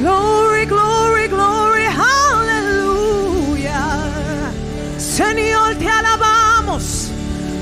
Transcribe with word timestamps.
Glory, 0.00 0.64
glory, 0.64 1.28
glory, 1.28 1.84
aleluya. 2.32 3.80
Señor, 4.98 5.74
te 5.76 5.88
alabamos. 5.88 7.08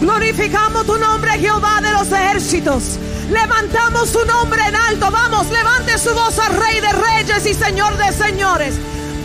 Glorificamos 0.00 0.86
tu 0.86 0.96
nombre, 0.96 1.32
Jehová 1.38 1.80
de 1.80 1.92
los 1.92 2.10
ejércitos. 2.12 2.98
Levantamos 3.30 4.12
tu 4.12 4.24
nombre 4.24 4.62
en 4.66 4.76
alto. 4.76 5.10
Vamos, 5.10 5.50
levante 5.50 5.98
su 5.98 6.14
voz 6.14 6.36
Rey 6.36 6.80
de 6.80 6.92
Reyes 6.92 7.46
y 7.46 7.54
Señor 7.54 7.96
de 7.96 8.12
Señores. 8.12 8.76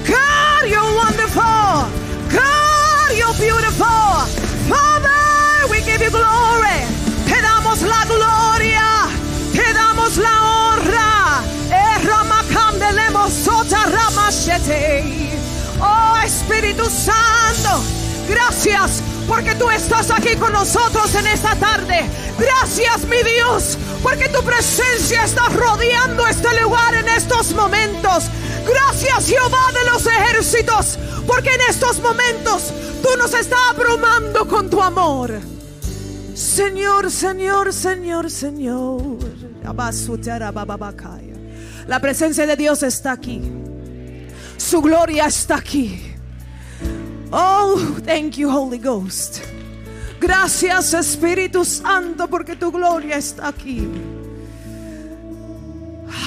God, 0.08 0.68
you're 0.68 0.96
wonderful. 0.96 1.88
God, 2.32 3.12
you're 3.16 3.38
beautiful. 3.38 4.26
Father, 4.68 5.68
we 5.70 5.82
give 5.82 6.02
you 6.04 6.10
glory. 6.10 6.86
Te 7.28 7.42
damos 7.42 7.82
la 7.84 8.06
gloria. 8.06 9.10
Te 9.54 9.74
damos 9.74 10.18
la 10.18 10.42
honra. 10.42 10.55
Oh 15.80 16.18
Espíritu 16.26 16.84
Santo, 16.90 17.82
gracias 18.28 19.02
porque 19.30 19.56
tú 19.56 19.70
estás 19.70 20.12
aquí 20.12 20.36
con 20.36 20.52
nosotros 20.52 21.16
en 21.16 21.26
esta 21.28 21.56
tarde. 21.56 22.04
Gracias, 22.38 23.06
mi 23.06 23.24
Dios, 23.24 23.78
porque 24.04 24.28
tu 24.28 24.44
presencia 24.44 25.24
está 25.24 25.48
rodeando 25.48 26.28
este 26.28 26.50
lugar 26.62 26.96
en 26.96 27.08
estos 27.08 27.54
momentos. 27.54 28.26
Gracias, 28.68 29.28
Jehová 29.28 29.72
de 29.74 29.90
los 29.90 30.06
ejércitos, 30.06 31.00
porque 31.26 31.52
en 31.52 31.62
estos 31.70 32.02
momentos 32.02 32.74
tú 33.02 33.10
nos 33.18 33.34
estás 33.34 33.60
abrumando 33.70 34.50
con 34.50 34.70
tu 34.70 34.82
amor. 34.82 35.40
Señor, 36.36 37.10
Señor, 37.10 37.72
Señor, 37.72 38.30
Señor. 38.30 39.02
La 41.88 42.00
presencia 42.02 42.46
de 42.46 42.56
Dios 42.58 42.84
está 42.84 43.14
aquí. 43.14 43.65
Su 44.58 44.82
gloria 44.82 45.26
está 45.26 45.58
aquí. 45.58 46.02
Oh, 47.32 47.78
thank 48.06 48.36
you, 48.38 48.50
Holy 48.50 48.78
Ghost. 48.78 49.40
Gracias, 50.20 50.94
Espíritu 50.94 51.66
Santo, 51.66 52.28
porque 52.28 52.56
tu 52.56 52.72
gloria 52.72 53.18
está 53.18 53.50
aquí. 53.50 53.88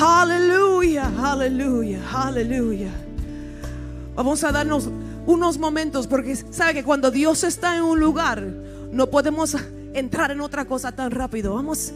Aleluya, 0.00 1.10
aleluya, 1.18 2.00
aleluya. 2.12 2.90
Vamos 4.14 4.44
a 4.44 4.52
darnos 4.52 4.88
unos 5.26 5.58
momentos, 5.58 6.06
porque 6.06 6.36
sabe 6.36 6.74
que 6.74 6.84
cuando 6.84 7.10
Dios 7.10 7.44
está 7.44 7.76
en 7.76 7.82
un 7.82 7.98
lugar, 7.98 8.42
no 8.92 9.08
podemos 9.08 9.56
entrar 9.94 10.30
en 10.30 10.40
otra 10.40 10.64
cosa 10.64 10.92
tan 10.92 11.10
rápido. 11.10 11.54
Vamos 11.54 11.92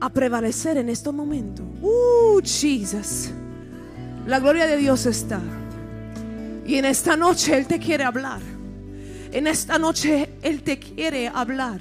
a 0.00 0.08
prevalecer 0.10 0.76
en 0.76 0.88
este 0.88 1.10
momento. 1.10 1.62
Uh, 1.82 2.40
Jesus. 2.42 3.30
La 4.30 4.38
gloria 4.38 4.64
de 4.68 4.76
Dios 4.76 5.06
está. 5.06 5.40
Y 6.64 6.76
en 6.76 6.84
esta 6.84 7.16
noche 7.16 7.58
Él 7.58 7.66
te 7.66 7.80
quiere 7.80 8.04
hablar. 8.04 8.38
En 9.32 9.48
esta 9.48 9.76
noche 9.76 10.30
Él 10.40 10.62
te 10.62 10.78
quiere 10.78 11.26
hablar. 11.26 11.80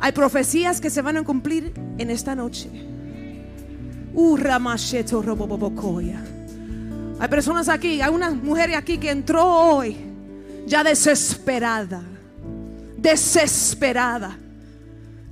Hay 0.00 0.10
profecías 0.10 0.80
que 0.80 0.90
se 0.90 1.00
van 1.00 1.16
a 1.18 1.22
cumplir 1.22 1.72
en 1.96 2.10
esta 2.10 2.34
noche. 2.34 2.68
Uh. 4.14 4.36
Hay 7.20 7.28
personas 7.28 7.68
aquí, 7.68 8.00
hay 8.00 8.12
una 8.12 8.30
mujer 8.32 8.74
aquí 8.74 8.98
que 8.98 9.12
entró 9.12 9.46
hoy 9.46 9.96
ya 10.66 10.82
desesperada. 10.82 12.02
Desesperada. 12.96 14.36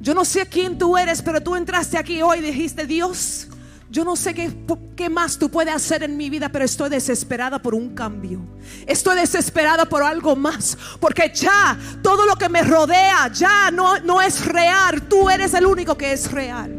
Yo 0.01 0.15
no 0.15 0.25
sé 0.25 0.47
quién 0.47 0.79
tú 0.79 0.97
eres, 0.97 1.21
pero 1.21 1.43
tú 1.43 1.57
entraste 1.57 1.99
aquí 1.99 2.23
hoy 2.23 2.39
y 2.39 2.43
dijiste, 2.43 2.87
Dios, 2.87 3.49
yo 3.91 4.05
no 4.05 4.15
sé 4.15 4.35
qué, 4.35 5.11
más 5.11 5.37
tú 5.37 5.51
puedes 5.51 5.75
hacer 5.75 6.05
en 6.05 6.17
mi 6.17 6.31
vida, 6.31 6.49
pero 6.49 6.65
estoy 6.65 6.89
desesperada 6.91 7.61
por 7.61 7.75
un 7.75 7.93
cambio. 7.93 8.41
Estoy 8.87 9.17
desesperada 9.17 9.85
por 9.85 10.05
algo 10.05 10.37
más. 10.37 10.79
Porque 11.01 11.33
ya 11.35 11.77
todo 12.01 12.25
lo 12.25 12.37
que 12.37 12.49
me 12.49 12.63
rodea 12.63 13.29
ya 13.33 13.73
no, 13.73 13.99
no 13.99 14.23
es 14.23 14.47
real. 14.47 15.09
Tú 15.09 15.29
eres 15.29 15.55
el 15.55 15.67
único 15.67 15.99
que 15.99 16.13
es 16.13 16.31
real. 16.31 16.71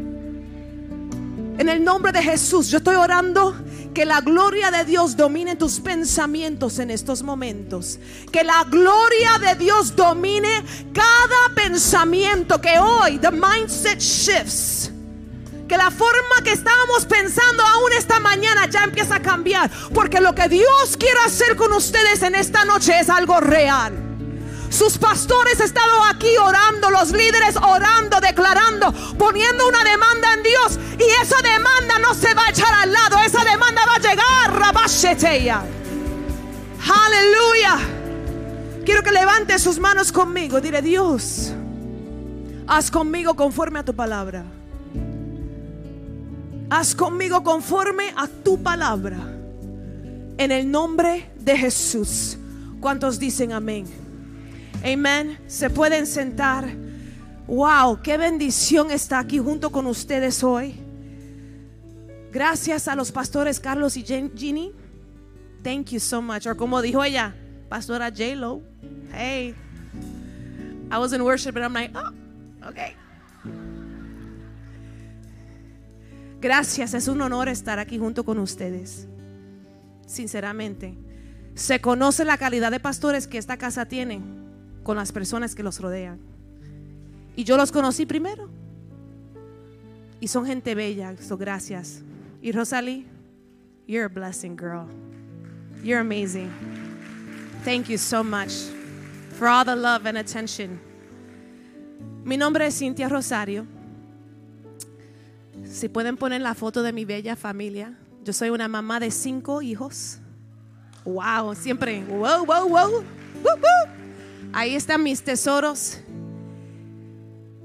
En 1.58 1.68
el 1.68 1.84
nombre 1.84 2.12
de 2.12 2.22
Jesús, 2.22 2.68
yo 2.68 2.78
estoy 2.78 2.96
orando 2.96 3.54
que 3.92 4.06
la 4.06 4.22
gloria 4.22 4.70
de 4.70 4.86
Dios 4.86 5.14
domine 5.14 5.54
tus 5.56 5.80
pensamientos 5.80 6.78
en 6.78 6.90
estos 6.90 7.22
momentos. 7.22 7.98
Que 8.30 8.42
la 8.42 8.64
gloria 8.64 9.38
de 9.38 9.54
Dios 9.56 9.94
domine 9.94 10.64
cada 10.94 11.54
pensamiento. 11.54 12.58
Que 12.58 12.78
hoy 12.78 13.18
the 13.18 13.30
mindset 13.30 14.00
shifts 14.00 14.90
que 15.72 15.78
la 15.78 15.90
forma 15.90 16.44
que 16.44 16.52
estábamos 16.52 17.06
pensando 17.06 17.64
aún 17.64 17.94
esta 17.94 18.20
mañana 18.20 18.66
ya 18.66 18.84
empieza 18.84 19.14
a 19.14 19.22
cambiar. 19.22 19.70
Porque 19.94 20.20
lo 20.20 20.34
que 20.34 20.46
Dios 20.46 20.98
quiere 20.98 21.18
hacer 21.24 21.56
con 21.56 21.72
ustedes 21.72 22.20
en 22.20 22.34
esta 22.34 22.66
noche 22.66 23.00
es 23.00 23.08
algo 23.08 23.40
real. 23.40 23.94
Sus 24.68 24.98
pastores 24.98 25.60
estado 25.60 26.04
aquí 26.04 26.36
orando, 26.36 26.90
los 26.90 27.12
líderes 27.12 27.56
orando, 27.56 28.20
declarando, 28.20 28.92
poniendo 29.16 29.66
una 29.66 29.82
demanda 29.82 30.34
en 30.34 30.42
Dios. 30.42 30.78
Y 30.98 31.22
esa 31.22 31.40
demanda 31.40 31.98
no 32.00 32.12
se 32.12 32.34
va 32.34 32.44
a 32.44 32.50
echar 32.50 32.74
al 32.74 32.92
lado, 32.92 33.16
esa 33.24 33.42
demanda 33.42 33.80
va 33.86 33.94
a 33.94 33.98
llegar. 33.98 34.52
Aleluya. 37.06 37.78
Quiero 38.84 39.02
que 39.02 39.10
levante 39.10 39.58
sus 39.58 39.78
manos 39.78 40.12
conmigo. 40.12 40.60
Dile, 40.60 40.82
Dios, 40.82 41.50
haz 42.66 42.90
conmigo 42.90 43.32
conforme 43.32 43.78
a 43.78 43.84
tu 43.86 43.94
palabra. 43.96 44.44
Haz 46.74 46.94
conmigo 46.94 47.42
conforme 47.42 48.14
a 48.16 48.26
tu 48.26 48.62
palabra. 48.62 49.18
En 50.38 50.50
el 50.50 50.70
nombre 50.70 51.30
de 51.38 51.54
Jesús. 51.54 52.38
¿Cuántos 52.80 53.18
dicen 53.18 53.52
amén? 53.52 53.84
Amén. 54.82 55.38
Se 55.46 55.68
pueden 55.68 56.06
sentar. 56.06 56.66
Wow, 57.46 58.00
qué 58.02 58.16
bendición 58.16 58.90
está 58.90 59.18
aquí 59.18 59.38
junto 59.38 59.70
con 59.70 59.86
ustedes 59.86 60.42
hoy. 60.42 60.74
Gracias 62.32 62.88
a 62.88 62.96
los 62.96 63.12
pastores 63.12 63.60
Carlos 63.60 63.98
y 63.98 64.02
Ginny. 64.02 64.72
Thank 65.62 65.90
you 65.90 66.00
so 66.00 66.22
much. 66.22 66.46
O 66.46 66.56
como 66.56 66.80
dijo 66.80 67.04
ella, 67.04 67.34
Pastora 67.68 68.08
J 68.08 68.34
Lo. 68.34 68.62
Hey, 69.12 69.54
I 70.90 70.96
was 70.96 71.12
in 71.12 71.20
worship 71.20 71.54
and 71.54 71.66
I'm 71.66 71.74
like, 71.74 71.94
oh, 71.94 72.14
okay. 72.66 72.96
Gracias, 76.42 76.92
es 76.92 77.06
un 77.06 77.20
honor 77.22 77.48
estar 77.48 77.78
aquí 77.78 78.00
junto 78.00 78.24
con 78.24 78.40
ustedes. 78.40 79.06
Sinceramente, 80.08 80.96
se 81.54 81.80
conoce 81.80 82.24
la 82.24 82.36
calidad 82.36 82.72
de 82.72 82.80
pastores 82.80 83.28
que 83.28 83.38
esta 83.38 83.56
casa 83.56 83.86
tiene 83.86 84.20
con 84.82 84.96
las 84.96 85.12
personas 85.12 85.54
que 85.54 85.62
los 85.62 85.80
rodean. 85.80 86.18
Y 87.36 87.44
yo 87.44 87.56
los 87.56 87.70
conocí 87.70 88.06
primero. 88.06 88.50
Y 90.18 90.26
son 90.26 90.44
gente 90.44 90.74
bella, 90.74 91.14
so 91.16 91.38
gracias. 91.38 92.02
Y 92.42 92.50
Rosalie, 92.50 93.06
you're 93.86 94.06
a 94.06 94.08
blessing, 94.08 94.56
girl. 94.56 94.88
You're 95.84 96.00
amazing. 96.00 96.50
Thank 97.64 97.86
you 97.86 97.98
so 97.98 98.24
much 98.24 98.52
for 99.38 99.46
all 99.46 99.64
the 99.64 99.76
love 99.76 100.06
and 100.06 100.18
attention. 100.18 100.80
Mi 102.24 102.36
nombre 102.36 102.66
es 102.66 102.76
Cintia 102.76 103.08
Rosario. 103.08 103.64
Si 105.72 105.88
pueden 105.88 106.18
poner 106.18 106.42
la 106.42 106.54
foto 106.54 106.82
de 106.82 106.92
mi 106.92 107.06
bella 107.06 107.34
familia. 107.34 107.96
Yo 108.22 108.34
soy 108.34 108.50
una 108.50 108.68
mamá 108.68 109.00
de 109.00 109.10
cinco 109.10 109.62
hijos. 109.62 110.18
Wow, 111.06 111.54
siempre. 111.54 112.04
Wow, 112.04 112.44
wow, 112.44 112.68
wow. 112.68 113.04
Ahí 114.52 114.74
están 114.74 115.02
mis 115.02 115.22
tesoros. 115.22 115.98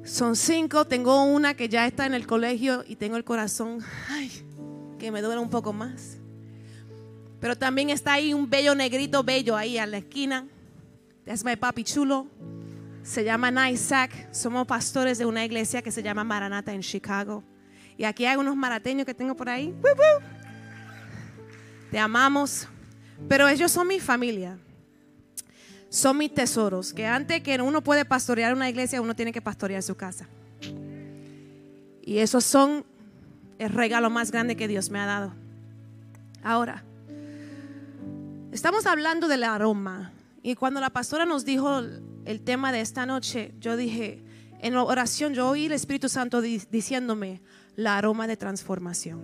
Son 0.05 0.37
cinco. 0.37 0.85
Tengo 0.85 1.25
una 1.25 1.53
que 1.53 1.67
ya 1.67 1.85
está 1.85 2.05
en 2.05 2.13
el 2.13 2.25
colegio 2.25 2.85
y 2.87 2.95
tengo 2.95 3.17
el 3.17 3.25
corazón 3.25 3.79
ay, 4.09 4.31
que 4.97 5.11
me 5.11 5.21
duele 5.21 5.41
un 5.41 5.49
poco 5.49 5.73
más. 5.73 6.17
Pero 7.41 7.57
también 7.57 7.89
está 7.89 8.13
ahí 8.13 8.33
un 8.33 8.49
bello 8.49 8.73
negrito 8.73 9.21
bello 9.21 9.57
ahí 9.57 9.77
a 9.77 9.85
la 9.85 9.97
esquina. 9.97 10.47
Es 11.25 11.43
mi 11.43 11.57
papi 11.57 11.83
chulo. 11.83 12.27
Se 13.03 13.25
llama 13.25 13.69
Isaac. 13.69 14.33
Somos 14.33 14.65
pastores 14.65 15.17
de 15.17 15.25
una 15.25 15.43
iglesia 15.43 15.81
que 15.81 15.91
se 15.91 16.01
llama 16.01 16.23
Maranata 16.23 16.73
en 16.73 16.79
Chicago. 16.79 17.43
Y 17.97 18.03
aquí 18.03 18.25
hay 18.25 18.37
unos 18.37 18.55
marateños 18.55 19.05
que 19.05 19.13
tengo 19.13 19.35
por 19.35 19.49
ahí. 19.49 19.75
Te 21.89 21.97
amamos. 21.97 22.67
Pero 23.27 23.47
ellos 23.47 23.71
son 23.71 23.87
mi 23.87 23.99
familia. 23.99 24.57
Son 25.89 26.17
mis 26.17 26.33
tesoros. 26.33 26.93
Que 26.93 27.07
antes 27.07 27.41
que 27.41 27.59
uno 27.61 27.81
puede 27.81 28.05
pastorear 28.05 28.53
una 28.53 28.69
iglesia, 28.69 29.01
uno 29.01 29.15
tiene 29.15 29.33
que 29.33 29.41
pastorear 29.41 29.81
su 29.81 29.95
casa. 29.95 30.27
Y 32.03 32.19
esos 32.19 32.43
son 32.43 32.85
el 33.57 33.69
regalo 33.69 34.09
más 34.09 34.31
grande 34.31 34.55
que 34.55 34.67
Dios 34.67 34.91
me 34.91 34.99
ha 34.99 35.05
dado. 35.05 35.33
Ahora, 36.43 36.83
estamos 38.51 38.85
hablando 38.85 39.27
del 39.27 39.43
aroma. 39.43 40.11
Y 40.43 40.55
cuando 40.55 40.79
la 40.79 40.91
pastora 40.91 41.25
nos 41.25 41.43
dijo 41.43 41.81
el 42.25 42.41
tema 42.41 42.71
de 42.71 42.81
esta 42.81 43.05
noche, 43.05 43.53
yo 43.59 43.75
dije, 43.75 44.23
en 44.59 44.75
oración 44.75 45.33
yo 45.33 45.49
oí 45.49 45.65
el 45.65 45.71
Espíritu 45.71 46.07
Santo 46.09 46.41
diciéndome, 46.41 47.41
la 47.77 47.95
aroma 47.95 48.27
de 48.27 48.35
transformación. 48.35 49.21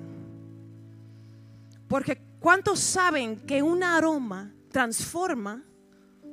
Porque 1.90 2.22
¿cuántos 2.40 2.80
saben 2.80 3.36
que 3.36 3.62
un 3.62 3.84
aroma 3.84 4.54
transforma 4.70 5.64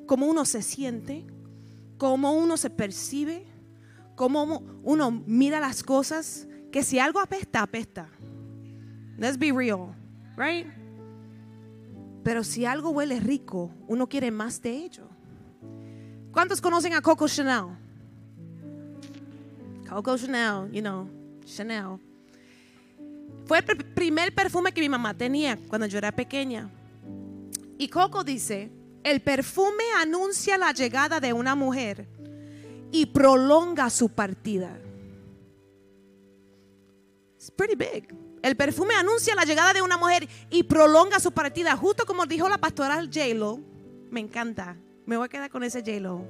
cómo 0.06 0.26
uno 0.26 0.44
se 0.44 0.62
siente, 0.62 1.26
cómo 1.98 2.34
uno 2.34 2.56
se 2.56 2.70
percibe, 2.70 3.46
cómo 4.14 4.62
uno 4.84 5.10
mira 5.26 5.60
las 5.60 5.82
cosas? 5.82 6.46
Que 6.70 6.84
si 6.84 6.98
algo 6.98 7.18
apesta, 7.20 7.62
apesta. 7.62 8.08
Let's 9.16 9.38
be 9.38 9.50
real, 9.50 9.94
right? 10.36 10.66
Pero 12.22 12.44
si 12.44 12.66
algo 12.66 12.90
huele 12.90 13.18
rico, 13.18 13.70
uno 13.88 14.08
quiere 14.08 14.30
más 14.30 14.60
de 14.60 14.76
ello. 14.76 15.08
¿Cuántos 16.32 16.60
conocen 16.60 16.92
a 16.92 17.00
Coco 17.00 17.26
Chanel? 17.26 17.76
Coco 19.88 20.16
Chanel, 20.18 20.70
you 20.70 20.82
know, 20.82 21.08
Chanel. 21.44 21.98
Fue 23.50 23.58
el 23.58 23.64
primer 23.64 24.32
perfume 24.32 24.70
que 24.70 24.80
mi 24.80 24.88
mamá 24.88 25.12
tenía 25.12 25.58
cuando 25.66 25.88
yo 25.88 25.98
era 25.98 26.12
pequeña. 26.12 26.70
Y 27.78 27.88
Coco 27.88 28.22
dice, 28.22 28.70
el 29.02 29.22
perfume 29.22 29.82
anuncia 30.00 30.56
la 30.56 30.70
llegada 30.70 31.18
de 31.18 31.32
una 31.32 31.56
mujer 31.56 32.06
y 32.92 33.06
prolonga 33.06 33.90
su 33.90 34.08
partida. 34.08 34.78
It's 37.34 37.50
pretty 37.50 37.74
big. 37.74 38.14
El 38.40 38.56
perfume 38.56 38.94
anuncia 38.94 39.34
la 39.34 39.42
llegada 39.42 39.72
de 39.72 39.82
una 39.82 39.96
mujer 39.96 40.28
y 40.48 40.62
prolonga 40.62 41.18
su 41.18 41.32
partida, 41.32 41.76
justo 41.76 42.06
como 42.06 42.26
dijo 42.26 42.48
la 42.48 42.58
pastoral 42.58 43.10
J-Lo. 43.12 43.58
Me 44.12 44.20
encanta. 44.20 44.76
Me 45.06 45.16
voy 45.16 45.26
a 45.26 45.28
quedar 45.28 45.50
con 45.50 45.64
ese 45.64 45.80
J-Lo. 45.80 46.24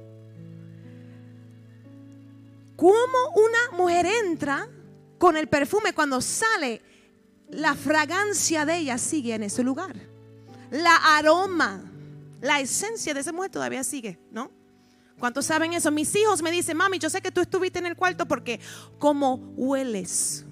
¿Cómo 2.75 3.29
una 3.35 3.77
mujer 3.77 4.07
entra 4.07 4.67
con 5.19 5.37
el 5.37 5.47
perfume 5.47 5.93
cuando 5.93 6.19
sale? 6.19 6.81
La 7.51 7.75
fragancia 7.75 8.65
de 8.65 8.77
ella 8.77 8.97
sigue 8.97 9.35
en 9.35 9.43
ese 9.43 9.63
lugar. 9.63 9.95
La 10.71 10.95
aroma, 11.17 11.83
la 12.39 12.59
esencia 12.59 13.13
de 13.13 13.19
esa 13.19 13.33
mujer 13.33 13.51
todavía 13.51 13.83
sigue, 13.83 14.17
¿no? 14.31 14.51
¿Cuántos 15.19 15.45
saben 15.45 15.73
eso? 15.73 15.91
Mis 15.91 16.15
hijos 16.15 16.41
me 16.41 16.49
dicen, 16.49 16.77
mami, 16.77 16.97
yo 16.97 17.09
sé 17.09 17.21
que 17.21 17.31
tú 17.31 17.41
estuviste 17.41 17.77
en 17.79 17.85
el 17.85 17.95
cuarto 17.95 18.25
porque 18.25 18.59
como 18.97 19.35
hueles. 19.55 20.45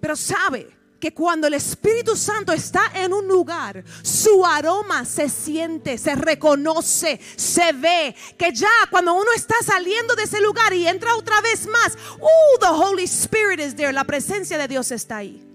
Pero 0.00 0.14
sabe, 0.14 0.68
que 1.00 1.12
cuando 1.14 1.46
el 1.46 1.54
Espíritu 1.54 2.14
Santo 2.14 2.52
está 2.52 2.82
en 2.94 3.12
un 3.12 3.26
lugar, 3.26 3.82
su 4.02 4.44
aroma 4.44 5.04
se 5.04 5.28
siente, 5.28 5.96
se 5.98 6.14
reconoce, 6.14 7.18
se 7.36 7.72
ve. 7.72 8.14
Que 8.38 8.52
ya 8.52 8.68
cuando 8.90 9.14
uno 9.14 9.32
está 9.34 9.54
saliendo 9.64 10.14
de 10.14 10.24
ese 10.24 10.40
lugar 10.40 10.72
y 10.74 10.86
entra 10.86 11.16
otra 11.16 11.40
vez 11.40 11.66
más, 11.66 11.96
uh, 12.20 12.58
the 12.60 12.68
Holy 12.68 13.04
Spirit 13.04 13.58
is 13.58 13.74
there, 13.74 13.92
la 13.92 14.04
presencia 14.04 14.58
de 14.58 14.68
Dios 14.68 14.92
está 14.92 15.16
ahí. 15.16 15.49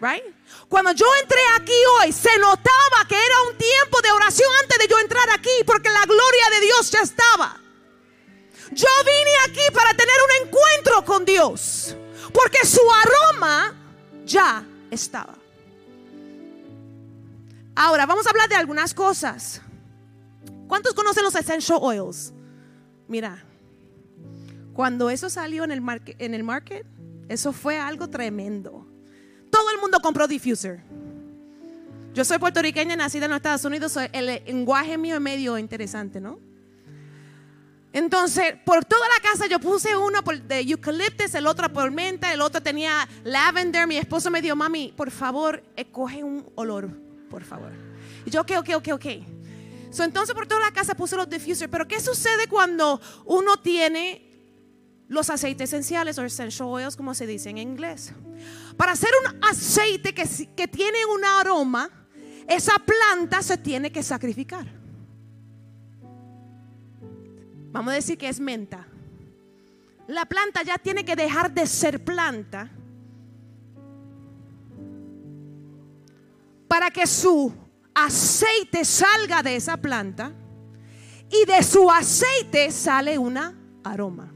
Right? 0.00 0.24
Cuando 0.68 0.92
yo 0.92 1.06
entré 1.22 1.40
aquí 1.56 1.72
hoy, 2.00 2.12
se 2.12 2.38
notaba 2.38 3.04
que 3.06 3.16
era 3.16 3.42
un 3.50 3.58
tiempo 3.58 4.00
de 4.02 4.10
oración 4.12 4.48
antes 4.62 4.78
de 4.78 4.88
yo 4.88 4.98
entrar 4.98 5.28
aquí, 5.30 5.50
porque 5.66 5.90
la 5.90 6.04
gloria 6.06 6.50
de 6.58 6.60
Dios 6.66 6.90
ya 6.90 7.00
estaba. 7.02 7.60
Yo 8.72 8.88
vine 9.04 9.30
aquí 9.48 9.74
para 9.74 9.92
tener 9.94 10.14
un 10.24 10.46
encuentro 10.46 11.04
con 11.04 11.24
Dios, 11.24 11.96
porque 12.32 12.64
su 12.64 12.80
aroma 12.90 13.74
ya 14.24 14.64
estaba. 14.90 15.34
Ahora, 17.74 18.06
vamos 18.06 18.26
a 18.26 18.30
hablar 18.30 18.48
de 18.48 18.54
algunas 18.54 18.94
cosas. 18.94 19.60
¿Cuántos 20.66 20.94
conocen 20.94 21.24
los 21.24 21.34
essential 21.34 21.78
oils? 21.82 22.32
Mira, 23.08 23.44
cuando 24.72 25.10
eso 25.10 25.28
salió 25.28 25.64
en 25.64 25.72
el, 25.72 25.80
market, 25.80 26.14
en 26.20 26.32
el 26.32 26.44
market, 26.44 26.86
eso 27.28 27.52
fue 27.52 27.78
algo 27.78 28.08
tremendo. 28.08 28.86
Todo 29.60 29.72
el 29.72 29.78
mundo 29.78 30.00
compró 30.00 30.26
diffuser. 30.26 30.80
Yo 32.14 32.24
soy 32.24 32.38
puertorriqueña, 32.38 32.96
nacida 32.96 33.26
en 33.26 33.32
los 33.32 33.36
Estados 33.36 33.62
Unidos, 33.66 33.94
el 34.10 34.26
lenguaje 34.46 34.96
mío 34.96 35.16
es 35.16 35.20
medio 35.20 35.58
interesante, 35.58 36.18
¿no? 36.18 36.40
Entonces, 37.92 38.54
por 38.64 38.86
toda 38.86 39.06
la 39.06 39.20
casa 39.22 39.48
yo 39.48 39.60
puse 39.60 39.94
uno 39.94 40.20
de 40.22 40.60
eucaliptus, 40.60 41.34
el 41.34 41.46
otro 41.46 41.70
por 41.70 41.90
menta, 41.90 42.32
el 42.32 42.40
otro 42.40 42.62
tenía 42.62 43.06
lavender. 43.22 43.86
Mi 43.86 43.98
esposo 43.98 44.30
me 44.30 44.40
dijo, 44.40 44.56
mami, 44.56 44.94
por 44.96 45.10
favor, 45.10 45.62
escoge 45.76 46.24
un 46.24 46.50
olor, 46.54 46.88
por 47.28 47.44
favor. 47.44 47.72
Y 48.24 48.30
yo, 48.30 48.40
ok, 48.40 48.52
ok, 48.60 48.68
ok, 48.76 48.88
ok. 48.94 49.06
So, 49.90 50.04
entonces 50.04 50.34
por 50.34 50.46
toda 50.46 50.62
la 50.62 50.72
casa 50.72 50.94
puse 50.94 51.16
los 51.16 51.28
diffusers. 51.28 51.70
Pero 51.70 51.86
¿qué 51.86 52.00
sucede 52.00 52.46
cuando 52.48 52.98
uno 53.26 53.58
tiene 53.58 54.29
los 55.10 55.28
aceites 55.28 55.68
esenciales 55.68 56.18
o 56.18 56.24
essential 56.24 56.68
oils, 56.68 56.96
como 56.96 57.14
se 57.14 57.26
dice 57.26 57.50
en 57.50 57.58
inglés? 57.58 58.14
Para 58.76 58.92
hacer 58.92 59.10
un 59.20 59.44
aceite 59.44 60.14
que, 60.14 60.24
que 60.56 60.68
tiene 60.68 61.04
un 61.04 61.24
aroma, 61.24 61.90
esa 62.46 62.74
planta 62.78 63.42
se 63.42 63.58
tiene 63.58 63.90
que 63.90 64.04
sacrificar. 64.04 64.66
Vamos 67.72 67.90
a 67.92 67.96
decir 67.96 68.16
que 68.16 68.28
es 68.28 68.38
menta. 68.38 68.86
La 70.06 70.26
planta 70.26 70.62
ya 70.62 70.78
tiene 70.78 71.04
que 71.04 71.16
dejar 71.16 71.52
de 71.52 71.66
ser 71.66 72.04
planta 72.04 72.70
para 76.68 76.88
que 76.90 77.04
su 77.08 77.52
aceite 77.92 78.84
salga 78.84 79.42
de 79.42 79.56
esa 79.56 79.76
planta 79.76 80.32
y 81.28 81.44
de 81.46 81.64
su 81.64 81.90
aceite 81.90 82.70
sale 82.70 83.18
una 83.18 83.56
aroma. 83.82 84.29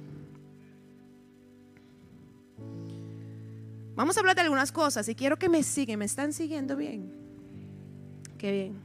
Vamos 3.94 4.17
a 4.17 4.20
hablar 4.20 4.35
de 4.35 4.43
algunas 4.43 4.73
cosas 4.73 5.08
y 5.08 5.14
quiero 5.14 5.38
que 5.38 5.49
me 5.49 5.62
siguen, 5.62 6.00
me 6.00 6.05
están 6.05 6.32
siguiendo 6.32 6.76
bien. 6.76 7.12
Qué 8.38 8.50
bien. 8.50 8.82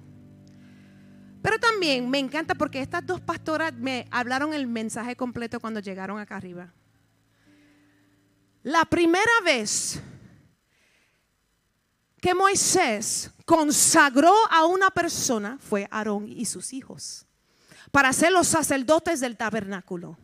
Pero 1.41 1.57
también 1.59 2.09
me 2.09 2.19
encanta 2.19 2.53
porque 2.53 2.81
estas 2.81 3.05
dos 3.05 3.21
pastoras 3.21 3.73
me 3.73 4.07
hablaron 4.11 4.53
el 4.53 4.67
mensaje 4.67 5.15
completo 5.15 5.59
cuando 5.59 5.79
llegaron 5.79 6.19
acá 6.19 6.35
arriba. 6.35 6.73
La 8.61 8.85
primera 8.85 9.31
vez 9.43 10.01
que 12.21 12.35
Moisés 12.35 13.31
consagró 13.45 14.33
a 14.51 14.65
una 14.65 14.89
persona 14.89 15.57
fue 15.59 15.87
Aarón 15.89 16.27
y 16.27 16.45
sus 16.45 16.73
hijos 16.73 17.25
para 17.91 18.13
ser 18.13 18.31
los 18.31 18.47
sacerdotes 18.47 19.21
del 19.21 19.37
tabernáculo. 19.37 20.17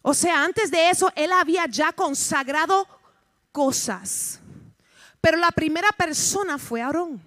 O 0.00 0.14
sea, 0.14 0.44
antes 0.44 0.70
de 0.70 0.90
eso 0.90 1.12
él 1.16 1.32
había 1.32 1.66
ya 1.66 1.92
consagrado 1.92 2.86
cosas. 3.52 4.40
Pero 5.20 5.36
la 5.36 5.50
primera 5.52 5.90
persona 5.92 6.58
fue 6.58 6.82
Aarón. 6.82 7.22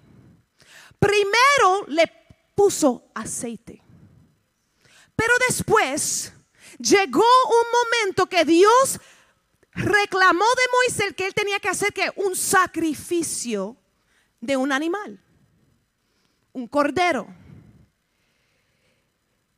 Primero 0.98 1.86
le 1.88 2.10
puso 2.54 3.10
aceite. 3.14 3.82
Pero 5.14 5.32
después 5.48 6.32
llegó 6.78 7.20
un 7.22 8.04
momento 8.04 8.26
que 8.26 8.44
Dios 8.44 9.00
reclamó 9.72 10.44
de 10.44 10.62
Moisés 10.72 11.14
que 11.14 11.26
él 11.26 11.34
tenía 11.34 11.58
que 11.58 11.68
hacer 11.68 11.92
que 11.92 12.10
un 12.16 12.36
sacrificio 12.36 13.76
de 14.40 14.56
un 14.56 14.72
animal, 14.72 15.18
un 16.52 16.66
cordero. 16.66 17.26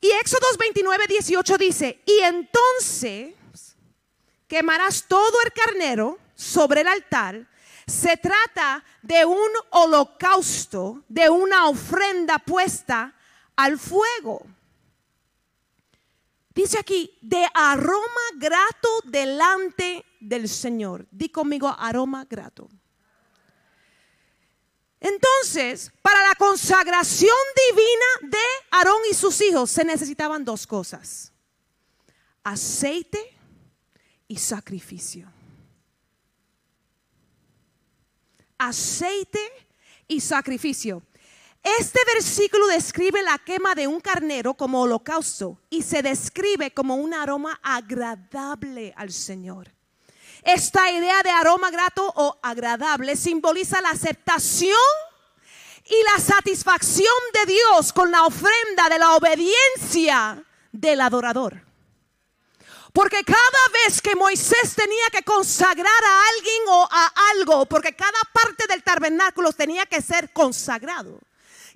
Y 0.00 0.10
Éxodos 0.10 0.56
29, 0.58 1.06
18 1.08 1.58
dice, 1.58 2.02
y 2.06 2.20
entonces 2.20 3.34
quemarás 4.46 5.04
todo 5.08 5.40
el 5.44 5.52
carnero 5.52 6.18
sobre 6.38 6.82
el 6.82 6.88
altar 6.88 7.46
se 7.86 8.16
trata 8.16 8.84
de 9.02 9.24
un 9.24 9.48
holocausto, 9.70 11.04
de 11.08 11.28
una 11.28 11.68
ofrenda 11.68 12.38
puesta 12.38 13.14
al 13.56 13.78
fuego. 13.78 14.46
Dice 16.54 16.78
aquí, 16.78 17.16
de 17.22 17.46
aroma 17.54 18.26
grato 18.36 18.88
delante 19.04 20.04
del 20.20 20.48
Señor. 20.48 21.06
Di 21.10 21.30
conmigo 21.30 21.68
aroma 21.68 22.26
grato. 22.28 22.68
Entonces, 25.00 25.92
para 26.02 26.26
la 26.26 26.34
consagración 26.34 27.36
divina 27.70 28.30
de 28.32 28.44
Aarón 28.72 29.00
y 29.10 29.14
sus 29.14 29.40
hijos 29.40 29.70
se 29.70 29.84
necesitaban 29.84 30.44
dos 30.44 30.66
cosas. 30.66 31.32
Aceite 32.42 33.20
y 34.26 34.36
sacrificio. 34.36 35.37
Aceite 38.58 39.40
y 40.06 40.20
sacrificio. 40.20 41.02
Este 41.62 42.00
versículo 42.12 42.66
describe 42.68 43.22
la 43.22 43.38
quema 43.38 43.74
de 43.74 43.86
un 43.86 44.00
carnero 44.00 44.54
como 44.54 44.82
holocausto 44.82 45.58
y 45.70 45.82
se 45.82 46.02
describe 46.02 46.70
como 46.72 46.96
un 46.96 47.14
aroma 47.14 47.58
agradable 47.62 48.94
al 48.96 49.12
Señor. 49.12 49.72
Esta 50.42 50.90
idea 50.90 51.22
de 51.22 51.30
aroma 51.30 51.70
grato 51.70 52.12
o 52.16 52.38
agradable 52.42 53.16
simboliza 53.16 53.80
la 53.80 53.90
aceptación 53.90 54.76
y 55.84 56.04
la 56.14 56.22
satisfacción 56.22 57.06
de 57.34 57.52
Dios 57.52 57.92
con 57.92 58.10
la 58.10 58.24
ofrenda 58.24 58.88
de 58.88 58.98
la 58.98 59.16
obediencia 59.16 60.44
del 60.70 61.00
adorador. 61.00 61.67
Porque 62.92 63.22
cada 63.22 63.68
vez 63.84 64.00
que 64.00 64.16
Moisés 64.16 64.74
tenía 64.74 65.08
que 65.12 65.22
consagrar 65.22 65.86
a 65.86 66.28
alguien 66.36 66.62
o 66.68 66.88
a 66.90 67.12
algo, 67.32 67.66
porque 67.66 67.94
cada 67.94 68.18
parte 68.32 68.66
del 68.66 68.82
tabernáculo 68.82 69.52
tenía 69.52 69.86
que 69.86 70.00
ser 70.00 70.32
consagrado. 70.32 71.18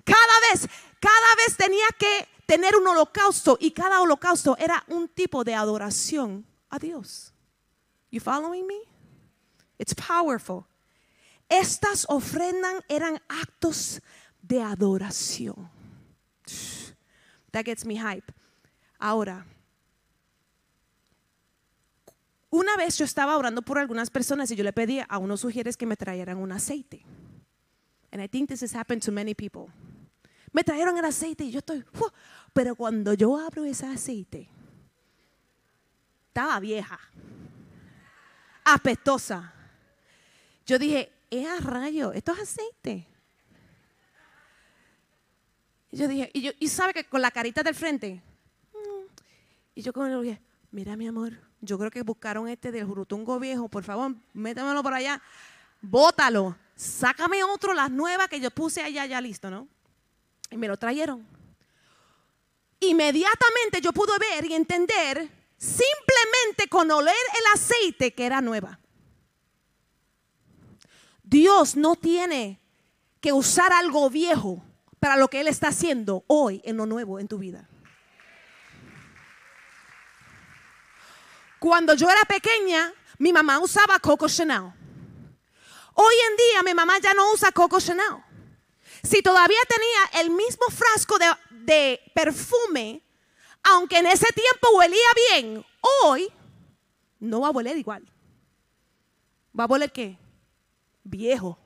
Cada 0.03 0.39
vez, 0.49 0.67
cada 0.99 1.35
vez 1.37 1.55
tenía 1.55 1.87
que 1.97 2.27
tener 2.45 2.75
un 2.75 2.87
holocausto 2.87 3.57
y 3.59 3.71
cada 3.71 4.01
holocausto 4.01 4.57
era 4.57 4.83
un 4.87 5.07
tipo 5.07 5.43
de 5.43 5.55
adoración 5.55 6.45
a 6.69 6.79
Dios. 6.79 7.33
You 8.11 8.19
following 8.19 8.67
me? 8.67 8.81
It's 9.79 9.93
powerful. 9.93 10.65
Estas 11.49 12.05
ofrendas 12.09 12.83
eran 12.87 13.21
actos 13.27 14.01
de 14.41 14.61
adoración. 14.61 15.69
That 17.51 17.65
gets 17.65 17.85
me 17.85 17.95
hype. 17.95 18.31
Ahora, 18.99 19.45
una 22.53 22.77
vez 22.77 22.99
yo 22.99 23.05
estaba 23.05 23.35
orando 23.35 23.63
por 23.63 23.79
algunas 23.79 24.11
personas 24.11 24.51
y 24.51 24.55
yo 24.55 24.63
le 24.63 24.71
pedí 24.71 25.01
a 25.09 25.17
unos 25.17 25.41
sugieres 25.41 25.75
que 25.75 25.87
me 25.87 25.97
trajeran 25.97 26.37
un 26.37 26.51
aceite. 26.51 27.03
And 28.11 28.21
I 28.23 28.27
think 28.27 28.47
this 28.47 28.61
has 28.61 28.75
happened 28.75 29.01
to 29.05 29.11
many 29.11 29.33
people. 29.33 29.73
Me 30.51 30.63
trajeron 30.63 30.95
el 30.99 31.03
aceite 31.03 31.45
y 31.45 31.51
yo 31.51 31.59
estoy, 31.59 31.83
pero 32.53 32.75
cuando 32.75 33.15
yo 33.15 33.35
abro 33.39 33.65
ese 33.65 33.87
aceite, 33.87 34.47
estaba 36.27 36.59
vieja, 36.59 36.99
apestosa. 38.63 39.51
Yo 40.67 40.77
dije, 40.77 41.11
es 41.31 41.47
a 41.47 41.57
rayo, 41.59 42.13
esto 42.13 42.33
es 42.33 42.39
aceite. 42.39 43.07
Y 45.89 45.97
yo 45.97 46.07
dije, 46.07 46.29
y, 46.33 46.41
yo, 46.43 46.51
y 46.59 46.67
sabe 46.67 46.93
que 46.93 47.05
con 47.05 47.19
la 47.19 47.31
carita 47.31 47.63
del 47.63 47.73
frente, 47.73 48.21
mm, 48.73 49.05
y 49.73 49.81
yo 49.81 49.91
con 49.91 50.11
el 50.11 50.21
dije, 50.21 50.39
mira 50.69 50.95
mi 50.95 51.07
amor, 51.07 51.33
yo 51.63 51.77
creo 51.77 51.89
que 51.89 52.01
buscaron 52.01 52.47
este 52.49 52.71
del 52.71 52.85
jurutungo 52.85 53.39
viejo, 53.39 53.69
por 53.69 53.83
favor, 53.83 54.13
métamelo 54.33 54.83
por 54.83 54.93
allá, 54.93 55.21
bótalo, 55.81 56.57
sácame 56.75 57.43
otro, 57.43 57.73
las 57.73 57.89
nuevas 57.89 58.27
que 58.27 58.39
yo 58.39 58.51
puse 58.51 58.81
allá, 58.81 59.05
ya 59.05 59.21
listo, 59.21 59.49
¿no? 59.49 59.67
Y 60.51 60.57
me 60.57 60.67
lo 60.67 60.77
trajeron. 60.77 61.25
Inmediatamente 62.81 63.79
yo 63.81 63.93
pude 63.93 64.11
ver 64.19 64.45
y 64.45 64.53
entender 64.53 65.29
simplemente 65.57 66.67
con 66.69 66.91
oler 66.91 67.15
el 67.39 67.53
aceite 67.53 68.13
que 68.13 68.25
era 68.25 68.41
nueva. 68.41 68.79
Dios 71.23 71.77
no 71.77 71.95
tiene 71.95 72.59
que 73.21 73.31
usar 73.31 73.71
algo 73.71 74.09
viejo 74.09 74.61
para 74.99 75.15
lo 75.15 75.29
que 75.29 75.39
Él 75.39 75.47
está 75.47 75.69
haciendo 75.69 76.25
hoy 76.27 76.61
en 76.65 76.75
lo 76.75 76.85
nuevo 76.85 77.19
en 77.19 77.29
tu 77.29 77.37
vida. 77.37 77.69
Cuando 81.63 81.93
yo 81.93 82.09
era 82.09 82.25
pequeña, 82.25 82.93
mi 83.19 83.31
mamá 83.31 83.57
usaba 83.57 83.97
Coco 83.97 84.27
Chanel. 84.27 84.73
Hoy 85.93 86.13
en 86.29 86.35
día 86.35 86.61
mi 86.61 86.73
mamá 86.73 86.99
ya 87.01 87.13
no 87.13 87.31
usa 87.31 87.53
Coco 87.53 87.79
Chanel. 87.79 88.21
Si 89.01 89.21
todavía 89.21 89.61
tenía 89.69 90.21
el 90.21 90.29
mismo 90.29 90.65
frasco 90.69 91.15
de, 91.17 92.01
perfume, 92.13 93.01
aunque 93.63 93.99
en 93.99 94.07
ese 94.07 94.27
tiempo 94.33 94.77
huelía 94.77 95.07
bien, 95.31 95.65
hoy 96.03 96.27
no 97.21 97.39
va 97.39 97.47
a 97.47 97.51
oler 97.51 97.77
igual. 97.77 98.03
¿Va 99.57 99.63
a 99.63 99.67
oler 99.67 99.89
qué? 99.89 100.17
Viejo, 101.05 101.57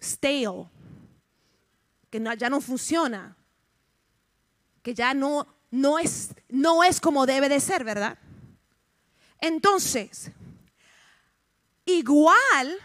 stale, 0.00 0.68
que 2.10 2.20
ya 2.36 2.50
no 2.50 2.60
funciona, 2.60 3.36
que 4.82 4.92
ya 4.92 5.14
no, 5.14 5.46
no, 5.70 6.00
es, 6.00 6.30
no 6.48 6.82
es 6.82 7.00
como 7.00 7.26
debe 7.26 7.48
de 7.48 7.60
ser, 7.60 7.84
¿verdad? 7.84 8.18
Entonces, 9.42 10.30
igual 11.84 12.78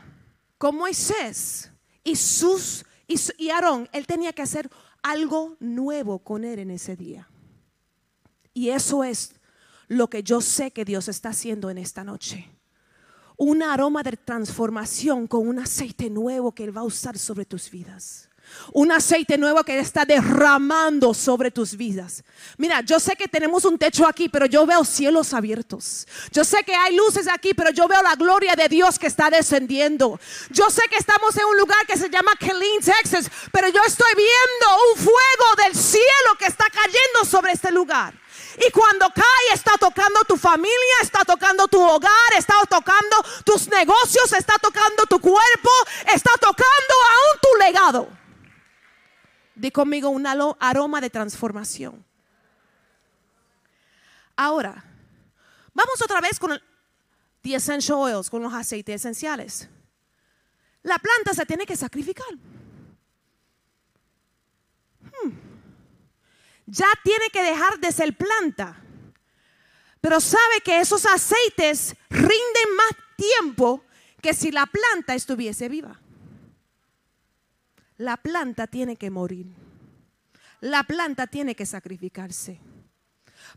como 0.57 0.79
Moisés 0.79 1.71
y 2.03 2.15
sus 2.15 2.83
y, 3.07 3.49
Aarón, 3.49 3.87
él 3.93 4.05
tenía 4.05 4.33
que 4.33 4.41
hacer 4.41 4.69
algo 5.01 5.55
nuevo 5.59 6.19
con 6.19 6.43
él 6.43 6.59
en 6.59 6.71
ese 6.71 6.95
día. 6.95 7.29
Y 8.53 8.69
eso 8.69 9.03
es 9.03 9.35
lo 9.87 10.09
que 10.09 10.23
yo 10.23 10.41
sé 10.41 10.71
que 10.71 10.83
Dios 10.83 11.07
está 11.07 11.29
haciendo 11.29 11.69
en 11.69 11.77
esta 11.77 12.03
noche. 12.03 12.49
Un 13.37 13.61
aroma 13.61 14.03
de 14.03 14.17
transformación 14.17 15.27
con 15.27 15.47
un 15.47 15.59
aceite 15.59 16.09
nuevo 16.09 16.53
que 16.53 16.63
Él 16.63 16.75
va 16.75 16.81
a 16.81 16.85
usar 16.85 17.17
sobre 17.19 17.45
tus 17.45 17.69
vidas. 17.69 18.29
Un 18.73 18.91
aceite 18.91 19.37
nuevo 19.37 19.63
que 19.63 19.79
está 19.79 20.05
derramando 20.05 21.13
sobre 21.13 21.51
tus 21.51 21.75
vidas. 21.75 22.23
Mira, 22.57 22.81
yo 22.81 22.99
sé 22.99 23.15
que 23.15 23.27
tenemos 23.27 23.65
un 23.65 23.77
techo 23.77 24.05
aquí, 24.07 24.29
pero 24.29 24.45
yo 24.45 24.65
veo 24.65 24.83
cielos 24.83 25.33
abiertos. 25.33 26.07
Yo 26.31 26.43
sé 26.43 26.63
que 26.63 26.75
hay 26.75 26.95
luces 26.95 27.27
aquí, 27.27 27.53
pero 27.53 27.71
yo 27.71 27.87
veo 27.87 28.01
la 28.01 28.15
gloria 28.15 28.55
de 28.55 28.67
Dios 28.67 28.99
que 28.99 29.07
está 29.07 29.29
descendiendo. 29.29 30.19
Yo 30.49 30.69
sé 30.69 30.81
que 30.89 30.97
estamos 30.97 31.35
en 31.37 31.45
un 31.45 31.57
lugar 31.57 31.85
que 31.85 31.97
se 31.97 32.09
llama 32.09 32.35
Killeen, 32.35 32.81
Texas, 32.81 33.29
pero 33.51 33.67
yo 33.69 33.81
estoy 33.85 34.11
viendo 34.15 34.83
un 34.91 34.97
fuego 34.97 35.63
del 35.63 35.75
cielo 35.75 36.35
que 36.39 36.45
está 36.45 36.65
cayendo 36.69 37.25
sobre 37.25 37.51
este 37.53 37.71
lugar. 37.71 38.13
Y 38.57 38.71
cuando 38.71 39.09
cae 39.11 39.53
está 39.53 39.77
tocando 39.77 40.21
tu 40.27 40.35
familia, 40.35 40.97
está 41.01 41.23
tocando 41.23 41.67
tu 41.67 41.81
hogar, 41.81 42.33
está 42.35 42.55
tocando 42.67 43.23
tus 43.43 43.67
negocios, 43.67 44.33
está 44.33 44.55
tocando 44.59 45.05
tu 45.05 45.19
cuerpo, 45.19 45.69
está 46.11 46.31
tocando 46.39 46.93
aún 47.11 47.39
tu 47.41 47.59
legado. 47.59 48.16
Di 49.57 49.71
conmigo 49.71 50.09
un 50.09 50.25
aroma 50.27 51.01
de 51.01 51.09
transformación. 51.09 52.05
Ahora, 54.35 54.83
vamos 55.73 55.99
otra 55.99 56.21
vez 56.21 56.37
con 56.37 56.51
el, 56.51 56.61
the 57.41 57.55
essential 57.55 57.97
oils, 57.97 58.29
con 58.29 58.43
los 58.43 58.53
aceites 58.53 59.01
esenciales. 59.01 59.67
La 60.83 60.99
planta 60.99 61.33
se 61.33 61.43
tiene 61.47 61.65
que 61.65 61.75
sacrificar. 61.75 62.31
Hmm. 65.01 65.31
Ya 66.67 66.87
tiene 67.03 67.31
que 67.31 67.41
dejar 67.41 67.79
de 67.79 67.91
ser 67.91 68.15
planta. 68.15 68.77
Pero 69.99 70.19
sabe 70.19 70.61
que 70.63 70.79
esos 70.79 71.03
aceites 71.07 71.95
rinden 72.11 72.75
más 72.75 72.91
tiempo 73.15 73.83
que 74.21 74.35
si 74.35 74.51
la 74.51 74.67
planta 74.67 75.15
estuviese 75.15 75.67
viva 75.67 75.99
la 77.97 78.17
planta 78.17 78.67
tiene 78.67 78.95
que 78.95 79.09
morir. 79.09 79.47
La 80.61 80.83
planta 80.83 81.27
tiene 81.27 81.55
que 81.55 81.65
sacrificarse. 81.65 82.59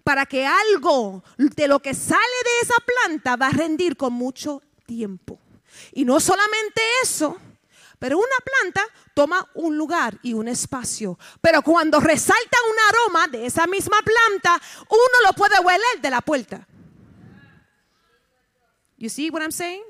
Para 0.04 0.26
que 0.26 0.46
algo 0.46 1.22
de 1.36 1.68
lo 1.68 1.80
que 1.80 1.94
sale 1.94 2.20
de 2.20 2.66
esa 2.66 2.74
planta 2.84 3.36
va 3.36 3.48
a 3.48 3.52
rendir 3.52 3.96
con 3.96 4.12
mucho 4.12 4.62
tiempo. 4.86 5.40
Y 5.92 6.04
no 6.04 6.20
solamente 6.20 6.80
eso, 7.02 7.38
pero 7.98 8.18
una 8.18 8.26
planta 8.44 8.82
toma 9.14 9.46
un 9.54 9.76
lugar 9.76 10.18
y 10.22 10.32
un 10.32 10.48
espacio. 10.48 11.18
Pero 11.40 11.62
cuando 11.62 12.00
resalta 12.00 12.58
un 12.70 12.76
aroma 12.88 13.28
de 13.28 13.46
esa 13.46 13.66
misma 13.66 13.98
planta, 14.02 14.60
uno 14.88 15.26
lo 15.26 15.32
puede 15.34 15.58
hueler 15.60 16.00
de 16.00 16.10
la 16.10 16.20
puerta. 16.20 16.66
You 18.96 19.08
see 19.08 19.30
what 19.30 19.40
I'm 19.40 19.52
saying? 19.52 19.82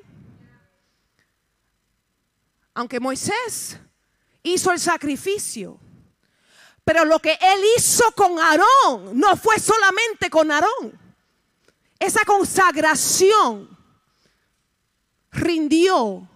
Aunque 2.74 3.00
Moisés 3.00 3.78
hizo 4.42 4.72
el 4.72 4.80
sacrificio. 4.80 5.78
Pero 6.84 7.04
lo 7.04 7.18
que 7.18 7.32
él 7.32 7.60
hizo 7.76 8.04
con 8.12 8.38
Aarón 8.38 9.18
no 9.18 9.36
fue 9.36 9.58
solamente 9.58 10.30
con 10.30 10.50
Aarón. 10.50 10.98
Esa 11.98 12.24
consagración 12.24 13.76
rindió 15.30 16.28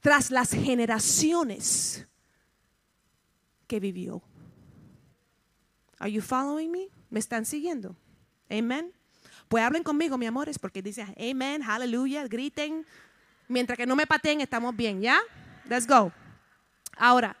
tras 0.00 0.30
las 0.30 0.50
generaciones 0.50 2.06
que 3.66 3.78
vivió. 3.78 4.22
Are 5.98 6.10
you 6.10 6.22
following 6.22 6.70
me? 6.70 6.88
¿Me 7.08 7.20
están 7.20 7.44
siguiendo? 7.44 7.94
Amen. 8.50 8.92
Pues 9.48 9.64
hablen 9.64 9.82
conmigo, 9.82 10.16
mi 10.18 10.26
amores, 10.26 10.58
porque 10.58 10.82
dice 10.82 11.02
amen, 11.18 11.62
aleluya, 11.62 12.26
griten. 12.26 12.86
Mientras 13.48 13.76
que 13.76 13.86
no 13.86 13.96
me 13.96 14.06
pateen, 14.06 14.40
estamos 14.40 14.74
bien, 14.76 15.00
¿ya? 15.00 15.20
Let's 15.68 15.86
go. 15.86 16.12
Ahora, 17.02 17.34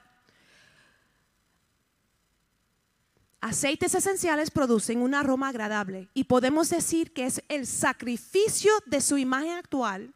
aceites 3.42 3.94
esenciales 3.94 4.50
producen 4.50 5.02
un 5.02 5.14
aroma 5.14 5.48
agradable 5.48 6.08
y 6.14 6.24
podemos 6.24 6.70
decir 6.70 7.12
que 7.12 7.26
es 7.26 7.42
el 7.50 7.66
sacrificio 7.66 8.72
de 8.86 9.02
su 9.02 9.18
imagen 9.18 9.52
actual 9.52 10.14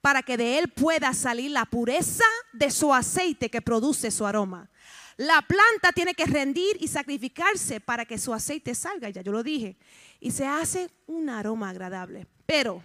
para 0.00 0.24
que 0.24 0.36
de 0.36 0.58
él 0.58 0.66
pueda 0.70 1.14
salir 1.14 1.52
la 1.52 1.66
pureza 1.66 2.24
de 2.52 2.72
su 2.72 2.92
aceite 2.92 3.48
que 3.48 3.62
produce 3.62 4.10
su 4.10 4.26
aroma. 4.26 4.68
La 5.16 5.40
planta 5.42 5.92
tiene 5.94 6.14
que 6.14 6.24
rendir 6.24 6.76
y 6.80 6.88
sacrificarse 6.88 7.78
para 7.78 8.04
que 8.04 8.18
su 8.18 8.34
aceite 8.34 8.74
salga, 8.74 9.08
ya 9.08 9.22
yo 9.22 9.30
lo 9.30 9.44
dije, 9.44 9.76
y 10.18 10.32
se 10.32 10.48
hace 10.48 10.90
un 11.06 11.28
aroma 11.28 11.68
agradable. 11.68 12.26
Pero 12.44 12.82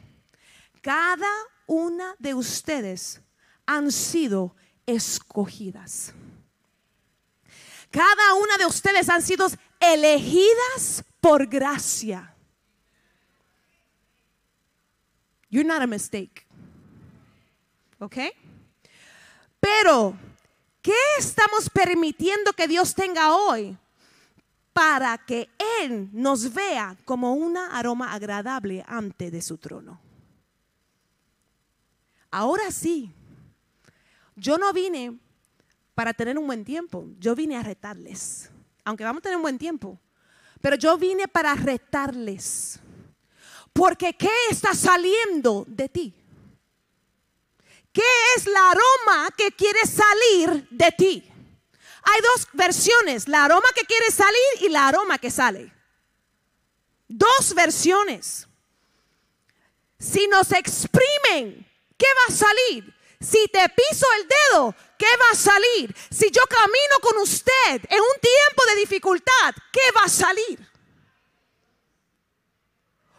cada 0.81 1.31
una 1.65 2.13
de 2.19 2.35
ustedes 2.35 3.21
han 3.65 3.91
sido 3.91 4.55
escogidas. 4.85 6.13
Cada 7.91 8.33
una 8.33 8.57
de 8.57 8.65
ustedes 8.65 9.09
han 9.09 9.21
sido 9.21 9.47
elegidas 9.79 11.03
por 11.21 11.47
gracia. 11.47 12.35
You're 15.49 15.67
not 15.67 15.81
a 15.81 15.87
mistake. 15.87 16.45
¿Ok? 17.99 18.17
Pero, 19.59 20.15
¿qué 20.81 20.93
estamos 21.17 21.69
permitiendo 21.69 22.51
que 22.53 22.67
Dios 22.67 22.93
tenga 22.93 23.35
hoy? 23.35 23.77
Para 24.73 25.17
que 25.17 25.49
Él 25.81 26.09
nos 26.11 26.53
vea 26.53 26.97
como 27.05 27.33
una 27.33 27.77
aroma 27.77 28.13
agradable 28.13 28.83
ante 28.87 29.31
de 29.31 29.41
su 29.41 29.57
trono. 29.57 30.01
Ahora 32.29 32.69
sí, 32.69 33.13
yo 34.35 34.57
no 34.57 34.73
vine 34.73 35.17
para 35.93 36.13
tener 36.13 36.37
un 36.37 36.45
buen 36.45 36.65
tiempo, 36.65 37.07
yo 37.19 37.35
vine 37.35 37.57
a 37.57 37.63
retarles. 37.63 38.49
Aunque 38.83 39.03
vamos 39.03 39.19
a 39.19 39.23
tener 39.23 39.37
un 39.37 39.41
buen 39.41 39.57
tiempo, 39.57 39.99
pero 40.61 40.75
yo 40.75 40.97
vine 40.97 41.27
para 41.27 41.55
retarles. 41.55 42.79
Porque 43.73 44.13
¿qué 44.13 44.31
está 44.49 44.73
saliendo 44.73 45.65
de 45.67 45.89
ti? 45.89 46.13
¿Qué 47.91 48.01
es 48.35 48.45
la 48.45 48.71
aroma 48.71 49.29
que 49.37 49.51
quiere 49.51 49.79
salir 49.85 50.67
de 50.69 50.91
ti? 50.91 51.31
Hay 52.03 52.21
dos 52.21 52.47
versiones, 52.53 53.27
la 53.27 53.45
aroma 53.45 53.67
que 53.73 53.85
quiere 53.85 54.11
salir 54.11 54.61
y 54.61 54.69
la 54.69 54.87
aroma 54.87 55.17
que 55.17 55.31
sale. 55.31 55.73
Dos 57.07 57.53
versiones. 57.55 58.47
Si 59.97 60.27
nos 60.27 60.51
exprimen, 60.51 61.65
¿qué 61.97 62.05
va 62.05 62.33
a 62.33 62.37
salir? 62.37 62.94
Si 63.25 63.47
te 63.47 63.67
piso 63.69 64.05
el 64.19 64.27
dedo, 64.27 64.75
¿qué 64.99 65.07
va 65.17 65.31
a 65.31 65.35
salir? 65.35 65.95
Si 66.11 66.29
yo 66.29 66.43
camino 66.47 66.99
con 67.01 67.17
usted 67.17 67.81
en 67.89 67.99
un 67.99 68.19
tiempo 68.21 68.65
de 68.67 68.75
dificultad, 68.75 69.55
¿qué 69.71 69.91
va 69.95 70.03
a 70.05 70.09
salir? 70.09 70.59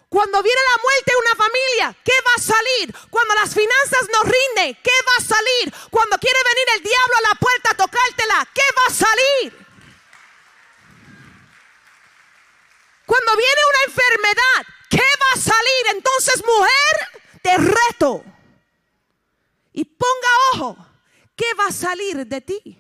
Cuando 0.09 0.43
viene 0.43 0.61
la 0.71 0.83
muerte 0.83 1.11
de 1.11 1.17
una 1.17 1.35
familia, 1.35 1.97
¿qué 2.05 2.13
va 2.25 2.35
a 2.37 2.41
salir? 2.41 2.95
Cuando 3.11 3.35
las 3.35 3.53
finanzas 3.53 4.09
nos 4.13 4.23
rinden, 4.23 4.79
¿qué 4.83 4.93
va 5.07 5.13
a 5.19 5.27
salir? 5.27 5.75
Cuando 5.91 6.17
quiere 6.19 6.39
venir 6.45 6.77
el 6.77 6.83
diablo 6.83 7.17
a 7.17 7.29
la 7.29 7.35
puerta 7.35 7.71
a 7.73 7.77
tocártela, 7.77 8.49
¿qué 8.55 8.63
va 8.79 8.87
a 8.87 8.95
salir? 8.95 9.67
Cuando 13.05 13.37
viene 13.37 13.61
una 13.71 13.85
enfermedad, 13.87 14.67
¿qué 14.89 14.99
va 15.21 15.35
a 15.35 15.41
salir? 15.41 15.97
Entonces, 15.97 16.45
mujer, 16.45 17.23
te 17.43 17.57
reto. 17.59 18.36
Y 19.77 19.85
ponga 19.85 20.29
ojo, 20.55 20.77
¿qué 21.37 21.45
va 21.53 21.67
a 21.67 21.71
salir 21.71 22.27
de 22.27 22.41
ti? 22.41 22.79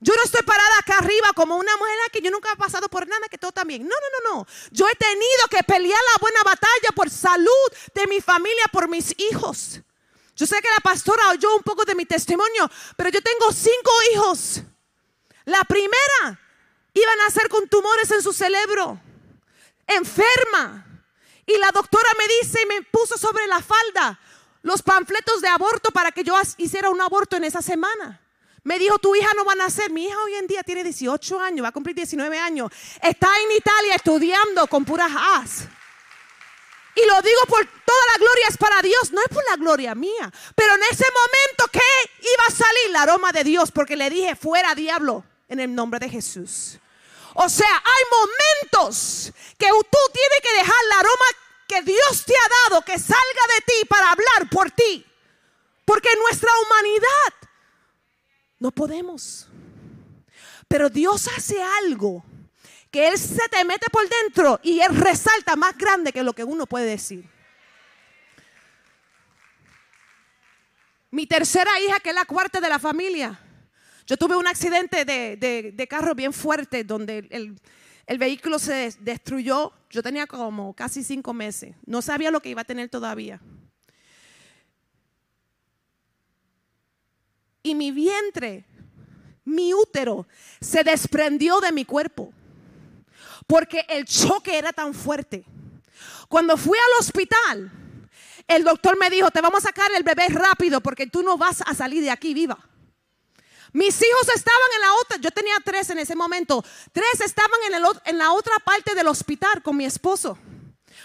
Yo 0.00 0.12
no 0.16 0.24
estoy 0.24 0.42
parada 0.42 0.78
acá 0.80 0.98
arriba 0.98 1.32
como 1.36 1.56
una 1.56 1.74
mujer 1.76 1.94
que 2.12 2.20
yo 2.20 2.32
nunca 2.32 2.50
he 2.52 2.56
pasado 2.56 2.88
por 2.88 3.06
nada, 3.06 3.28
que 3.28 3.38
todo 3.38 3.52
también. 3.52 3.84
No, 3.84 3.94
no, 3.94 4.08
no, 4.18 4.34
no. 4.34 4.46
Yo 4.72 4.88
he 4.88 4.94
tenido 4.96 5.46
que 5.48 5.62
pelear 5.62 6.00
la 6.12 6.18
buena 6.20 6.42
batalla 6.42 6.90
por 6.96 7.08
salud 7.08 7.48
de 7.94 8.08
mi 8.08 8.20
familia, 8.20 8.64
por 8.72 8.88
mis 8.88 9.14
hijos. 9.18 9.80
Yo 10.34 10.46
sé 10.46 10.60
que 10.60 10.68
la 10.68 10.80
pastora 10.80 11.30
oyó 11.30 11.54
un 11.54 11.62
poco 11.62 11.84
de 11.84 11.94
mi 11.94 12.06
testimonio, 12.06 12.68
pero 12.96 13.10
yo 13.10 13.22
tengo 13.22 13.52
cinco 13.52 13.92
hijos. 14.12 14.62
La 15.44 15.62
primera 15.62 16.40
iba 16.92 17.12
a 17.12 17.24
nacer 17.24 17.48
con 17.48 17.68
tumores 17.68 18.10
en 18.10 18.20
su 18.20 18.32
cerebro, 18.32 19.00
enferma. 19.86 20.84
Y 21.46 21.56
la 21.58 21.70
doctora 21.70 22.08
me 22.18 22.26
dice 22.40 22.62
y 22.62 22.66
me 22.66 22.82
puso 22.82 23.16
sobre 23.16 23.46
la 23.46 23.60
falda 23.62 24.18
los 24.64 24.82
panfletos 24.82 25.42
de 25.42 25.48
aborto 25.48 25.90
para 25.90 26.10
que 26.10 26.24
yo 26.24 26.34
hiciera 26.56 26.88
un 26.88 27.00
aborto 27.00 27.36
en 27.36 27.44
esa 27.44 27.60
semana. 27.60 28.20
Me 28.62 28.78
dijo, 28.78 28.98
tu 28.98 29.14
hija 29.14 29.28
no 29.36 29.44
va 29.44 29.52
a 29.52 29.56
nacer. 29.56 29.90
Mi 29.90 30.06
hija 30.06 30.16
hoy 30.24 30.34
en 30.36 30.46
día 30.46 30.62
tiene 30.62 30.82
18 30.82 31.38
años, 31.38 31.64
va 31.64 31.68
a 31.68 31.72
cumplir 31.72 31.94
19 31.94 32.38
años. 32.38 32.72
Está 33.02 33.28
en 33.44 33.56
Italia 33.58 33.94
estudiando 33.94 34.66
con 34.66 34.86
puras 34.86 35.12
as. 35.14 35.68
Y 36.96 37.06
lo 37.06 37.20
digo 37.20 37.40
por 37.46 37.58
toda 37.84 38.04
la 38.12 38.18
gloria 38.18 38.46
es 38.48 38.56
para 38.56 38.80
Dios, 38.80 39.12
no 39.12 39.20
es 39.20 39.28
por 39.28 39.44
la 39.50 39.56
gloria 39.56 39.94
mía. 39.94 40.32
Pero 40.54 40.74
en 40.76 40.82
ese 40.90 41.04
momento 41.12 41.70
que 41.70 41.80
iba 42.20 42.44
a 42.48 42.50
salir 42.50 42.86
el 42.88 42.96
aroma 42.96 43.32
de 43.32 43.44
Dios, 43.44 43.70
porque 43.70 43.96
le 43.96 44.08
dije, 44.08 44.34
fuera 44.34 44.74
diablo, 44.74 45.24
en 45.46 45.60
el 45.60 45.74
nombre 45.74 46.00
de 46.00 46.08
Jesús. 46.08 46.78
O 47.34 47.48
sea, 47.50 47.82
hay 47.84 48.04
momentos 48.10 49.30
que 49.58 49.68
tú 49.68 49.98
tienes 50.12 50.40
que 50.42 50.56
dejar 50.56 50.76
el 50.86 50.92
aroma 50.92 51.26
que 51.66 51.82
Dios 51.82 52.24
te 52.24 52.34
ha 52.34 52.70
dado, 52.70 52.84
que 52.84 52.98
salga 52.98 53.44
de 53.56 53.64
ti 53.66 53.86
para 53.88 54.10
hablar 54.10 54.50
por 54.50 54.70
ti. 54.70 55.04
Porque 55.84 56.08
nuestra 56.22 56.50
humanidad 56.64 57.48
no 58.58 58.70
podemos. 58.70 59.48
Pero 60.68 60.88
Dios 60.88 61.28
hace 61.28 61.62
algo 61.82 62.24
que 62.90 63.08
Él 63.08 63.18
se 63.18 63.48
te 63.48 63.64
mete 63.64 63.86
por 63.90 64.08
dentro 64.08 64.60
y 64.62 64.80
Él 64.80 64.96
resalta 64.96 65.56
más 65.56 65.76
grande 65.76 66.12
que 66.12 66.22
lo 66.22 66.32
que 66.32 66.44
uno 66.44 66.66
puede 66.66 66.86
decir. 66.86 67.28
Mi 71.10 71.26
tercera 71.26 71.70
hija, 71.80 72.00
que 72.00 72.08
es 72.10 72.14
la 72.14 72.24
cuarta 72.24 72.60
de 72.60 72.68
la 72.68 72.78
familia. 72.78 73.38
Yo 74.06 74.16
tuve 74.16 74.36
un 74.36 74.46
accidente 74.46 75.04
de, 75.04 75.86
carro 75.88 76.14
bien 76.14 76.32
fuerte 76.32 76.84
donde 76.84 77.26
el, 77.30 77.58
el 78.06 78.18
vehículo 78.18 78.58
se 78.58 78.94
destruyó. 79.00 79.72
Yo 79.90 80.02
tenía 80.02 80.26
como 80.26 80.74
casi 80.74 81.02
cinco 81.04 81.32
meses. 81.32 81.74
No 81.86 82.02
sabía 82.02 82.30
lo 82.30 82.40
que 82.40 82.50
iba 82.50 82.62
a 82.62 82.64
tener 82.64 82.88
todavía. 82.88 83.40
y 87.64 87.74
mi 87.74 87.90
vientre, 87.90 88.64
mi 89.44 89.74
útero, 89.74 90.28
se 90.60 90.84
desprendió 90.84 91.60
de 91.60 91.72
mi 91.72 91.84
cuerpo. 91.84 92.32
Porque 93.48 93.84
el 93.88 94.04
choque 94.04 94.56
era 94.56 94.72
tan 94.72 94.94
fuerte. 94.94 95.44
Cuando 96.28 96.56
fui 96.56 96.78
al 96.78 97.00
hospital, 97.00 97.72
el 98.46 98.64
doctor 98.64 98.98
me 98.98 99.10
dijo, 99.10 99.30
te 99.30 99.40
vamos 99.40 99.64
a 99.64 99.68
sacar 99.68 99.90
el 99.96 100.02
bebé 100.02 100.28
rápido 100.28 100.80
porque 100.82 101.06
tú 101.06 101.22
no 101.22 101.38
vas 101.38 101.62
a 101.66 101.74
salir 101.74 102.02
de 102.02 102.10
aquí 102.10 102.34
viva. 102.34 102.58
Mis 103.74 104.00
hijos 104.00 104.28
estaban 104.32 104.68
en 104.76 104.80
la 104.82 104.94
otra, 105.02 105.16
yo 105.16 105.32
tenía 105.32 105.56
tres 105.64 105.90
en 105.90 105.98
ese 105.98 106.14
momento, 106.14 106.64
tres 106.92 107.20
estaban 107.20 107.58
en, 107.66 107.74
el, 107.74 107.82
en 108.04 108.18
la 108.18 108.30
otra 108.30 108.54
parte 108.60 108.94
del 108.94 109.08
hospital 109.08 109.64
con 109.64 109.76
mi 109.76 109.84
esposo, 109.84 110.38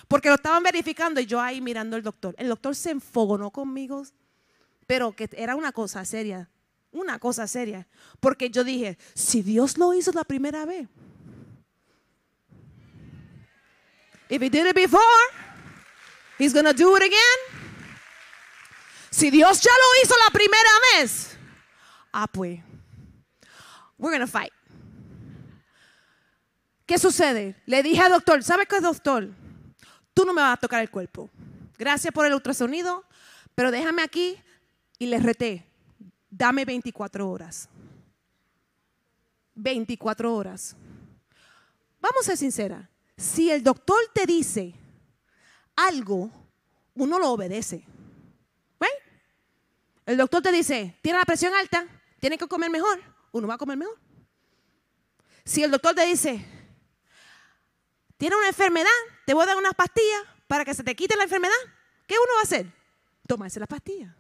porque 0.08 0.30
lo 0.30 0.36
estaban 0.36 0.62
verificando 0.62 1.20
y 1.20 1.26
yo 1.26 1.42
ahí 1.42 1.62
mirando 1.62 1.96
al 1.96 2.04
doctor. 2.04 2.36
El 2.38 2.48
doctor 2.48 2.76
se 2.76 2.92
enfogonó 2.92 3.50
conmigo, 3.50 4.04
pero 4.86 5.14
que 5.14 5.28
era 5.34 5.56
una 5.56 5.72
cosa 5.72 6.06
seria, 6.06 6.48
una 6.92 7.18
cosa 7.18 7.48
seria. 7.48 7.88
Porque 8.20 8.52
yo 8.52 8.64
dije, 8.64 9.00
si 9.16 9.42
Dios 9.42 9.76
lo 9.80 9.96
hizo 9.96 10.12
la 10.12 10.24
primera 10.24 10.64
vez, 10.66 10.88
if 14.30 14.40
he 14.44 14.48
did 14.48 14.68
it 14.68 14.76
before, 14.76 15.02
he's 16.38 16.54
gonna 16.54 16.74
do 16.74 16.96
it 16.98 17.02
again. 17.02 17.66
Si 19.10 19.32
Dios 19.32 19.60
ya 19.60 19.72
lo 19.72 20.04
hizo 20.04 20.16
la 20.24 20.32
primera 20.32 20.70
vez, 20.94 21.39
ah 22.12 22.28
pues, 22.28 22.60
we're 23.98 24.12
gonna 24.12 24.28
fight. 24.28 24.54
¿Qué 26.86 26.98
sucede? 26.98 27.56
Le 27.66 27.84
dije 27.84 28.02
al 28.02 28.12
doctor, 28.12 28.44
¿sabe 28.44 28.66
qué 28.66 28.80
doctor? 28.80 29.30
Tú 30.14 30.26
no 30.26 30.34
me 30.34 30.42
vas 30.42 30.58
a 30.58 30.58
tocar 30.58 30.82
el 30.82 30.90
cuerpo. 30.90 31.30
Gracias 31.78 32.14
por 32.14 32.26
el 32.26 32.34
ultrasonido, 32.34 33.06
pero 33.56 33.72
déjame 33.72 34.02
aquí 34.02 34.38
y 34.98 35.06
le 35.06 35.20
reté, 35.20 35.66
dame 36.30 36.66
24 36.66 37.30
horas. 37.30 37.70
24 39.56 40.36
horas. 40.36 40.76
Vamos 42.02 42.22
a 42.22 42.24
ser 42.24 42.38
sincera. 42.38 42.90
Si 43.18 43.52
el 43.52 43.64
doctor 43.64 44.00
te 44.14 44.26
dice 44.26 44.74
algo, 45.76 46.32
uno 46.96 47.20
lo 47.20 47.32
obedece. 47.32 47.86
El 50.10 50.18
doctor 50.18 50.42
te 50.42 50.52
dice, 50.52 50.98
tiene 51.04 51.20
la 51.20 51.24
presión 51.24 51.54
alta, 51.54 51.86
tiene 52.20 52.38
que 52.38 52.48
comer 52.48 52.70
mejor, 52.70 53.02
uno 53.32 53.48
va 53.48 53.56
a 53.56 53.58
comer 53.58 53.78
mejor. 53.78 53.98
Si 55.44 55.64
el 55.64 55.72
doctor 55.72 55.96
te 55.96 56.06
dice, 56.06 56.46
tiene 58.18 58.36
una 58.36 58.48
enfermedad, 58.48 58.90
te 59.26 59.34
voy 59.34 59.44
a 59.44 59.48
dar 59.48 59.58
unas 59.58 59.74
pastillas 59.74 60.22
para 60.48 60.66
que 60.66 60.74
se 60.74 60.84
te 60.84 60.96
quite 60.96 61.16
la 61.16 61.24
enfermedad, 61.24 61.56
¿qué 62.06 62.16
uno 62.16 62.34
va 62.36 62.42
a 62.42 62.44
hacer? 62.44 62.72
Tomarse 63.28 63.60
las 63.60 63.70
pastillas. 63.70 64.14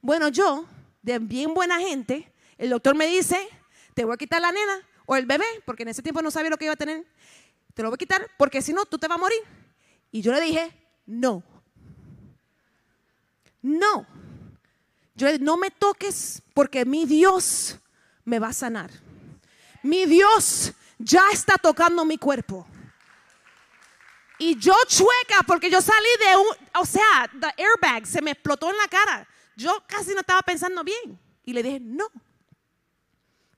Bueno, 0.00 0.28
yo, 0.28 0.66
de 1.02 1.18
bien 1.18 1.52
buena 1.52 1.78
gente, 1.78 2.32
el 2.58 2.70
doctor 2.70 2.94
me 2.94 3.06
dice, 3.06 3.48
te 3.94 4.04
voy 4.04 4.14
a 4.14 4.16
quitar 4.16 4.40
la 4.40 4.52
nena 4.52 4.80
o 5.04 5.16
el 5.16 5.26
bebé, 5.26 5.46
porque 5.64 5.82
en 5.82 5.90
ese 5.90 6.02
tiempo 6.02 6.22
no 6.22 6.30
sabía 6.30 6.50
lo 6.50 6.56
que 6.56 6.64
iba 6.64 6.74
a 6.74 6.76
tener. 6.76 7.06
Te 7.74 7.82
lo 7.82 7.90
voy 7.90 7.96
a 7.96 7.98
quitar 7.98 8.30
porque 8.38 8.62
si 8.62 8.72
no, 8.72 8.86
tú 8.86 8.98
te 8.98 9.08
vas 9.08 9.16
a 9.16 9.20
morir. 9.20 9.38
Y 10.10 10.22
yo 10.22 10.32
le 10.32 10.40
dije, 10.40 10.72
no. 11.06 11.42
No. 13.62 14.06
Yo 15.16 15.26
no 15.40 15.56
me 15.56 15.70
toques 15.70 16.42
porque 16.52 16.84
mi 16.84 17.06
Dios 17.06 17.78
me 18.24 18.38
va 18.38 18.48
a 18.48 18.52
sanar. 18.52 18.90
Mi 19.82 20.04
Dios 20.04 20.72
ya 20.98 21.22
está 21.32 21.54
tocando 21.54 22.04
mi 22.04 22.18
cuerpo. 22.18 22.66
Y 24.38 24.56
yo 24.58 24.74
chueca 24.86 25.42
porque 25.46 25.70
yo 25.70 25.80
salí 25.80 26.08
de 26.20 26.36
un, 26.36 26.80
o 26.82 26.84
sea, 26.84 27.30
the 27.40 27.62
airbag 27.62 28.06
se 28.06 28.20
me 28.20 28.32
explotó 28.32 28.70
en 28.70 28.76
la 28.76 28.88
cara. 28.88 29.26
Yo 29.56 29.82
casi 29.86 30.12
no 30.12 30.20
estaba 30.20 30.42
pensando 30.42 30.84
bien. 30.84 31.18
Y 31.44 31.54
le 31.54 31.62
dije, 31.62 31.80
no. 31.80 32.08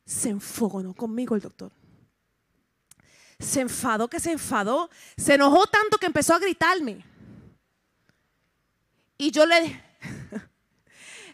Se 0.05 0.29
enfogonó 0.29 0.95
conmigo 0.95 1.35
el 1.35 1.41
doctor. 1.41 1.73
Se 3.41 3.61
enfadó 3.61 4.09
que 4.09 4.21
se 4.21 4.31
enfadó. 4.31 4.89
Se 5.17 5.35
enojó 5.35 5.67
tanto 5.67 5.99
que 5.99 6.07
empezó 6.07 6.35
a 6.35 6.39
gritarme. 6.39 7.05
Y 9.17 9.33
yo 9.33 9.45
le... 9.45 9.83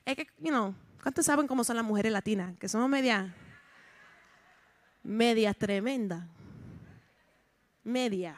es 0.05 0.17
que, 0.17 0.27
you 0.39 0.51
know, 0.51 0.75
¿cuántos 1.03 1.27
saben 1.27 1.47
cómo 1.47 1.65
son 1.65 1.77
las 1.77 1.85
mujeres 1.85 2.13
latinas? 2.13 2.57
Que 2.59 2.69
somos 2.69 2.89
media... 2.89 3.35
Media 5.03 5.53
tremenda. 5.53 6.27
Media. 7.83 8.37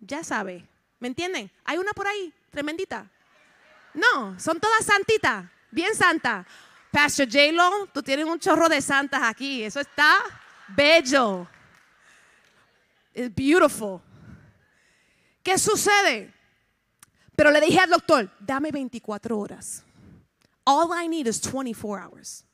Ya 0.00 0.22
sabe. 0.22 0.64
¿Me 1.00 1.08
entienden? 1.08 1.50
Hay 1.64 1.78
una 1.78 1.92
por 1.92 2.06
ahí, 2.06 2.32
tremendita. 2.50 3.10
No, 3.92 4.38
son 4.38 4.60
todas 4.60 4.84
santitas, 4.84 5.46
bien 5.70 5.94
santas. 5.94 6.46
Pastor 6.90 7.26
J-Lo, 7.26 7.88
tú 7.92 8.02
tienes 8.02 8.24
un 8.24 8.38
chorro 8.38 8.68
de 8.68 8.80
santas 8.80 9.20
aquí. 9.22 9.62
Eso 9.62 9.80
está 9.80 10.18
bello. 10.68 11.46
It's 13.12 13.34
beautiful. 13.34 14.00
¿Qué 15.42 15.58
sucede? 15.58 16.32
Pero 17.34 17.50
le 17.50 17.60
dije 17.60 17.80
al 17.80 17.90
doctor, 17.90 18.30
dame 18.38 18.70
24 18.70 19.38
horas. 19.38 19.85
All 20.66 20.92
I 20.92 21.06
need 21.06 21.28
is 21.28 21.40
24 21.40 22.00
hours. 22.00 22.44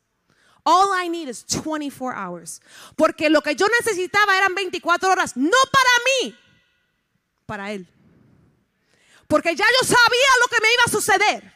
All 0.65 0.93
I 0.93 1.09
need 1.09 1.29
is 1.29 1.45
24 1.45 2.15
hours. 2.15 2.61
Porque 2.95 3.31
lo 3.31 3.41
que 3.41 3.55
yo 3.55 3.67
necesitaba 3.81 4.37
eran 4.37 4.55
24 4.55 5.11
horas, 5.11 5.37
no 5.37 5.59
para 5.73 5.91
mí, 6.05 6.37
para 7.47 7.73
él. 7.73 7.87
Porque 9.27 9.57
ya 9.57 9.65
yo 9.65 9.87
sabía 9.87 10.31
lo 10.41 10.49
que 10.49 10.61
me 10.63 10.73
iba 10.73 10.83
a 10.87 10.91
suceder. 10.91 11.53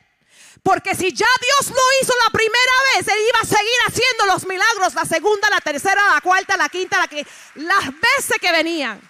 Porque 0.63 0.95
si 0.97 1.13
ya 1.13 1.29
Dios 1.41 1.71
lo 1.71 1.83
hizo 2.01 2.13
la 2.25 2.31
primera 2.33 2.73
vez, 2.95 3.07
Él 3.07 3.21
iba 3.29 3.41
a 3.41 3.45
seguir 3.45 3.79
haciendo 3.87 4.27
los 4.27 4.47
milagros 4.47 4.95
la 4.95 5.05
segunda, 5.05 5.49
la 5.51 5.61
tercera, 5.61 6.15
la 6.15 6.21
cuarta, 6.21 6.57
la 6.57 6.69
quinta, 6.69 6.99
la 6.99 7.07
que 7.07 7.25
las 7.55 7.85
veces 7.87 8.39
que 8.41 8.51
venían. 8.51 9.01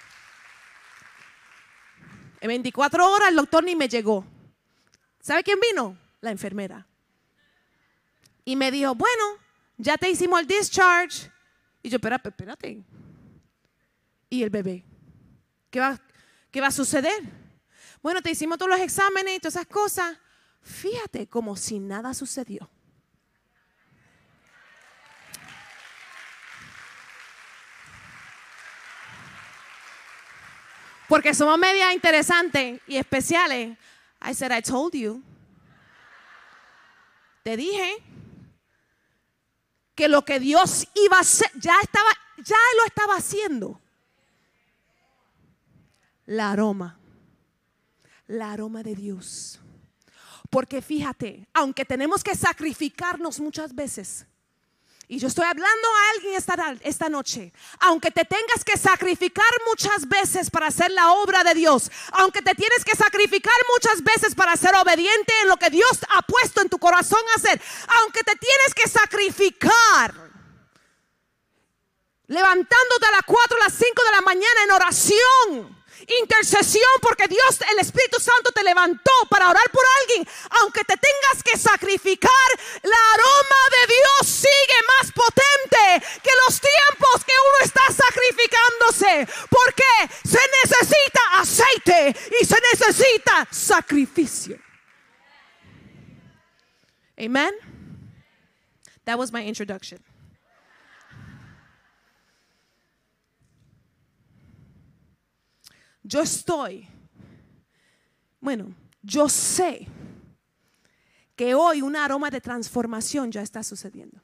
En 2.40 2.48
24 2.48 3.10
horas 3.10 3.30
el 3.30 3.36
doctor 3.36 3.64
ni 3.64 3.74
me 3.74 3.88
llegó. 3.88 4.26
¿Sabe 5.20 5.42
quién 5.42 5.58
vino? 5.58 5.96
La 6.20 6.30
enfermera. 6.30 6.86
Y 8.46 8.54
me 8.54 8.70
dijo, 8.70 8.94
bueno, 8.94 9.24
ya 9.76 9.98
te 9.98 10.08
hicimos 10.08 10.38
el 10.38 10.46
discharge. 10.46 11.28
Y 11.82 11.90
yo, 11.90 11.96
espérate, 11.96 12.28
espérate. 12.28 12.84
¿Y 14.30 14.42
el 14.44 14.50
bebé? 14.50 14.84
¿Qué 15.68 15.80
va, 15.80 16.00
qué 16.52 16.60
va 16.60 16.68
a 16.68 16.70
suceder? 16.70 17.24
Bueno, 18.00 18.22
te 18.22 18.30
hicimos 18.30 18.56
todos 18.56 18.70
los 18.70 18.80
exámenes 18.80 19.36
y 19.36 19.40
todas 19.40 19.56
esas 19.56 19.66
cosas. 19.66 20.16
Fíjate 20.62 21.26
como 21.26 21.56
si 21.56 21.80
nada 21.80 22.14
sucedió. 22.14 22.70
Porque 31.08 31.34
somos 31.34 31.58
media 31.58 31.92
interesantes 31.92 32.80
y 32.86 32.96
especiales. 32.96 33.76
I 34.22 34.34
said, 34.34 34.56
I 34.56 34.62
told 34.62 34.94
you. 34.94 35.20
Te 37.42 37.56
dije 37.56 38.15
que 39.96 40.08
lo 40.08 40.24
que 40.24 40.38
Dios 40.38 40.86
iba 40.94 41.16
a 41.16 41.20
hacer, 41.20 41.50
ya 41.54 41.74
estaba, 41.82 42.10
ya 42.44 42.56
lo 42.78 42.84
estaba 42.86 43.16
haciendo. 43.16 43.80
La 46.26 46.52
aroma, 46.52 47.00
la 48.28 48.52
aroma 48.52 48.82
de 48.82 48.94
Dios. 48.94 49.58
Porque 50.50 50.82
fíjate, 50.82 51.48
aunque 51.54 51.84
tenemos 51.84 52.22
que 52.22 52.36
sacrificarnos 52.36 53.40
muchas 53.40 53.74
veces, 53.74 54.26
y 55.08 55.20
yo 55.20 55.28
estoy 55.28 55.44
hablando 55.44 55.88
a 55.88 56.10
alguien 56.14 56.34
esta, 56.82 57.08
noche. 57.08 57.52
Aunque 57.78 58.10
te 58.10 58.24
tengas 58.24 58.64
que 58.64 58.76
sacrificar 58.76 59.46
muchas 59.68 60.08
veces 60.08 60.50
para 60.50 60.66
hacer 60.66 60.90
la 60.90 61.12
obra 61.12 61.44
de 61.44 61.54
Dios. 61.54 61.90
Aunque 62.12 62.42
te 62.42 62.56
tienes 62.56 62.84
que 62.84 62.96
sacrificar 62.96 63.54
muchas 63.72 64.02
veces 64.02 64.34
para 64.34 64.56
ser 64.56 64.74
obediente 64.74 65.32
en 65.42 65.48
lo 65.48 65.56
que 65.58 65.70
Dios 65.70 66.00
ha 66.10 66.22
puesto 66.22 66.60
en 66.60 66.68
tu 66.68 66.78
corazón 66.78 67.20
hacer. 67.36 67.60
Aunque 68.00 68.24
te 68.24 68.34
tienes 68.34 68.74
que 68.74 68.88
sacrificar. 68.88 70.12
Levantándote 72.26 73.06
a 73.06 73.12
las 73.12 73.22
4 73.24 73.56
a 73.60 73.64
las 73.64 73.74
5 73.74 74.04
de 74.04 74.10
la 74.10 74.20
mañana 74.22 74.64
en 74.64 74.72
oración 74.72 75.76
intercesión 76.20 76.90
porque 77.00 77.26
Dios, 77.28 77.58
el 77.72 77.78
Espíritu 77.78 78.20
Santo 78.20 78.52
te 78.52 78.62
levantó 78.62 79.12
para 79.28 79.50
orar 79.50 79.70
por 79.70 79.84
alguien, 80.00 80.28
aunque 80.50 80.84
te 80.84 80.96
tengas 80.96 81.42
que 81.42 81.58
sacrificar, 81.58 82.30
la 82.82 83.12
aroma 83.14 83.62
de 83.70 83.94
Dios 83.94 84.26
sigue 84.26 84.80
más 84.98 85.12
potente 85.12 86.06
que 86.22 86.30
los 86.46 86.60
tiempos 86.60 87.24
que 87.24 87.32
uno 87.32 87.64
está 87.64 87.82
sacrificándose, 87.92 89.28
porque 89.50 90.14
se 90.24 90.40
necesita 90.62 91.20
aceite 91.34 92.16
y 92.40 92.44
se 92.44 92.56
necesita 92.72 93.48
sacrificio. 93.50 94.58
Amen. 97.18 97.52
That 99.04 99.18
was 99.18 99.32
my 99.32 99.44
introduction. 99.46 99.98
Yo 106.02 106.20
estoy, 106.20 106.86
bueno, 108.40 108.72
yo 109.02 109.28
sé 109.28 109.88
que 111.34 111.52
hoy 111.54 111.82
un 111.82 111.96
aroma 111.96 112.30
de 112.30 112.40
transformación 112.40 113.32
ya 113.32 113.42
está 113.42 113.62
sucediendo. 113.64 114.20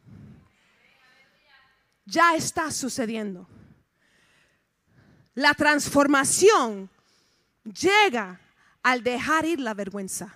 Ya 2.05 2.37
está 2.37 2.71
sucediendo. 2.71 3.49
La 5.35 5.55
transformación 5.55 6.89
llega 7.65 8.41
al 8.83 9.03
dejar 9.03 9.45
ir 9.45 9.59
la 9.59 9.75
vergüenza. 9.75 10.35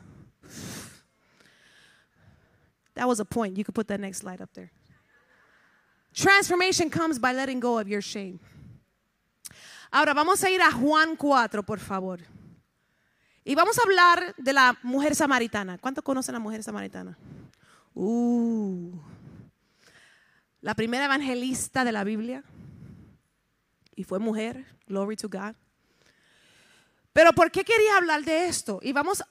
That 2.96 3.06
was 3.06 3.20
a 3.20 3.24
point. 3.24 3.56
You 3.56 3.64
could 3.64 3.74
put 3.74 3.88
that 3.88 4.00
next 4.00 4.18
slide 4.18 4.40
up 4.40 4.52
there. 4.54 4.72
Transformation 6.14 6.88
comes 6.88 7.18
by 7.18 7.32
letting 7.32 7.60
go 7.60 7.78
of 7.78 7.88
your 7.88 8.00
shame. 8.00 8.40
Ahora 9.92 10.14
vamos 10.14 10.42
a 10.42 10.50
ir 10.50 10.60
a 10.60 10.72
Juan 10.72 11.14
4, 11.16 11.62
por 11.62 11.78
favor. 11.78 12.20
Y 13.44 13.54
vamos 13.54 13.78
a 13.78 13.82
hablar 13.82 14.34
de 14.38 14.52
la 14.52 14.76
mujer 14.82 15.14
samaritana. 15.14 15.78
¿Cuántos 15.78 16.02
conocen 16.02 16.34
a 16.34 16.38
la 16.38 16.42
mujer 16.42 16.62
samaritana? 16.62 17.16
Uh, 17.94 18.98
la 20.62 20.74
primera 20.74 21.04
evangelista 21.04 21.84
de 21.84 21.92
la 21.92 22.02
Biblia. 22.02 22.42
Y 23.94 24.04
fue 24.04 24.18
mujer. 24.18 24.64
Glory 24.88 25.16
to 25.16 25.28
God. 25.28 25.54
Pero 27.12 27.32
¿por 27.34 27.50
qué 27.50 27.62
quería 27.62 27.98
hablar 27.98 28.24
de 28.24 28.46
esto? 28.46 28.80
Y 28.82 28.92
vamos, 28.92 29.22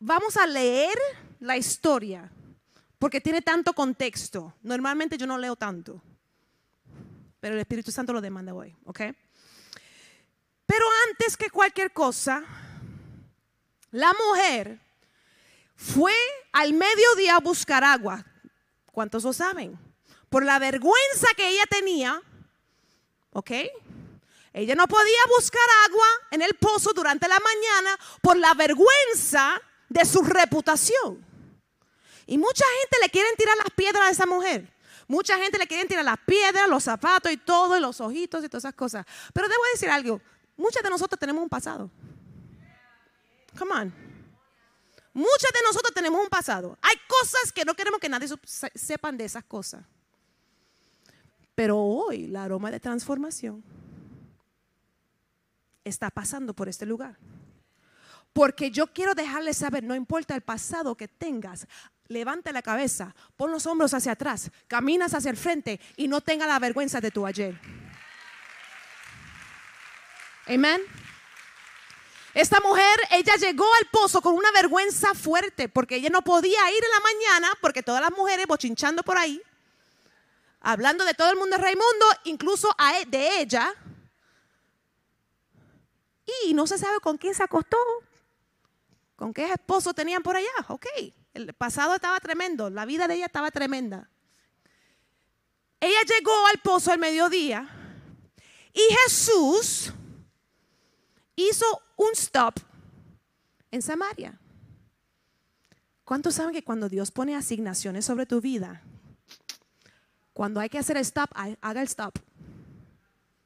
vamos 0.00 0.36
a 0.36 0.46
leer 0.46 0.98
la 1.38 1.56
historia. 1.56 2.32
Porque 2.98 3.20
tiene 3.20 3.42
tanto 3.42 3.72
contexto. 3.72 4.54
Normalmente 4.62 5.16
yo 5.16 5.26
no 5.26 5.38
leo 5.38 5.56
tanto. 5.56 6.02
Pero 7.40 7.54
el 7.54 7.60
Espíritu 7.60 7.92
Santo 7.92 8.12
lo 8.12 8.20
demanda 8.20 8.52
hoy. 8.52 8.74
¿Ok? 8.84 9.00
Pero 10.66 10.84
antes 11.08 11.36
que 11.36 11.48
cualquier 11.48 11.92
cosa, 11.92 12.44
la 13.90 14.12
mujer 14.12 14.78
fue 15.76 16.12
al 16.52 16.72
mediodía 16.74 17.36
a 17.36 17.40
buscar 17.40 17.84
agua. 17.84 18.24
¿Cuántos 18.92 19.22
lo 19.24 19.32
saben? 19.32 19.78
Por 20.28 20.44
la 20.44 20.58
vergüenza 20.58 21.28
que 21.36 21.48
ella 21.48 21.64
tenía, 21.70 22.20
¿ok? 23.32 23.50
Ella 24.52 24.74
no 24.74 24.88
podía 24.88 25.20
buscar 25.36 25.62
agua 25.88 26.06
en 26.32 26.42
el 26.42 26.54
pozo 26.54 26.92
durante 26.92 27.28
la 27.28 27.38
mañana 27.38 27.98
por 28.20 28.36
la 28.36 28.54
vergüenza 28.54 29.60
de 29.88 30.04
su 30.04 30.22
reputación. 30.22 31.24
Y 32.28 32.38
mucha 32.38 32.64
gente 32.80 32.98
le 33.02 33.10
quieren 33.10 33.34
tirar 33.36 33.56
las 33.56 33.74
piedras 33.74 34.02
a 34.04 34.10
esa 34.10 34.26
mujer. 34.26 34.72
Mucha 35.08 35.36
gente 35.38 35.58
le 35.58 35.66
quieren 35.66 35.88
tirar 35.88 36.04
las 36.04 36.18
piedras, 36.24 36.68
los 36.68 36.84
zapatos 36.84 37.32
y 37.32 37.38
todo, 37.38 37.76
y 37.76 37.80
los 37.80 38.00
ojitos 38.00 38.44
y 38.44 38.48
todas 38.48 38.62
esas 38.62 38.74
cosas. 38.74 39.04
Pero 39.32 39.48
debo 39.48 39.62
decir 39.72 39.90
algo, 39.90 40.20
Muchas 40.58 40.82
de 40.82 40.90
nosotros 40.90 41.18
tenemos 41.18 41.40
un 41.40 41.48
pasado. 41.48 41.88
Come 43.56 43.72
on. 43.72 43.94
Muchas 45.14 45.52
de 45.52 45.60
nosotros 45.64 45.94
tenemos 45.94 46.20
un 46.20 46.28
pasado. 46.28 46.76
Hay 46.82 46.96
cosas 47.06 47.52
que 47.52 47.64
no 47.64 47.74
queremos 47.74 48.00
que 48.00 48.08
nadie 48.08 48.28
sepan 48.74 49.16
de 49.16 49.24
esas 49.24 49.44
cosas. 49.44 49.84
Pero 51.54 51.78
hoy 51.78 52.26
la 52.26 52.44
aroma 52.44 52.72
de 52.72 52.80
transformación 52.80 53.62
está 55.84 56.10
pasando 56.10 56.52
por 56.54 56.68
este 56.68 56.84
lugar. 56.84 57.16
Porque 58.32 58.70
yo 58.72 58.92
quiero 58.92 59.14
dejarles 59.14 59.58
saber, 59.58 59.84
no 59.84 59.94
importa 59.94 60.34
el 60.34 60.42
pasado 60.42 60.96
que 60.96 61.06
tengas, 61.06 61.68
levante 62.08 62.52
la 62.52 62.62
cabeza, 62.62 63.14
pon 63.36 63.52
los 63.52 63.66
hombros 63.66 63.94
hacia 63.94 64.12
atrás, 64.12 64.50
caminas 64.66 65.14
hacia 65.14 65.30
el 65.30 65.36
frente 65.36 65.78
y 65.96 66.08
no 66.08 66.20
tenga 66.20 66.46
la 66.46 66.58
vergüenza 66.58 67.00
de 67.00 67.10
tu 67.10 67.26
ayer. 67.26 67.60
Amén. 70.46 70.80
Esta 72.32 72.60
mujer, 72.60 73.00
ella 73.10 73.34
llegó 73.36 73.66
al 73.74 73.86
pozo 73.90 74.22
con 74.22 74.34
una 74.34 74.50
vergüenza 74.52 75.14
fuerte 75.14 75.68
porque 75.68 75.96
ella 75.96 76.08
no 76.08 76.22
podía 76.22 76.70
ir 76.70 76.84
en 76.84 76.90
la 76.90 77.00
mañana 77.00 77.58
porque 77.60 77.82
todas 77.82 78.00
las 78.00 78.12
mujeres 78.12 78.46
bochinchando 78.46 79.02
por 79.02 79.18
ahí, 79.18 79.42
hablando 80.60 81.04
de 81.04 81.14
todo 81.14 81.30
el 81.30 81.36
mundo 81.36 81.56
de 81.56 81.62
Raimundo, 81.62 82.06
incluso 82.24 82.74
e, 83.00 83.06
de 83.06 83.40
ella. 83.40 83.74
Y 86.44 86.54
no 86.54 86.66
se 86.66 86.78
sabe 86.78 87.00
con 87.00 87.16
quién 87.16 87.34
se 87.34 87.42
acostó. 87.42 87.78
¿Con 89.16 89.34
qué 89.34 89.50
esposo 89.50 89.92
tenían 89.92 90.22
por 90.22 90.36
allá? 90.36 90.48
Ok, 90.68 90.86
el 91.34 91.52
pasado 91.54 91.94
estaba 91.94 92.18
tremendo, 92.20 92.70
la 92.70 92.84
vida 92.84 93.08
de 93.08 93.14
ella 93.14 93.26
estaba 93.26 93.50
tremenda. 93.50 94.08
Ella 95.80 96.00
llegó 96.06 96.46
al 96.46 96.58
pozo 96.58 96.92
al 96.92 96.98
mediodía 96.98 97.68
y 98.72 98.94
Jesús 99.04 99.92
hizo 101.36 101.82
un 101.96 102.12
stop 102.12 102.58
en 103.70 103.82
Samaria. 103.82 104.38
¿Cuántos 106.04 106.34
saben 106.34 106.54
que 106.54 106.64
cuando 106.64 106.88
Dios 106.88 107.10
pone 107.10 107.36
asignaciones 107.36 108.04
sobre 108.04 108.26
tu 108.26 108.40
vida, 108.40 108.82
cuando 110.32 110.58
hay 110.58 110.68
que 110.68 110.78
hacer 110.78 110.96
el 110.96 111.02
stop, 111.02 111.30
haga 111.60 111.80
el 111.80 111.86
stop? 111.86 112.18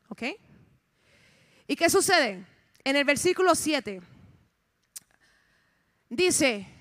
¿Ok? 0.09 0.23
¿Y 1.67 1.77
qué 1.77 1.91
sucede? 1.91 2.47
En 2.85 2.97
el 2.97 3.05
versículo 3.05 3.55
7 3.55 4.01
dice, 6.09 6.72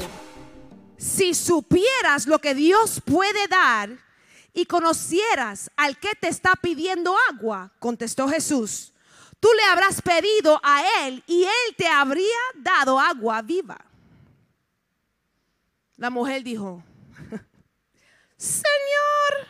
si 0.96 1.34
supieras 1.34 2.28
lo 2.28 2.40
que 2.40 2.56
Dios 2.56 3.02
puede 3.04 3.46
dar 3.50 4.08
y 4.54 4.66
conocieras 4.66 5.70
al 5.76 5.98
que 5.98 6.14
te 6.16 6.28
está 6.28 6.54
pidiendo 6.56 7.16
agua, 7.32 7.72
contestó 7.80 8.28
Jesús, 8.28 8.94
tú 9.40 9.50
le 9.56 9.64
habrás 9.72 10.02
pedido 10.02 10.60
a 10.64 11.06
él 11.06 11.24
y 11.28 11.44
él 11.44 11.76
te 11.78 11.88
habría 11.88 12.38
dado 12.56 13.00
agua 13.00 13.42
viva. 13.42 13.78
La 15.98 16.10
mujer 16.10 16.44
dijo, 16.44 16.84
Señor, 18.38 19.48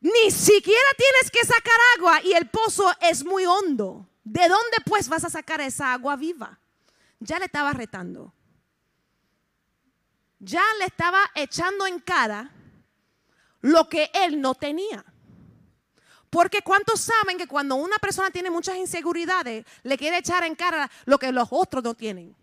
ni 0.00 0.30
siquiera 0.30 0.88
tienes 0.96 1.30
que 1.30 1.44
sacar 1.44 1.78
agua 1.96 2.20
y 2.22 2.32
el 2.32 2.48
pozo 2.48 2.90
es 3.00 3.24
muy 3.24 3.46
hondo. 3.46 4.08
¿De 4.24 4.46
dónde 4.46 4.76
pues 4.84 5.08
vas 5.08 5.24
a 5.24 5.30
sacar 5.30 5.60
esa 5.60 5.92
agua 5.92 6.16
viva? 6.16 6.58
Ya 7.20 7.38
le 7.38 7.46
estaba 7.46 7.72
retando 7.72 8.34
ya 10.38 10.62
le 10.78 10.86
estaba 10.86 11.18
echando 11.34 11.86
en 11.86 11.98
cara 12.00 12.50
lo 13.60 13.88
que 13.88 14.10
él 14.12 14.40
no 14.40 14.54
tenía. 14.54 15.04
Porque 16.30 16.60
cuántos 16.62 17.00
saben 17.00 17.38
que 17.38 17.46
cuando 17.46 17.76
una 17.76 17.98
persona 17.98 18.30
tiene 18.30 18.50
muchas 18.50 18.76
inseguridades, 18.76 19.64
le 19.82 19.96
quiere 19.96 20.18
echar 20.18 20.44
en 20.44 20.54
cara 20.54 20.90
lo 21.06 21.18
que 21.18 21.32
los 21.32 21.48
otros 21.50 21.82
no 21.82 21.94
tienen, 21.94 22.34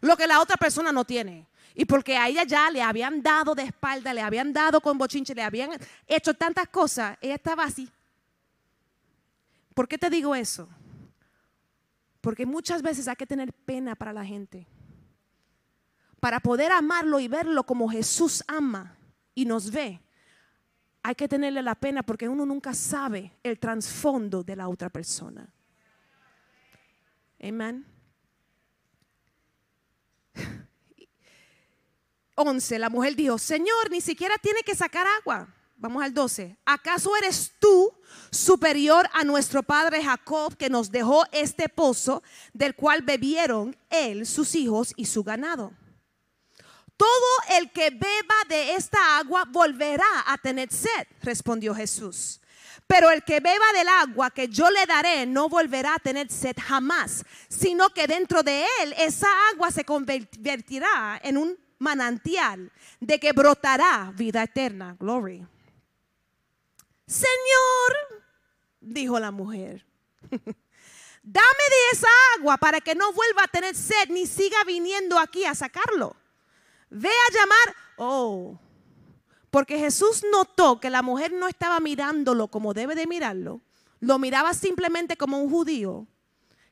lo 0.00 0.16
que 0.16 0.26
la 0.26 0.40
otra 0.40 0.56
persona 0.56 0.90
no 0.90 1.04
tiene. 1.04 1.46
Y 1.74 1.84
porque 1.84 2.16
a 2.16 2.28
ella 2.28 2.42
ya 2.44 2.70
le 2.70 2.82
habían 2.82 3.22
dado 3.22 3.54
de 3.54 3.62
espalda, 3.62 4.12
le 4.12 4.20
habían 4.20 4.52
dado 4.52 4.80
con 4.80 4.98
bochinche, 4.98 5.34
le 5.34 5.42
habían 5.42 5.70
hecho 6.08 6.34
tantas 6.34 6.68
cosas, 6.68 7.16
ella 7.20 7.36
estaba 7.36 7.64
así. 7.64 7.88
¿Por 9.74 9.86
qué 9.86 9.96
te 9.96 10.10
digo 10.10 10.34
eso? 10.34 10.68
Porque 12.20 12.44
muchas 12.44 12.82
veces 12.82 13.06
hay 13.06 13.16
que 13.16 13.26
tener 13.26 13.52
pena 13.52 13.94
para 13.94 14.12
la 14.12 14.24
gente 14.24 14.66
para 16.20 16.38
poder 16.38 16.70
amarlo 16.70 17.18
y 17.18 17.26
verlo 17.26 17.64
como 17.64 17.88
Jesús 17.88 18.44
ama 18.46 18.94
y 19.34 19.46
nos 19.46 19.70
ve, 19.70 20.00
hay 21.02 21.14
que 21.14 21.28
tenerle 21.28 21.62
la 21.62 21.74
pena 21.74 22.02
porque 22.02 22.28
uno 22.28 22.44
nunca 22.44 22.74
sabe 22.74 23.32
el 23.42 23.58
trasfondo 23.58 24.42
de 24.42 24.56
la 24.56 24.68
otra 24.68 24.90
persona. 24.90 25.48
Amén. 27.42 27.86
11. 32.34 32.78
La 32.78 32.90
mujer 32.90 33.16
dijo, 33.16 33.38
Señor, 33.38 33.90
ni 33.90 34.00
siquiera 34.00 34.34
tiene 34.42 34.62
que 34.62 34.74
sacar 34.74 35.06
agua. 35.20 35.48
Vamos 35.76 36.02
al 36.02 36.12
12. 36.12 36.58
¿Acaso 36.66 37.16
eres 37.16 37.54
tú 37.58 37.90
superior 38.30 39.08
a 39.14 39.24
nuestro 39.24 39.62
padre 39.62 40.04
Jacob 40.04 40.54
que 40.54 40.68
nos 40.68 40.90
dejó 40.90 41.24
este 41.32 41.70
pozo 41.70 42.22
del 42.52 42.74
cual 42.74 43.00
bebieron 43.00 43.74
él, 43.88 44.26
sus 44.26 44.54
hijos 44.54 44.92
y 44.96 45.06
su 45.06 45.24
ganado? 45.24 45.72
Todo 47.00 47.58
el 47.58 47.70
que 47.70 47.88
beba 47.88 48.34
de 48.46 48.74
esta 48.74 49.16
agua 49.16 49.46
volverá 49.48 50.24
a 50.26 50.36
tener 50.36 50.70
sed, 50.70 51.06
respondió 51.22 51.74
Jesús. 51.74 52.42
Pero 52.86 53.10
el 53.10 53.24
que 53.24 53.40
beba 53.40 53.72
del 53.72 53.88
agua 53.88 54.30
que 54.30 54.48
yo 54.48 54.70
le 54.70 54.84
daré 54.84 55.24
no 55.24 55.48
volverá 55.48 55.94
a 55.94 55.98
tener 55.98 56.30
sed 56.30 56.54
jamás, 56.60 57.24
sino 57.48 57.88
que 57.88 58.06
dentro 58.06 58.42
de 58.42 58.66
él 58.82 58.94
esa 58.98 59.28
agua 59.50 59.70
se 59.70 59.82
convertirá 59.82 61.18
en 61.22 61.38
un 61.38 61.58
manantial 61.78 62.70
de 63.00 63.18
que 63.18 63.32
brotará 63.32 64.12
vida 64.14 64.42
eterna. 64.42 64.94
Glory. 65.00 65.46
Señor, 67.06 68.22
dijo 68.78 69.18
la 69.18 69.30
mujer, 69.30 69.86
dame 71.22 71.64
de 71.70 71.90
esa 71.92 72.08
agua 72.36 72.58
para 72.58 72.82
que 72.82 72.94
no 72.94 73.10
vuelva 73.14 73.44
a 73.44 73.48
tener 73.48 73.74
sed 73.74 74.10
ni 74.10 74.26
siga 74.26 74.62
viniendo 74.64 75.18
aquí 75.18 75.46
a 75.46 75.54
sacarlo. 75.54 76.19
Ve 76.90 77.08
a 77.08 77.32
llamar, 77.32 77.76
oh, 77.98 78.58
porque 79.50 79.78
Jesús 79.78 80.22
notó 80.30 80.80
que 80.80 80.90
la 80.90 81.02
mujer 81.02 81.32
no 81.32 81.48
estaba 81.48 81.80
mirándolo 81.80 82.48
como 82.48 82.74
debe 82.74 82.94
de 82.94 83.06
mirarlo, 83.06 83.60
lo 84.00 84.18
miraba 84.18 84.54
simplemente 84.54 85.16
como 85.16 85.40
un 85.40 85.50
judío. 85.50 86.06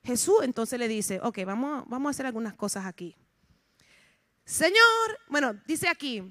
Jesús 0.02 0.36
entonces 0.42 0.78
le 0.78 0.88
dice, 0.88 1.20
ok, 1.22 1.38
vamos, 1.44 1.86
a 1.90 2.10
hacer 2.10 2.26
algunas 2.26 2.54
cosas 2.54 2.86
aquí. 2.86 3.16
Señor, 4.44 5.18
bueno, 5.28 5.54
dice 5.66 5.88
aquí, 5.88 6.22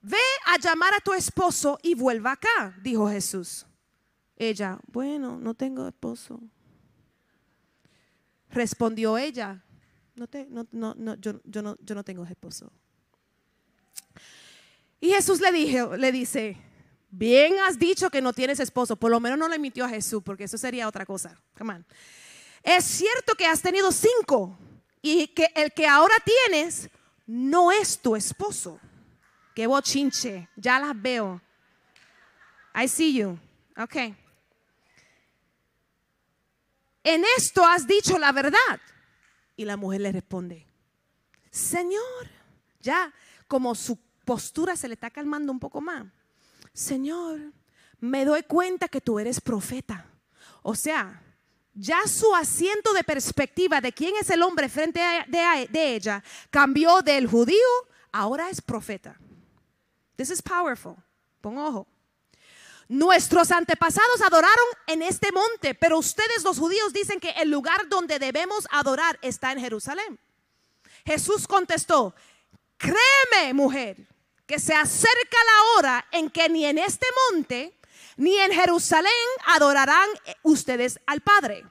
ve 0.00 0.18
a 0.46 0.58
llamar 0.58 0.92
a 0.94 1.00
tu 1.00 1.12
esposo 1.12 1.78
y 1.82 1.94
vuelva 1.94 2.32
acá, 2.32 2.76
dijo 2.82 3.08
Jesús. 3.08 3.66
Ella, 4.36 4.78
bueno, 4.86 5.38
no 5.38 5.54
tengo 5.54 5.88
esposo. 5.88 6.40
Respondió 8.50 9.16
ella, 9.16 9.64
no 10.14 10.26
te, 10.26 10.46
no, 10.50 10.66
no, 10.72 11.14
yo, 11.14 11.40
yo, 11.44 11.62
no, 11.62 11.76
yo 11.80 11.94
no 11.94 12.04
tengo 12.04 12.24
esposo. 12.24 12.70
Y 15.02 15.10
Jesús 15.10 15.40
le, 15.40 15.50
le 15.50 16.12
dice, 16.12 16.56
bien 17.10 17.56
has 17.66 17.76
dicho 17.76 18.08
que 18.08 18.22
no 18.22 18.32
tienes 18.32 18.60
esposo. 18.60 18.94
Por 18.94 19.10
lo 19.10 19.18
menos 19.18 19.36
no 19.36 19.48
le 19.48 19.58
mintió 19.58 19.84
a 19.84 19.88
Jesús, 19.88 20.22
porque 20.24 20.44
eso 20.44 20.56
sería 20.56 20.86
otra 20.86 21.04
cosa. 21.04 21.36
Come 21.58 21.82
Es 22.62 22.84
cierto 22.84 23.34
que 23.34 23.44
has 23.44 23.60
tenido 23.60 23.90
cinco 23.90 24.56
y 25.02 25.26
que 25.26 25.50
el 25.56 25.72
que 25.72 25.88
ahora 25.88 26.14
tienes 26.24 26.88
no 27.26 27.72
es 27.72 27.98
tu 28.00 28.14
esposo. 28.14 28.78
Qué 29.56 29.66
bochinche, 29.66 30.48
ya 30.54 30.78
las 30.78 30.94
veo. 30.94 31.42
I 32.72 32.86
see 32.86 33.12
you. 33.12 33.36
Ok. 33.76 33.96
En 37.02 37.24
esto 37.36 37.66
has 37.66 37.88
dicho 37.88 38.20
la 38.20 38.30
verdad. 38.30 38.80
Y 39.56 39.64
la 39.64 39.76
mujer 39.76 40.02
le 40.02 40.12
responde, 40.12 40.64
Señor, 41.50 42.30
ya 42.80 43.12
como 43.48 43.74
su 43.74 43.98
postura 44.24 44.76
se 44.76 44.88
le 44.88 44.94
está 44.94 45.10
calmando 45.10 45.52
un 45.52 45.60
poco 45.60 45.80
más. 45.80 46.06
Señor, 46.72 47.40
me 48.00 48.24
doy 48.24 48.42
cuenta 48.42 48.88
que 48.88 49.00
tú 49.00 49.18
eres 49.18 49.40
profeta. 49.40 50.06
O 50.62 50.74
sea, 50.74 51.22
ya 51.74 52.06
su 52.06 52.34
asiento 52.34 52.92
de 52.92 53.04
perspectiva 53.04 53.80
de 53.80 53.92
quién 53.92 54.14
es 54.20 54.30
el 54.30 54.42
hombre 54.42 54.68
frente 54.68 55.00
a, 55.02 55.24
de, 55.26 55.68
de 55.70 55.94
ella 55.94 56.22
cambió 56.50 57.02
del 57.02 57.26
judío, 57.26 57.56
ahora 58.10 58.50
es 58.50 58.60
profeta. 58.60 59.16
This 60.16 60.30
is 60.30 60.42
powerful. 60.42 60.96
Pon 61.40 61.58
ojo. 61.58 61.86
Nuestros 62.88 63.50
antepasados 63.50 64.20
adoraron 64.20 64.66
en 64.86 65.02
este 65.02 65.32
monte, 65.32 65.74
pero 65.74 65.98
ustedes 65.98 66.44
los 66.44 66.58
judíos 66.58 66.92
dicen 66.92 67.20
que 67.20 67.30
el 67.30 67.50
lugar 67.50 67.88
donde 67.88 68.18
debemos 68.18 68.68
adorar 68.70 69.18
está 69.22 69.52
en 69.52 69.60
Jerusalén. 69.60 70.18
Jesús 71.06 71.46
contestó, 71.48 72.14
créeme 72.76 73.54
mujer, 73.54 74.06
que 74.46 74.58
se 74.58 74.74
acerca 74.74 75.36
la 75.46 75.78
hora 75.78 76.06
en 76.12 76.30
que 76.30 76.48
ni 76.48 76.64
en 76.64 76.78
este 76.78 77.06
monte 77.30 77.78
ni 78.16 78.38
en 78.38 78.52
Jerusalén 78.52 79.10
adorarán 79.46 80.08
ustedes 80.42 81.00
al 81.06 81.20
Padre. 81.20 81.64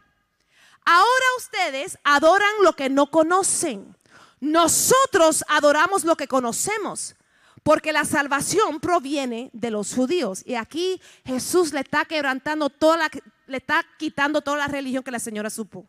Ahora 0.85 1.25
ustedes 1.37 1.97
adoran 2.03 2.51
lo 2.63 2.73
que 2.73 2.89
no 2.89 3.11
conocen. 3.11 3.95
Nosotros 4.39 5.45
adoramos 5.47 6.03
lo 6.03 6.15
que 6.15 6.27
conocemos, 6.27 7.15
porque 7.61 7.93
la 7.93 8.05
salvación 8.05 8.79
proviene 8.79 9.51
de 9.53 9.69
los 9.69 9.93
judíos. 9.93 10.41
Y 10.45 10.55
aquí 10.55 10.99
Jesús 11.25 11.73
le 11.73 11.81
está 11.81 12.05
quebrantando 12.05 12.69
toda 12.69 12.97
la, 12.97 13.11
le 13.45 13.57
está 13.57 13.85
quitando 13.97 14.41
toda 14.41 14.57
la 14.57 14.67
religión 14.67 15.03
que 15.03 15.11
la 15.11 15.19
señora 15.19 15.51
supo. 15.51 15.85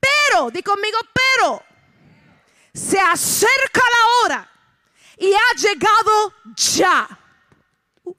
Pero, 0.00 0.50
di 0.50 0.62
conmigo, 0.62 0.98
pero 1.12 1.62
se 2.74 2.98
acerca 2.98 3.80
la 3.80 4.24
hora 4.24 4.57
y 5.18 5.32
ha 5.32 5.54
llegado 5.56 6.32
ya. 6.56 7.08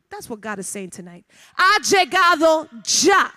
that's 0.09 0.29
what 0.29 0.41
God 0.41 0.59
is 0.59 0.67
saying 0.67 0.89
tonight. 0.89 1.25
Ha 1.57 1.79
llegado 1.81 2.67
ya 2.83 3.31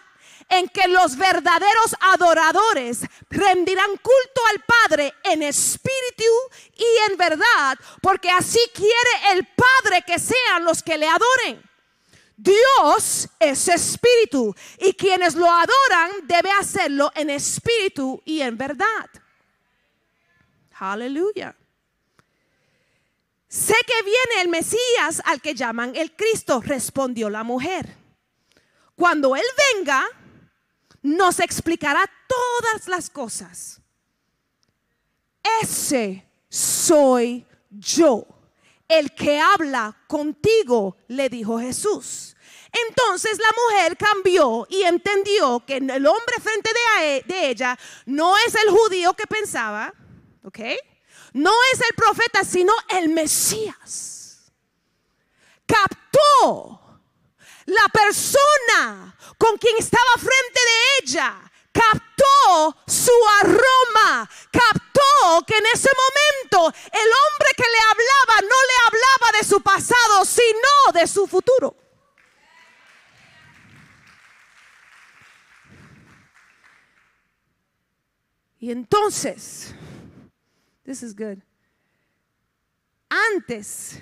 en 0.48 0.68
que 0.68 0.87
los 0.88 1.16
verdaderos 1.16 1.94
adoradores 2.01 3.01
rendirán 3.31 3.90
culto 3.90 4.40
al 4.51 4.64
Padre 4.64 5.14
en 5.25 5.42
espíritu 5.42 6.25
y 6.77 7.11
en 7.11 7.16
verdad, 7.16 7.79
porque 8.01 8.31
así 8.31 8.61
quiere 8.75 9.33
el 9.33 9.46
Padre 9.46 10.03
que 10.07 10.18
sean 10.18 10.64
los 10.64 10.83
que 10.83 10.98
le 10.98 11.09
adoren. 11.09 11.62
Dios 12.37 13.29
es 13.38 13.68
espíritu 13.68 14.55
y 14.79 14.92
quienes 14.94 15.35
lo 15.35 15.51
adoran 15.51 16.11
debe 16.25 16.51
hacerlo 16.51 17.12
en 17.14 17.31
espíritu 17.31 18.20
y 18.25 18.40
en 18.40 18.59
verdad. 18.59 19.09
Aleluya. 20.79 21.55
Sé 23.53 23.75
que 23.87 24.03
viene 24.03 24.41
el 24.41 24.49
Mesías 24.49 25.21
al 25.27 25.43
que 25.43 25.55
llaman 25.55 25.95
el 25.95 26.17
Cristo, 26.17 26.62
respondió 26.65 27.29
la 27.29 27.43
mujer. 27.43 27.99
Cuando 28.97 29.37
Él 29.37 29.45
venga, 29.75 30.07
nos 31.03 31.38
explicará 31.38 32.11
todas 32.27 32.88
las 32.88 33.11
cosas. 33.11 33.79
Ese 35.61 36.27
soy 36.49 37.47
yo, 37.69 38.27
el 38.88 39.15
que 39.15 39.38
habla 39.38 39.99
contigo, 40.09 40.97
le 41.09 41.29
dijo 41.29 41.61
Jesús. 41.61 42.35
Entonces 42.88 43.38
la 43.38 43.53
mujer 43.67 43.99
cambió 43.99 44.67
y 44.71 44.81
entendió 44.85 45.62
que 45.67 45.77
el 45.77 46.07
hombre 46.07 46.37
frente 46.41 46.71
de, 46.73 47.23
de 47.27 47.51
ella 47.51 47.79
no 48.07 48.35
es 48.47 48.55
el 48.55 48.71
judío 48.71 49.12
que 49.12 49.27
pensaba, 49.27 49.93
¿ok? 50.43 50.59
No 51.33 51.53
es 51.73 51.81
el 51.81 51.95
profeta, 51.95 52.45
sino 52.45 52.73
el 52.88 53.09
Mesías. 53.09 54.53
Captó 55.66 57.01
la 57.66 57.88
persona 57.88 59.16
con 59.38 59.57
quien 59.57 59.77
estaba 59.79 60.12
frente 60.16 60.61
de 60.61 61.05
ella. 61.05 61.51
Captó 61.73 62.77
su 62.87 63.12
aroma, 63.40 64.29
captó 64.51 65.47
que 65.47 65.57
en 65.57 65.64
ese 65.73 65.88
momento 65.88 66.77
el 66.92 67.09
hombre 67.09 67.49
que 67.57 67.62
le 67.62 67.79
hablaba 67.79 68.40
no 68.42 68.57
le 68.66 68.87
hablaba 68.87 69.38
de 69.38 69.45
su 69.45 69.62
pasado, 69.62 70.25
sino 70.27 70.92
de 70.92 71.07
su 71.07 71.27
futuro. 71.27 71.75
Y 78.59 78.71
entonces 78.71 79.75
This 80.85 81.03
is 81.03 81.14
good. 81.14 81.38
Antes, 83.09 84.01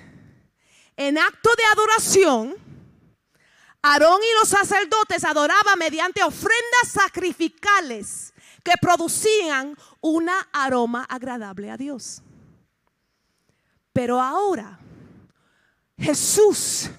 en 0.95 1.17
acto 1.17 1.49
de 1.55 1.63
adoración, 1.65 2.55
Aarón 3.81 4.19
y 4.21 4.39
los 4.39 4.49
sacerdotes 4.49 5.23
adoraban 5.23 5.77
mediante 5.79 6.23
ofrendas 6.23 6.87
sacrificales 6.91 8.33
que 8.63 8.73
producían 8.79 9.75
una 10.01 10.47
aroma 10.53 11.03
agradable 11.09 11.71
a 11.71 11.77
Dios. 11.77 12.21
Pero 13.91 14.21
ahora, 14.21 14.79
Jesús, 15.97 16.89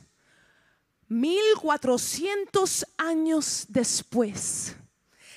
1400 1.08 2.86
años 2.98 3.66
después, 3.68 4.76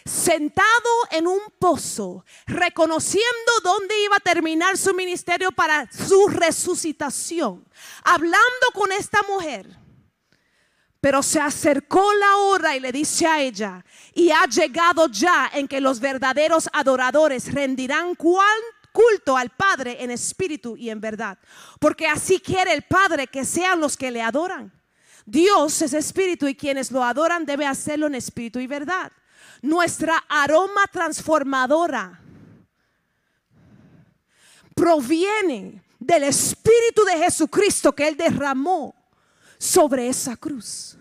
sentado 0.06 0.68
en 1.10 1.26
un 1.26 1.40
pozo, 1.58 2.24
reconociendo 2.46 3.52
dónde 3.64 4.04
iba 4.04 4.18
a 4.18 4.20
terminar 4.20 4.78
su 4.78 4.94
ministerio 4.94 5.52
para 5.52 5.90
su 5.92 6.28
resucitación, 6.28 7.68
hablando 8.04 8.68
con 8.74 8.92
esta 8.92 9.22
mujer. 9.24 9.68
Pero 11.02 11.24
se 11.24 11.40
acercó 11.40 12.14
la 12.14 12.38
hora 12.38 12.76
y 12.76 12.80
le 12.80 12.92
dice 12.92 13.26
a 13.26 13.42
ella, 13.42 13.84
y 14.14 14.30
ha 14.30 14.46
llegado 14.46 15.08
ya 15.08 15.50
en 15.54 15.68
que 15.68 15.82
los 15.82 16.00
verdaderos 16.00 16.70
adoradores 16.72 17.52
rendirán 17.52 18.16
culto 18.16 19.38
al 19.38 19.50
Padre 19.50 20.04
en 20.04 20.12
espíritu 20.12 20.78
y 20.78 20.90
en 20.90 21.02
verdad. 21.02 21.38
Porque 21.80 22.08
así 22.08 22.40
quiere 22.40 22.74
el 22.74 22.84
Padre 22.84 23.28
que 23.28 23.44
sean 23.44 23.80
los 23.80 23.98
que 23.98 24.12
le 24.12 24.22
adoran. 24.22 24.72
Dios 25.26 25.82
es 25.82 25.94
espíritu 25.94 26.48
y 26.48 26.56
quienes 26.56 26.92
lo 26.92 27.04
adoran 27.04 27.46
debe 27.46 27.66
hacerlo 27.66 28.06
en 28.06 28.16
espíritu 28.16 28.60
y 28.60 28.68
verdad 28.68 29.12
nuestra 29.66 30.24
aroma 30.30 30.86
transformadora 30.92 32.22
proviene 34.76 35.84
del 36.00 36.24
Espíritu 36.24 37.04
de 37.06 37.18
Jesucristo 37.18 37.94
que 37.94 38.08
Él 38.08 38.18
derramó 38.18 38.94
sobre 39.58 40.08
esa 40.08 40.36
cruz. 40.36 40.98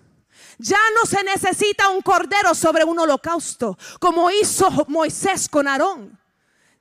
Ya 0.59 0.79
no 0.95 1.07
se 1.07 1.23
necesita 1.25 1.89
un 1.89 2.01
cordero 2.01 2.55
sobre 2.55 2.85
un 2.85 2.99
holocausto, 2.99 3.77
como 4.01 4.31
hizo 4.31 4.71
Moisés 4.89 5.49
con 5.49 5.67
Aarón. 5.67 6.19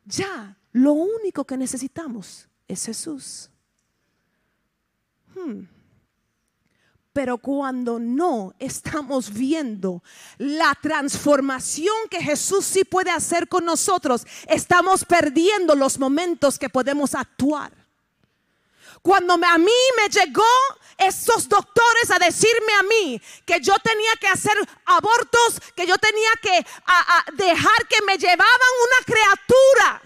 Ya 0.06 0.56
lo 0.72 0.94
único 0.94 1.44
que 1.44 1.58
necesitamos 1.58 2.48
es 2.68 2.86
Jesús. 2.86 3.50
Hmm. 5.34 5.64
Pero 7.14 7.38
cuando 7.38 8.00
no 8.00 8.56
estamos 8.58 9.32
viendo 9.32 10.04
la 10.40 10.76
transformación 10.82 11.96
que 12.10 12.22
Jesús 12.22 12.66
sí 12.66 12.84
puede 12.84 13.12
hacer 13.12 13.48
con 13.48 13.64
nosotros, 13.66 14.26
estamos 14.48 15.06
perdiendo 15.06 15.76
los 15.76 16.00
momentos 16.00 16.58
que 16.58 16.70
podemos 16.70 17.14
actuar. 17.14 17.72
Cuando 19.04 19.34
a 19.34 19.58
mí 19.58 19.72
me 19.98 20.10
llegó 20.10 20.44
esos 20.98 21.48
doctores 21.48 22.10
a 22.10 22.18
decirme 22.18 22.74
a 22.80 22.84
mí 22.84 23.22
que 23.46 23.60
yo 23.60 23.76
tenía 23.84 24.14
que 24.20 24.28
hacer 24.28 24.58
abortos, 24.86 25.60
que 25.76 25.86
yo 25.86 25.98
tenía 25.98 26.32
que 26.42 26.66
dejar 27.34 27.88
que 27.88 28.02
me 28.08 28.18
llevaban 28.18 28.48
una 28.48 29.06
criatura, 29.06 30.02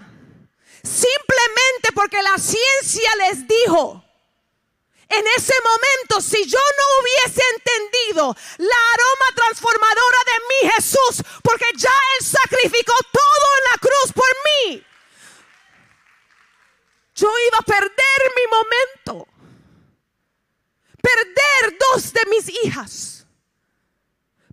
simplemente 0.83 1.91
porque 1.93 2.21
la 2.21 2.37
ciencia 2.37 3.09
les 3.27 3.47
dijo, 3.47 4.03
en 5.09 5.25
ese 5.37 5.53
momento, 5.63 6.21
si 6.21 6.45
yo 6.45 6.59
no 6.59 6.99
hubiese 6.99 7.41
entendido 7.55 8.35
la 8.57 8.75
aroma 8.93 9.35
transformadora 9.35 10.17
de 10.25 10.39
mi 10.49 10.71
Jesús, 10.71 11.23
porque 11.41 11.65
ya 11.77 11.93
Él 12.19 12.25
sacrificó 12.25 12.93
todo 13.11 13.47
en 13.57 13.71
la 13.71 13.77
cruz 13.77 14.13
por 14.13 14.29
mí, 14.45 14.85
yo 17.15 17.31
iba 17.47 17.57
a 17.57 17.61
perder 17.61 18.19
mi 18.35 18.45
momento. 18.51 19.27
Perder 21.01 21.77
dos 21.79 22.13
de 22.13 22.25
mis 22.29 22.49
hijas. 22.63 23.25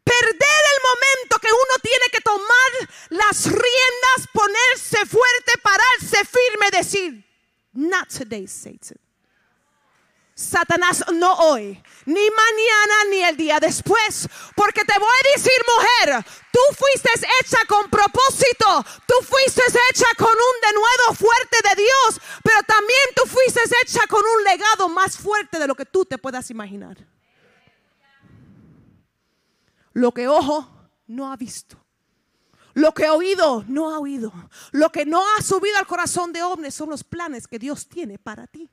Perder 0.02 0.62
el 0.74 0.80
momento 0.82 1.38
que 1.40 1.52
uno 1.52 1.78
tiene 1.82 2.06
que 2.12 2.20
tomar 2.20 2.88
las 3.10 3.44
riendas, 3.44 4.28
ponerse 4.32 5.04
fuerte, 5.04 5.58
pararse 5.62 6.24
firme, 6.24 6.70
decir, 6.70 7.24
not 7.72 8.08
today, 8.08 8.46
Satan. 8.46 9.03
Satanás 10.34 11.04
no 11.12 11.32
hoy, 11.34 11.80
ni 12.06 12.30
mañana, 12.30 12.94
ni 13.08 13.22
el 13.22 13.36
día 13.36 13.60
después. 13.60 14.28
Porque 14.56 14.84
te 14.84 14.98
voy 14.98 15.08
a 15.08 15.36
decir, 15.36 15.52
mujer, 15.76 16.26
tú 16.52 16.58
fuiste 16.76 17.08
hecha 17.40 17.58
con 17.68 17.88
propósito, 17.88 18.84
tú 19.06 19.14
fuiste 19.24 19.62
hecha 19.90 20.06
con 20.18 20.28
un 20.28 20.60
denuedo 20.60 21.14
fuerte 21.14 21.56
de 21.68 21.82
Dios, 21.82 22.20
pero 22.42 22.62
también 22.64 23.00
tú 23.14 23.22
fuiste 23.26 23.60
hecha 23.82 24.06
con 24.08 24.22
un 24.24 24.44
legado 24.44 24.88
más 24.88 25.16
fuerte 25.16 25.60
de 25.60 25.68
lo 25.68 25.76
que 25.76 25.86
tú 25.86 26.04
te 26.04 26.18
puedas 26.18 26.50
imaginar. 26.50 26.96
Lo 29.92 30.12
que 30.12 30.26
ojo 30.26 30.68
no 31.06 31.32
ha 31.32 31.36
visto, 31.36 31.80
Lo 32.72 32.92
que 32.92 33.06
ha 33.06 33.12
oído, 33.12 33.64
no 33.68 33.94
ha 33.94 34.00
oído. 34.00 34.32
Lo 34.72 34.90
que 34.90 35.06
no 35.06 35.22
ha 35.36 35.42
subido 35.42 35.78
al 35.78 35.86
corazón 35.86 36.32
de 36.32 36.42
hombres 36.42 36.74
son 36.74 36.90
los 36.90 37.04
planes 37.04 37.46
que 37.46 37.60
Dios 37.60 37.86
tiene 37.86 38.18
para 38.18 38.48
ti. 38.48 38.68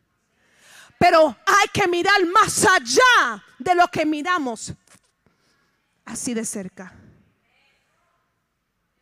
Pero 1.02 1.36
hay 1.48 1.68
que 1.74 1.88
mirar 1.88 2.24
más 2.28 2.64
allá 2.64 3.44
de 3.58 3.74
lo 3.74 3.88
que 3.88 4.06
miramos 4.06 4.72
así 6.06 6.36
de 6.36 6.46
cerca. 6.46 6.94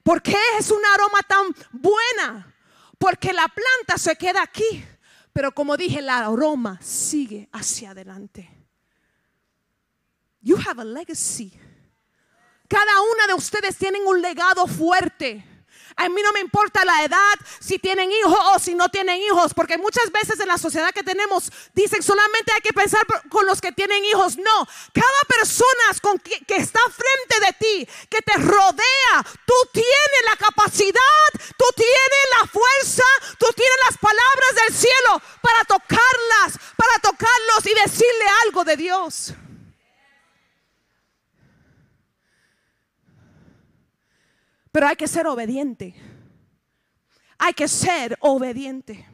¿Por 0.01 0.21
qué 0.21 0.37
es 0.57 0.71
un 0.71 0.79
aroma 0.93 1.19
tan 1.27 1.53
buena? 1.73 2.55
Porque 2.97 3.33
la 3.33 3.49
planta 3.49 3.97
se 3.97 4.15
queda 4.15 4.41
aquí, 4.41 4.81
pero 5.33 5.51
como 5.51 5.75
dije, 5.75 5.99
el 5.99 6.07
aroma 6.07 6.79
sigue 6.81 7.49
hacia 7.51 7.91
adelante. 7.91 8.49
You 10.39 10.55
have 10.55 10.81
a 10.81 10.85
legacy. 10.85 11.51
Cada 12.69 12.93
una 13.13 13.27
de 13.27 13.33
ustedes 13.33 13.77
tienen 13.77 14.07
un 14.07 14.21
legado 14.21 14.67
fuerte. 14.67 15.43
A 15.99 16.07
mí 16.07 16.21
no 16.21 16.31
me 16.31 16.39
importa 16.39 16.85
la 16.85 17.03
edad, 17.03 17.35
si 17.59 17.77
tienen 17.77 18.09
hijos 18.09 18.39
o 18.55 18.59
si 18.59 18.73
no 18.73 18.87
tienen 18.87 19.21
hijos, 19.21 19.53
porque 19.53 19.77
muchas 19.77 20.09
veces 20.13 20.39
en 20.39 20.47
la 20.47 20.57
sociedad 20.57 20.93
que 20.93 21.03
tenemos 21.03 21.51
dicen 21.73 22.01
solamente 22.01 22.53
hay 22.55 22.61
que 22.61 22.71
pensar 22.71 23.05
con 23.27 23.45
los 23.45 23.59
que 23.59 23.73
tienen 23.73 24.05
hijos. 24.05 24.37
No, 24.37 24.67
cada 24.93 25.21
persona 25.27 25.83
con 26.01 26.17
que, 26.19 26.39
que 26.45 26.55
está 26.55 26.79
frente 26.79 27.45
de 27.45 27.53
ti, 27.59 27.89
que 28.09 28.21
te 28.21 28.33
rodea, 28.37 29.25
tú 29.45 29.53
tienes 29.73 30.21
la 30.23 30.37
capacidad, 30.37 31.27
tú 31.57 31.65
tienes 31.75 32.23
la 32.39 32.47
fuerza, 32.47 33.03
tú 33.37 33.47
tienes 33.53 33.77
las 33.89 33.97
palabras 33.97 34.55
del 34.55 34.75
cielo 34.77 35.21
para 35.41 35.65
tocarlas, 35.65 36.59
para 36.77 36.97
tocarlos 37.01 37.65
y 37.65 37.73
decirle 37.73 38.25
algo 38.45 38.63
de 38.63 38.77
Dios. 38.77 39.33
Pero 44.71 44.87
hay 44.87 44.95
que 44.95 45.07
ser 45.07 45.27
obediente. 45.27 45.95
Hay 47.37 47.53
que 47.53 47.67
ser 47.67 48.17
obediente. 48.21 49.05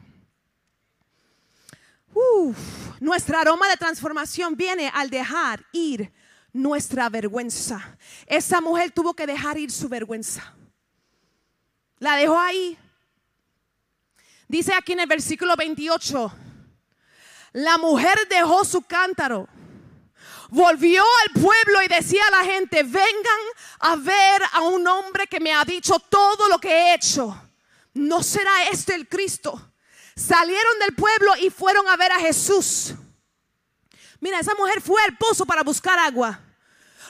nuestra 2.98 3.42
aroma 3.42 3.68
de 3.68 3.76
transformación 3.76 4.56
viene 4.56 4.90
al 4.92 5.10
dejar 5.10 5.64
ir 5.72 6.10
nuestra 6.52 7.08
vergüenza. 7.08 7.98
Esa 8.26 8.60
mujer 8.60 8.90
tuvo 8.90 9.14
que 9.14 9.26
dejar 9.26 9.58
ir 9.58 9.70
su 9.70 9.88
vergüenza. 9.88 10.54
La 11.98 12.16
dejó 12.16 12.38
ahí. 12.38 12.76
Dice 14.48 14.72
aquí 14.72 14.92
en 14.92 15.00
el 15.00 15.06
versículo 15.06 15.56
28, 15.56 16.32
la 17.52 17.78
mujer 17.78 18.16
dejó 18.28 18.64
su 18.64 18.82
cántaro 18.82 19.48
volvió 20.48 21.02
al 21.24 21.42
pueblo 21.42 21.82
y 21.82 21.88
decía 21.88 22.22
a 22.26 22.42
la 22.42 22.44
gente, 22.44 22.82
vengan 22.82 23.40
a 23.80 23.96
ver 23.96 24.42
a 24.52 24.62
un 24.62 24.86
hombre 24.86 25.26
que 25.26 25.40
me 25.40 25.52
ha 25.52 25.64
dicho 25.64 25.98
todo 25.98 26.48
lo 26.48 26.58
que 26.58 26.68
he 26.70 26.94
hecho. 26.94 27.36
¿No 27.94 28.22
será 28.22 28.68
este 28.70 28.94
el 28.94 29.08
Cristo? 29.08 29.72
Salieron 30.14 30.78
del 30.80 30.94
pueblo 30.94 31.36
y 31.36 31.50
fueron 31.50 31.88
a 31.88 31.96
ver 31.96 32.12
a 32.12 32.18
Jesús. 32.18 32.94
Mira, 34.20 34.40
esa 34.40 34.54
mujer 34.54 34.80
fue 34.80 35.02
al 35.02 35.16
pozo 35.16 35.44
para 35.44 35.62
buscar 35.62 35.98
agua. 35.98 36.40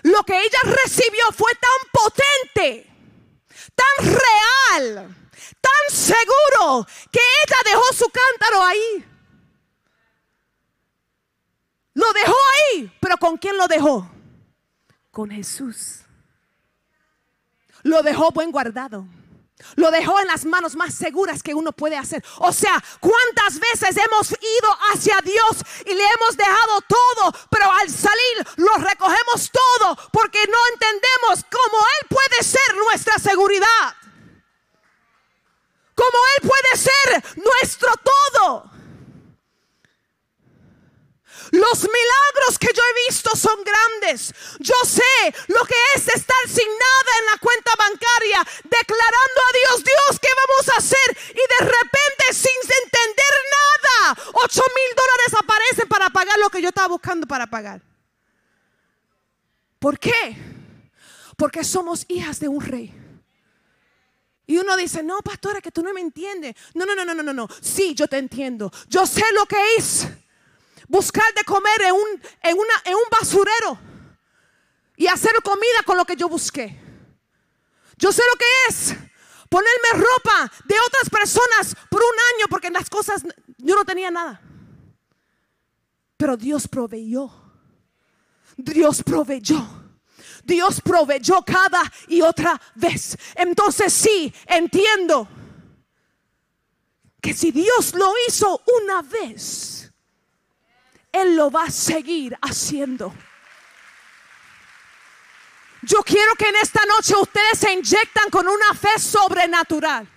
Lo 0.03 0.22
que 0.24 0.39
ella 0.39 0.59
recibió 0.84 1.24
fue 1.37 1.53
tan 1.55 1.91
potente, 1.93 2.87
tan 3.74 4.07
real, 4.07 5.16
tan 5.61 5.97
seguro, 5.97 6.87
que 7.11 7.20
ella 7.20 7.57
dejó 7.64 7.93
su 7.93 8.09
cántaro 8.11 8.62
ahí. 8.62 9.05
Lo 11.97 12.12
dejó 12.12 12.36
ahí, 12.55 12.92
pero 13.01 13.16
¿con 13.16 13.38
quién 13.38 13.57
lo 13.57 13.66
dejó? 13.66 14.07
Con 15.11 15.30
Jesús. 15.30 16.03
Lo 17.84 18.03
dejó 18.03 18.30
buen 18.32 18.53
guardado. 18.53 19.07
Lo 19.76 19.90
dejó 19.90 20.20
en 20.20 20.26
las 20.26 20.44
manos 20.44 20.76
más 20.76 20.92
seguras 20.92 21.42
que 21.42 21.55
uno 21.55 21.72
puede 21.72 21.97
hacer. 21.97 22.22
O 22.36 22.53
sea, 22.53 22.84
¿cuántas 23.01 23.59
veces 23.59 23.97
hemos 23.97 24.30
ido 24.30 24.78
hacia 24.92 25.18
Dios 25.24 25.64
y 25.86 25.94
le 25.94 26.05
hemos 26.05 26.36
dejado 26.36 26.82
todo, 26.86 27.32
pero 27.51 27.72
al 27.72 27.88
salir 27.88 28.47
lo 28.57 28.74
recogemos 28.74 29.51
todo 29.51 29.97
porque 30.12 30.40
no 30.47 30.59
entendemos 30.74 31.47
cómo 31.51 31.78
Él 31.78 32.09
puede 32.11 32.42
ser 32.42 32.76
nuestra 32.76 33.18
seguridad? 33.18 33.97
Cómo 35.94 36.18
Él 36.36 36.47
puede 36.47 36.76
ser 36.76 37.24
nuestro 37.42 37.88
todo. 37.97 38.76
Los 41.51 41.82
milagros 41.82 42.59
que 42.59 42.72
yo 42.74 42.82
he 42.82 43.09
visto 43.09 43.30
son 43.36 43.62
grandes. 43.62 44.32
Yo 44.59 44.74
sé 44.84 45.03
lo 45.49 45.64
que 45.64 45.74
es 45.94 46.09
estar 46.09 46.49
sin 46.49 46.68
nada 46.68 47.18
en 47.20 47.26
la 47.26 47.38
cuenta 47.38 47.72
bancaria, 47.76 48.47
declarando 48.64 49.40
a 49.40 49.53
Dios, 49.53 49.84
Dios, 49.84 50.20
¿qué 50.20 50.28
vamos 50.36 50.68
a 50.74 50.78
hacer? 50.78 51.18
Y 51.30 51.34
de 51.34 51.66
repente, 51.66 52.32
sin 52.32 52.59
entender 52.84 53.34
nada, 53.57 54.18
8 54.34 54.62
mil 54.74 54.97
dólares 54.97 55.34
aparecen 55.38 55.88
para 55.88 56.11
pagar 56.11 56.38
lo 56.38 56.51
que 56.51 56.62
yo 56.62 56.68
estaba 56.68 56.88
buscando 56.88 57.26
para 57.26 57.47
pagar. 57.47 57.82
¿Por 59.78 59.99
qué? 59.99 60.36
Porque 61.36 61.62
somos 61.62 62.05
hijas 62.09 62.40
de 62.40 62.49
un 62.49 62.61
rey. 62.61 62.94
Y 64.47 64.59
uno 64.59 64.76
dice, 64.76 65.03
no, 65.03 65.20
pastora, 65.22 65.61
que 65.61 65.72
tú 65.72 65.82
no 65.82 65.92
me 65.92 66.01
entiendes. 66.01 66.55
No, 66.74 66.86
no, 66.86 66.94
no, 66.94 67.05
no, 67.05 67.14
no, 67.14 67.32
no. 67.32 67.49
Sí, 67.61 67.94
yo 67.94 68.07
te 68.07 68.16
entiendo. 68.16 68.72
Yo 68.88 69.07
sé 69.07 69.24
lo 69.32 69.44
que 69.47 69.57
es 69.76 70.07
buscar 70.89 71.32
de 71.34 71.45
comer 71.45 71.82
en 71.82 71.93
un, 71.93 72.22
en, 72.43 72.59
una, 72.59 72.74
en 72.84 72.95
un 72.95 73.05
basurero 73.11 73.78
y 74.97 75.07
hacer 75.07 75.32
comida 75.43 75.82
con 75.84 75.97
lo 75.97 76.05
que 76.05 76.16
yo 76.16 76.28
busqué. 76.28 76.80
Yo 77.99 78.12
sé 78.12 78.22
lo 78.30 78.39
que 78.39 78.45
es 78.68 78.95
ponerme 79.49 80.05
ropa 80.05 80.53
de 80.64 80.74
otras 80.87 81.11
personas 81.11 81.76
por 81.91 82.01
un 82.01 82.18
año 82.34 82.47
porque 82.49 82.70
las 82.70 82.91
cosas 82.91 83.22
yo 83.59 83.74
no 83.74 83.84
tenía 83.84 84.11
nada. 84.11 84.41
Pero 86.16 86.37
Dios 86.37 86.66
proveyó. 86.68 87.30
Dios 88.57 89.03
proveyó. 89.03 89.87
Dios 90.45 90.80
proveyó 90.80 91.43
cada 91.43 91.82
y 92.09 92.22
otra 92.22 92.61
vez. 92.74 93.16
Entonces 93.34 93.93
sí, 93.93 94.32
entiendo 94.47 95.28
que 97.20 97.34
si 97.34 97.51
Dios 97.51 97.95
lo 97.95 98.12
hizo 98.28 98.62
una 98.82 99.03
vez, 99.03 99.76
él 101.23 101.37
lo 101.37 101.51
va 101.51 101.64
a 101.64 101.71
seguir 101.71 102.37
haciendo. 102.43 103.14
Yo 105.83 106.03
quiero 106.03 106.35
que 106.35 106.49
en 106.49 106.57
esta 106.57 106.85
noche 106.87 107.14
ustedes 107.17 107.59
se 107.59 107.73
inyectan 107.73 108.29
con 108.31 108.49
una 108.49 108.75
fe 108.75 108.99
sobrenatural. 108.99 110.09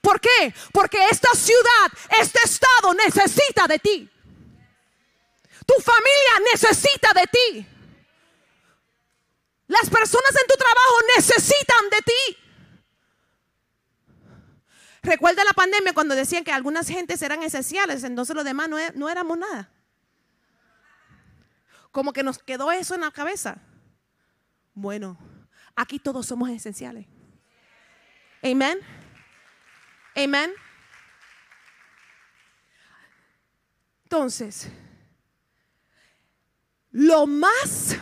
¿Por 0.00 0.20
qué? 0.20 0.54
Porque 0.72 1.06
esta 1.10 1.28
ciudad, 1.34 1.92
este 2.20 2.40
estado 2.44 2.94
necesita 2.94 3.66
de 3.68 3.78
ti. 3.78 4.10
Tu 5.66 5.74
familia 5.82 6.50
necesita 6.52 7.12
de 7.12 7.26
ti. 7.26 7.66
Las 9.68 9.88
personas 9.90 10.30
en 10.40 10.46
tu 10.48 10.54
trabajo 10.54 10.96
necesitan 11.16 11.90
de 11.90 11.98
ti. 12.02 12.38
Recuerda 15.02 15.44
la 15.44 15.52
pandemia 15.52 15.92
cuando 15.92 16.14
decían 16.14 16.44
que 16.44 16.52
algunas 16.52 16.88
gentes 16.88 17.20
eran 17.22 17.42
esenciales, 17.42 18.04
entonces 18.04 18.34
los 18.36 18.44
demás 18.44 18.68
no, 18.68 18.78
e-, 18.78 18.92
no 18.94 19.08
éramos 19.08 19.36
nada 19.36 19.71
como 21.92 22.12
que 22.12 22.22
nos 22.22 22.38
quedó 22.38 22.72
eso 22.72 22.94
en 22.94 23.02
la 23.02 23.10
cabeza. 23.10 23.58
Bueno, 24.72 25.18
aquí 25.76 25.98
todos 25.98 26.26
somos 26.26 26.48
esenciales. 26.48 27.06
Amén. 28.42 28.80
Amén. 30.16 30.52
Entonces, 34.04 34.68
lo 36.90 37.26
más 37.26 37.96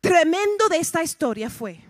tremendo 0.00 0.68
de 0.68 0.78
esta 0.78 1.02
historia 1.02 1.50
fue 1.50 1.80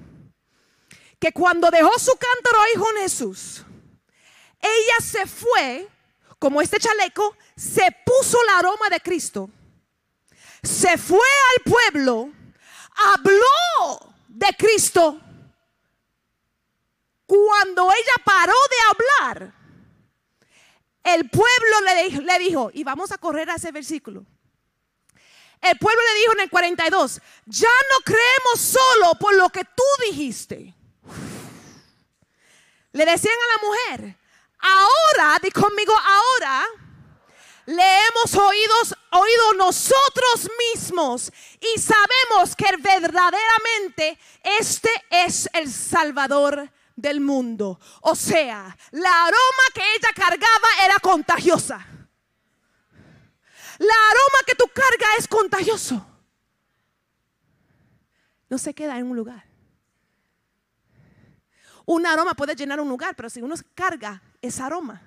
que 1.18 1.32
cuando 1.32 1.70
dejó 1.70 1.96
su 1.98 2.12
cántaro 2.12 2.60
ahí 2.60 2.80
con 2.80 2.96
Jesús, 3.02 3.64
ella 4.60 5.00
se 5.00 5.26
fue, 5.26 5.88
como 6.38 6.60
este 6.60 6.78
chaleco, 6.78 7.36
se 7.56 7.94
puso 8.04 8.38
el 8.42 8.48
aroma 8.48 8.88
de 8.90 9.00
Cristo 9.00 9.50
se 10.62 10.96
fue 10.96 11.18
al 11.18 11.72
pueblo, 11.72 12.30
habló 12.94 14.14
de 14.28 14.54
Cristo. 14.56 15.20
Cuando 17.26 17.84
ella 17.90 18.24
paró 18.24 18.52
de 18.52 18.76
hablar, 18.90 19.54
el 21.02 21.28
pueblo 21.30 22.22
le, 22.22 22.38
dijo, 22.38 22.70
y 22.72 22.84
vamos 22.84 23.10
a 23.10 23.18
correr 23.18 23.50
a 23.50 23.56
ese 23.56 23.72
versículo. 23.72 24.24
El 25.60 25.78
pueblo 25.78 26.00
le 26.12 26.20
dijo 26.20 26.32
en 26.32 26.40
el 26.40 26.50
42, 26.50 27.20
ya 27.46 27.70
no 27.90 28.04
creemos 28.04 28.60
solo 28.60 29.14
por 29.18 29.34
lo 29.34 29.48
que 29.50 29.64
tú 29.64 29.82
dijiste. 30.06 30.74
Le 32.92 33.04
decían 33.04 33.34
a 33.34 33.56
la 33.56 33.66
mujer, 33.66 34.16
ahora, 34.58 35.38
di 35.40 35.50
conmigo, 35.50 35.94
ahora 35.96 36.66
le 37.66 37.82
hemos 37.82 38.12
hemos 38.22 38.34
oído, 38.34 38.74
oído 39.12 39.54
nosotros 39.56 40.48
mismos 40.74 41.32
y 41.60 41.78
sabemos 41.80 42.56
que 42.56 42.76
verdaderamente 42.78 44.18
este 44.42 44.90
es 45.10 45.48
el 45.52 45.70
Salvador 45.70 46.70
del 46.96 47.20
mundo. 47.20 47.78
O 48.00 48.14
sea, 48.14 48.76
la 48.90 49.24
aroma 49.24 49.64
que 49.74 49.82
ella 49.96 50.08
cargaba 50.14 50.68
era 50.84 50.98
contagiosa. 50.98 51.86
La 53.78 53.94
aroma 54.10 54.38
que 54.46 54.54
tú 54.54 54.64
cargas 54.72 55.18
es 55.18 55.28
contagioso. 55.28 56.06
No 58.48 58.58
se 58.58 58.74
queda 58.74 58.98
en 58.98 59.06
un 59.06 59.16
lugar. 59.16 59.44
Un 61.84 62.06
aroma 62.06 62.34
puede 62.34 62.54
llenar 62.54 62.80
un 62.80 62.88
lugar, 62.88 63.16
pero 63.16 63.28
si 63.28 63.42
uno 63.42 63.54
carga 63.74 64.22
ese 64.40 64.62
aroma, 64.62 65.02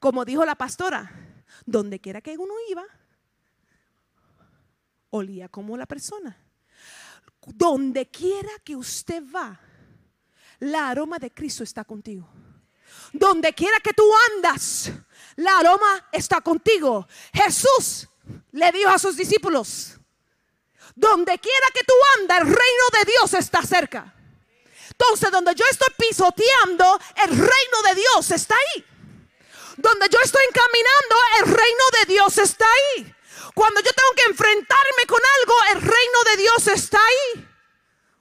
como 0.00 0.24
dijo 0.24 0.44
la 0.44 0.56
pastora, 0.56 1.12
donde 1.64 2.00
quiera 2.00 2.20
que 2.20 2.36
uno 2.36 2.54
iba, 2.68 2.84
olía 5.10 5.48
como 5.48 5.76
la 5.76 5.86
persona. 5.86 6.36
Donde 7.46 8.10
quiera 8.10 8.50
que 8.64 8.76
usted 8.76 9.22
va, 9.34 9.58
la 10.60 10.90
aroma 10.90 11.18
de 11.18 11.32
Cristo 11.32 11.62
está 11.62 11.84
contigo. 11.84 12.28
Donde 13.12 13.52
quiera 13.54 13.80
que 13.80 13.92
tú 13.92 14.04
andas, 14.34 14.90
la 15.36 15.58
aroma 15.58 16.08
está 16.12 16.40
contigo. 16.40 17.06
Jesús 17.32 18.08
le 18.52 18.72
dijo 18.72 18.90
a 18.90 18.98
sus 18.98 19.16
discípulos, 19.16 19.98
donde 20.94 21.38
quiera 21.38 21.66
que 21.72 21.84
tú 21.84 21.94
andas, 22.18 22.40
el 22.40 22.46
reino 22.46 22.84
de 22.92 23.12
Dios 23.12 23.34
está 23.34 23.62
cerca. 23.62 24.14
Entonces, 24.90 25.30
donde 25.30 25.54
yo 25.54 25.64
estoy 25.70 25.94
pisoteando, 25.96 26.98
el 27.24 27.30
reino 27.30 27.82
de 27.88 27.94
Dios 27.94 28.30
está 28.32 28.56
ahí. 28.56 28.84
Donde 29.76 30.08
yo 30.10 30.18
estoy 30.24 30.42
encaminando, 30.48 31.16
el 31.38 31.56
reino 31.56 31.84
de 32.00 32.12
Dios 32.12 32.38
está 32.38 32.66
ahí. 32.66 33.14
Cuando 33.54 33.80
yo 33.80 33.90
tengo 33.92 34.14
que 34.16 34.30
enfrentarme 34.30 35.04
con 35.06 35.20
algo, 35.40 35.54
el 35.74 35.80
reino 35.80 36.18
de 36.30 36.42
Dios 36.42 36.68
está 36.68 36.98
ahí. 36.98 37.48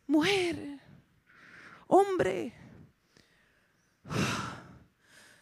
Mujer, 0.07 0.79
hombre. 1.87 2.53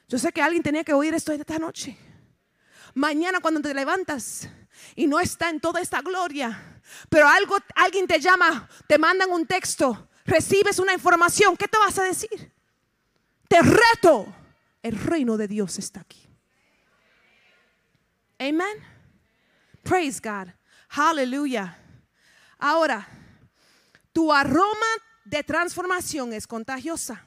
Yo 0.08 0.20
sé 0.20 0.32
que 0.32 0.42
alguien 0.42 0.64
tenía 0.64 0.84
que 0.84 0.94
oír 0.94 1.14
esto 1.14 1.32
esta 1.32 1.60
noche. 1.60 1.98
Mañana 2.94 3.40
cuando 3.42 3.62
te 3.62 3.74
levantas 3.74 4.48
y 4.96 5.08
no 5.08 5.20
está 5.20 5.50
en 5.50 5.60
toda 5.60 5.82
esta 5.82 6.02
gloria, 6.02 6.82
pero 7.10 7.28
algo, 7.28 7.58
alguien 7.76 8.08
te 8.08 8.20
llama, 8.20 8.70
te 8.88 8.98
mandan 8.98 9.32
un 9.32 9.46
texto, 9.46 10.10
recibes 10.26 10.80
una 10.80 10.94
información, 10.94 11.58
¿qué 11.58 11.68
te 11.68 11.78
vas 11.78 11.98
a 12.00 12.04
decir? 12.04 12.54
Te 13.48 13.62
reto, 13.62 14.34
el 14.82 14.98
reino 14.98 15.38
de 15.38 15.48
Dios 15.48 15.78
está 15.78 16.02
aquí. 16.02 16.28
Amén. 18.40 18.95
Praise 19.86 20.20
God. 20.20 20.52
Hallelujah. 20.90 21.78
Ahora, 22.58 23.08
tu 24.12 24.34
aroma 24.34 24.92
de 25.24 25.44
transformación 25.44 26.34
es 26.34 26.48
contagiosa. 26.48 27.24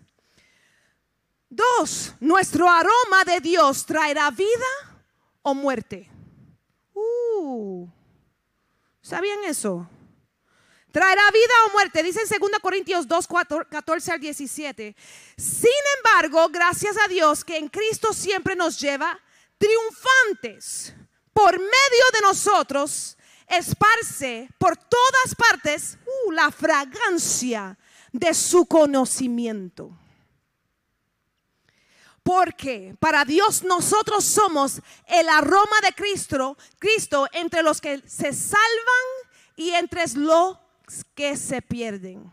Dos, 1.49 2.15
nuestro 2.19 2.69
aroma 2.69 3.25
de 3.25 3.41
Dios 3.41 3.87
traerá 3.87 4.31
vida 4.33 4.99
o 5.43 5.55
muerte. 5.55 6.11
Uh, 6.93 7.89
¿Sabían 9.01 9.45
eso? 9.45 9.89
Traerá 10.91 11.31
vida 11.31 11.55
o 11.69 11.73
muerte, 11.73 12.03
dice 12.03 12.21
en 12.23 12.41
2 12.41 12.51
Corintios 12.61 13.07
2, 13.07 13.29
14 13.71 14.13
al 14.13 14.21
17. 14.21 14.97
Sin 15.37 15.71
embargo, 15.99 16.49
gracias 16.49 16.97
a 16.99 17.07
Dios 17.07 17.45
que 17.45 17.57
en 17.57 17.69
Cristo 17.69 18.13
siempre 18.13 18.57
nos 18.57 18.81
lleva 18.81 19.19
triunfantes. 19.59 20.95
Por 21.39 21.53
medio 21.53 22.05
de 22.15 22.21
nosotros, 22.23 23.17
esparce 23.47 24.49
por 24.59 24.77
todas 24.77 25.37
partes 25.37 25.97
uh, 26.05 26.33
la 26.33 26.51
fragancia 26.51 27.79
de 28.11 28.35
su 28.35 28.67
conocimiento. 28.67 29.97
Porque 32.25 32.97
para 32.99 33.25
Dios 33.25 33.63
nosotros 33.63 34.25
somos 34.25 34.81
el 35.07 35.29
aroma 35.29 35.77
de 35.85 35.93
Cristo, 35.93 36.59
Cristo 36.81 37.29
entre 37.31 37.63
los 37.63 37.81
que 37.81 38.03
se 38.05 38.33
salvan 38.33 39.07
y 39.55 39.71
entre 39.71 40.09
los 40.17 40.57
que 41.15 41.37
se 41.37 41.63
pierden. 41.63 42.33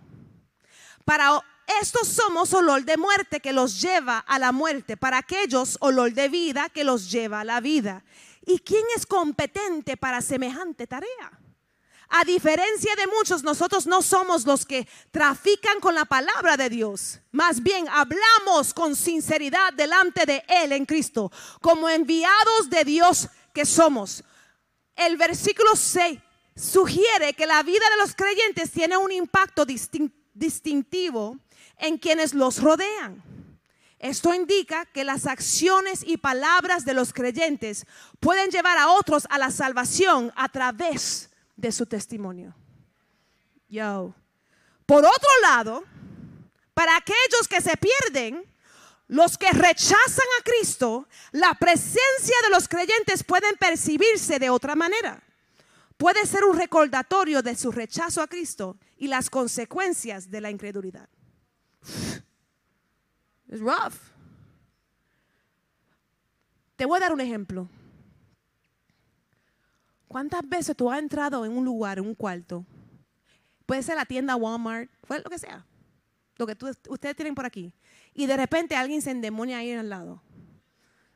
Para 1.06 1.44
estos 1.80 2.08
somos 2.08 2.56
olor 2.56 2.84
de 2.84 2.98
muerte 2.98 3.40
que 3.40 3.54
los 3.54 3.80
lleva 3.80 4.18
a 4.18 4.40
la 4.40 4.52
muerte, 4.52 4.98
para 4.98 5.20
aquellos 5.20 5.78
olor 5.80 6.12
de 6.12 6.28
vida 6.28 6.70
que 6.70 6.84
los 6.84 7.12
lleva 7.12 7.42
a 7.42 7.46
la 7.46 7.60
vida. 7.60 8.04
¿Y 8.46 8.60
quién 8.60 8.84
es 8.96 9.06
competente 9.06 9.98
para 9.98 10.22
semejante 10.22 10.88
tarea? 10.88 11.40
A 12.10 12.24
diferencia 12.24 12.96
de 12.96 13.08
muchos, 13.08 13.44
nosotros 13.44 13.88
no 13.88 14.02
somos 14.02 14.46
los 14.46 14.66
que 14.66 14.88
trafican 15.12 15.80
con 15.80 15.96
la 15.96 16.06
palabra 16.06 16.56
de 16.56 16.70
Dios. 16.70 17.20
Más 17.32 17.62
bien 17.62 17.88
hablamos 17.90 18.74
con 18.74 18.96
sinceridad 18.96 19.74
delante 19.74 20.26
de 20.26 20.44
Él 20.48 20.72
en 20.72 20.86
Cristo, 20.86 21.32
como 21.62 21.90
enviados 21.90 22.70
de 22.70 22.84
Dios 22.84 23.28
que 23.54 23.66
somos. 23.66 24.24
El 24.96 25.18
versículo 25.18 25.76
6 25.76 26.20
sugiere 26.56 27.34
que 27.34 27.48
la 27.48 27.64
vida 27.64 27.84
de 27.90 27.98
los 27.98 28.16
creyentes 28.16 28.72
tiene 28.72 28.96
un 28.98 29.12
impacto 29.12 29.66
distintivo 29.66 31.38
en 31.78 31.98
quienes 31.98 32.34
los 32.34 32.62
rodean. 32.62 33.35
Esto 34.00 34.34
indica 34.34 34.86
que 34.86 35.04
las 35.04 35.26
acciones 35.26 36.04
y 36.06 36.18
palabras 36.18 36.86
de 36.86 36.94
los 36.94 37.14
creyentes 37.14 37.86
pueden 38.20 38.52
llevar 38.52 38.78
a 38.78 38.90
otros 38.90 39.26
a 39.30 39.38
la 39.38 39.52
salvación 39.52 40.32
a 40.36 40.50
través 40.50 41.30
de 41.56 41.72
su 41.72 41.86
testimonio. 41.86 42.56
Yo. 43.70 44.14
Por 44.86 45.04
otro 45.06 45.30
lado, 45.42 45.84
para 46.74 46.98
aquellos 46.98 47.48
que 47.50 47.62
se 47.62 47.76
pierden, 47.78 48.46
los 49.08 49.38
que 49.38 49.50
rechazan 49.52 50.28
a 50.40 50.44
Cristo, 50.44 51.08
la 51.32 51.54
presencia 51.56 52.36
de 52.44 52.50
los 52.52 52.68
creyentes 52.68 53.24
pueden 53.24 53.56
percibirse 53.58 54.40
de 54.40 54.50
otra 54.50 54.76
manera 54.76 55.26
puede 55.98 56.26
ser 56.26 56.44
un 56.44 56.58
recordatorio 56.58 57.42
de 57.42 57.56
su 57.56 57.72
rechazo 57.72 58.22
a 58.22 58.28
Cristo 58.28 58.78
y 58.98 59.08
las 59.08 59.30
consecuencias 59.30 60.30
de 60.30 60.42
la 60.42 60.50
incredulidad. 60.50 61.10
Es 63.56 63.62
rough. 63.62 63.96
Te 66.76 66.86
voy 66.86 66.98
a 66.98 67.00
dar 67.00 67.14
un 67.14 67.22
ejemplo. 67.22 67.70
¿Cuántas 70.10 70.42
veces 70.48 70.76
tú 70.76 70.92
has 70.92 71.00
entrado 71.00 71.46
en 71.46 71.54
un 71.54 71.64
lugar, 71.64 71.98
en 71.98 72.06
un 72.06 72.16
cuarto? 72.16 72.66
Puede 73.66 73.82
ser 73.82 73.96
la 73.96 74.06
tienda 74.06 74.36
Walmart, 74.36 74.92
fue 75.04 75.20
lo 75.20 75.30
que 75.30 75.40
sea, 75.40 75.66
lo 76.36 76.46
que 76.46 76.58
ustedes 76.90 77.16
tienen 77.16 77.34
por 77.34 77.46
aquí. 77.46 77.74
Y 78.14 78.26
de 78.26 78.36
repente 78.36 78.76
alguien 78.76 79.02
se 79.02 79.12
endemonia 79.12 79.60
ahí 79.60 79.72
al 79.72 79.90
lado. 79.90 80.22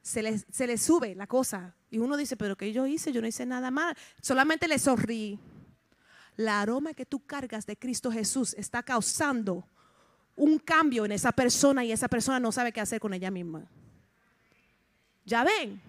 Se 0.02 0.24
le, 0.24 0.38
se 0.38 0.66
le 0.66 0.78
sube 0.78 1.16
la 1.16 1.28
cosa, 1.28 1.76
y 1.92 1.98
uno 1.98 2.16
dice, 2.16 2.38
pero 2.38 2.56
¿qué 2.56 2.72
yo 2.72 2.88
hice? 2.88 3.12
Yo 3.12 3.20
no 3.20 3.28
hice 3.28 3.46
nada 3.46 3.70
mal. 3.70 3.98
Solamente 4.22 4.70
le 4.70 4.80
sonrí. 4.80 5.38
La 6.38 6.62
aroma 6.62 6.94
que 6.94 7.06
tú 7.06 7.20
cargas 7.20 7.66
de 7.66 7.76
Cristo 7.76 8.10
Jesús 8.14 8.54
está 8.54 8.82
causando 8.82 9.68
un 10.40 10.58
cambio 10.58 11.06
en 11.06 11.12
esa 11.12 11.32
persona 11.32 11.84
y 11.84 11.92
esa 11.92 12.08
persona 12.08 12.40
no 12.40 12.52
sabe 12.52 12.72
qué 12.72 12.82
hacer 12.82 13.00
con 13.00 13.14
ella 13.14 13.30
misma. 13.30 13.68
Ya 15.26 15.44
ven. 15.44 15.82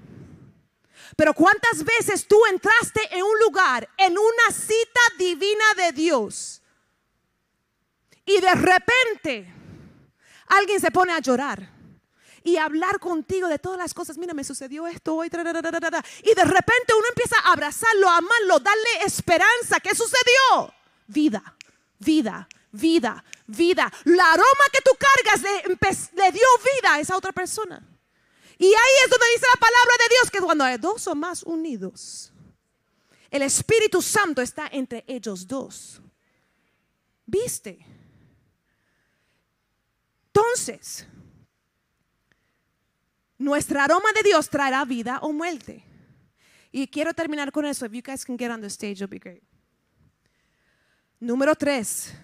Pero 1.17 1.33
¿cuántas 1.35 1.83
veces 1.85 2.27
tú 2.27 2.37
entraste 2.51 3.01
en 3.13 3.23
un 3.23 3.39
lugar, 3.41 3.89
en 3.97 4.13
una 4.13 4.55
cita 4.55 5.01
divina 5.19 5.65
de 5.77 5.93
Dios? 5.93 6.63
Y 8.25 8.41
de 8.41 8.55
repente 8.55 9.55
alguien 10.47 10.81
se 10.81 10.91
pone 10.91 11.13
a 11.13 11.21
llorar 11.21 11.71
y 12.43 12.57
hablar 12.57 12.99
contigo 12.99 13.49
de 13.49 13.59
todas 13.59 13.79
las 13.79 13.95
cosas. 13.95 14.19
Mira, 14.19 14.35
me 14.35 14.45
sucedió 14.45 14.87
esto 14.87 15.15
hoy. 15.15 15.29
y 15.29 15.31
de 15.31 16.45
repente 16.45 16.95
uno 16.97 17.07
empieza 17.09 17.37
a 17.39 17.53
abrazarlo, 17.53 18.09
a 18.09 18.19
amarlo, 18.19 18.59
darle 18.59 19.05
esperanza. 19.07 19.81
¿Qué 19.83 19.95
sucedió? 19.95 20.75
Vida, 21.07 21.57
vida, 21.99 22.49
vida, 22.73 23.25
vida. 23.47 23.91
La 24.05 24.33
aroma 24.33 24.65
que 24.73 24.81
tú 24.83 24.91
cargas 24.99 25.43
le, 25.43 26.33
dio 26.33 26.47
vida 26.81 26.95
a 26.95 27.01
esa 27.01 27.17
otra 27.17 27.33
persona. 27.33 27.87
Y 28.59 28.67
ahí 28.67 28.95
es 29.05 29.11
donde 29.11 29.27
dice 29.35 29.47
la 29.55 29.61
palabra 29.61 29.95
de 29.99 30.15
Dios 30.15 30.31
que 30.31 30.41
cuando 30.41 30.65
hay 30.65 30.77
dos 30.77 31.07
o 31.07 31.15
más 31.15 31.43
unidos, 31.43 32.33
el 33.31 33.43
Espíritu 33.43 34.03
Santo 34.03 34.43
está 34.43 34.69
entre 34.71 35.05
ellos 35.07 35.47
dos. 35.47 36.01
¿Viste? 37.25 37.79
Entonces, 40.27 41.07
nuestra 43.39 43.85
aroma 43.85 44.13
de 44.13 44.23
Dios 44.23 44.51
traerá 44.51 44.85
vida 44.85 45.21
o 45.23 45.33
muerte. 45.33 45.85
Y 46.73 46.87
quiero 46.87 47.15
terminar 47.15 47.51
con 47.51 47.65
eso. 47.65 47.87
If 47.87 47.93
you 47.93 48.03
guys 48.03 48.25
can 48.25 48.37
get 48.37 48.51
on 48.51 48.61
the 48.61 48.69
stage, 48.69 49.03
it'll 49.03 49.09
be 49.09 49.19
great. 49.19 49.43
Número 51.21 51.55
tres. 51.57 52.15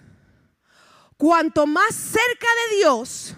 Cuanto 1.17 1.65
más 1.65 1.95
cerca 1.95 2.47
de 2.69 2.77
Dios, 2.77 3.35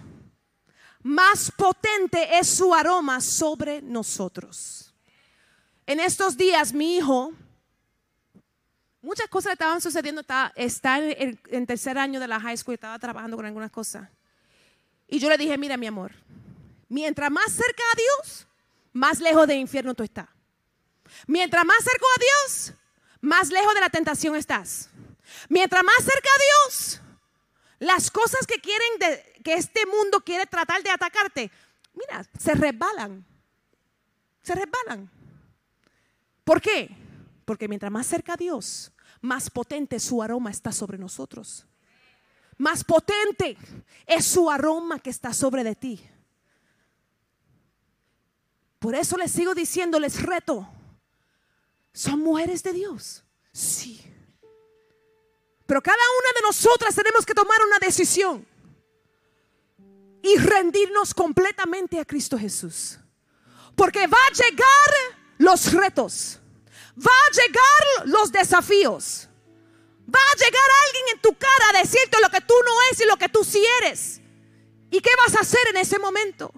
más 1.02 1.50
potente 1.52 2.38
es 2.38 2.50
su 2.50 2.74
aroma 2.74 3.22
sobre 3.22 3.82
nosotros. 3.82 4.94
en 5.86 6.00
estos 6.00 6.38
días 6.38 6.72
mi 6.72 6.98
hijo, 6.98 7.34
muchas 9.02 9.28
cosas 9.28 9.54
estaban 9.54 9.82
sucediendo, 9.82 10.22
está, 10.22 10.54
está 10.56 11.00
en, 11.00 11.40
en 11.48 11.66
tercer 11.66 11.98
año 11.98 12.20
de 12.20 12.28
la 12.28 12.40
high 12.40 12.58
school, 12.58 12.76
estaba 12.76 13.00
trabajando 13.00 13.38
con 13.38 13.46
algunas 13.46 13.72
cosas. 13.72 14.08
Y 15.08 15.18
yo 15.18 15.30
le 15.30 15.38
dije, 15.38 15.58
mira 15.58 15.78
mi 15.78 15.88
amor, 15.88 16.12
mientras 16.90 17.32
más 17.32 17.52
cerca 17.52 17.82
a 17.94 17.98
Dios, 17.98 18.46
más 18.94 19.20
lejos 19.20 19.48
del 19.48 19.58
infierno 19.58 19.96
tú 19.96 20.04
estás. 20.04 20.28
Mientras 21.26 21.66
más 21.66 21.84
cerca 21.84 22.06
a 22.06 22.20
Dios, 22.20 22.74
más 23.22 23.50
lejos 23.50 23.74
de 23.74 23.80
la 23.80 23.90
tentación 23.90 24.36
estás. 24.36 24.90
Mientras 25.48 25.84
más 25.84 25.98
cerca 25.98 26.30
a 26.30 26.68
Dios, 26.68 27.02
las 27.80 28.12
cosas 28.12 28.46
que 28.46 28.60
quieren 28.60 29.26
que 29.44 29.54
este 29.54 29.86
mundo 29.86 30.22
quiere 30.22 30.46
tratar 30.46 30.84
de 30.84 30.90
atacarte, 30.90 31.52
mira, 31.94 32.26
se 32.38 32.54
resbalan. 32.54 33.26
Se 34.44 34.54
resbalan. 34.54 35.10
¿Por 36.44 36.62
qué? 36.62 36.90
Porque 37.46 37.68
mientras 37.68 37.92
más 37.92 38.06
cerca 38.06 38.34
a 38.34 38.38
Dios, 38.38 38.92
más 39.22 39.50
potente 39.50 40.00
su 40.00 40.22
aroma 40.22 40.52
está 40.52 40.72
sobre 40.72 40.98
nosotros. 40.98 41.66
Más 42.58 42.84
potente 42.84 43.58
es 44.06 44.26
su 44.26 44.50
aroma 44.52 45.00
que 45.00 45.10
está 45.10 45.34
sobre 45.34 45.64
de 45.64 45.76
ti. 45.76 46.02
Por 48.80 48.96
eso 48.96 49.18
les 49.18 49.32
sigo 49.32 49.54
diciendo, 49.54 50.00
les 50.00 50.22
reto. 50.22 50.68
¿Son 51.94 52.20
mujeres 52.20 52.64
de 52.64 52.74
Dios? 52.74 53.24
Sí. 53.52 54.02
Pero 55.70 55.84
cada 55.84 55.98
una 55.98 56.30
de 56.34 56.42
nosotras 56.48 56.96
tenemos 56.96 57.24
que 57.24 57.36
tomar 57.36 57.60
una 57.64 57.78
decisión 57.78 58.44
y 60.24 60.36
rendirnos 60.38 61.14
completamente 61.14 62.00
a 62.00 62.06
Cristo 62.06 62.40
Jesús. 62.40 62.98
Porque 63.76 64.08
va 64.08 64.18
a 64.18 64.34
llegar 64.34 64.90
los 65.38 65.72
retos, 65.72 66.40
va 66.98 67.12
a 67.12 67.32
llegar 67.34 68.08
los 68.08 68.32
desafíos, 68.32 69.30
va 70.08 70.20
a 70.20 70.38
llegar 70.38 70.70
alguien 70.88 71.06
en 71.14 71.22
tu 71.22 71.38
cara 71.38 71.70
a 71.70 71.82
decirte 71.84 72.18
lo 72.20 72.32
que 72.32 72.42
tú 72.42 72.56
no 72.66 72.72
eres 72.88 73.02
y 73.02 73.06
lo 73.06 73.18
que 73.18 73.30
tú 73.30 73.44
sí 73.44 73.64
eres. 73.84 74.22
¿Y 74.90 75.00
qué 75.02 75.12
vas 75.24 75.36
a 75.36 75.42
hacer 75.42 75.68
en 75.70 75.78
ese 75.78 76.00
momento? 76.00 76.52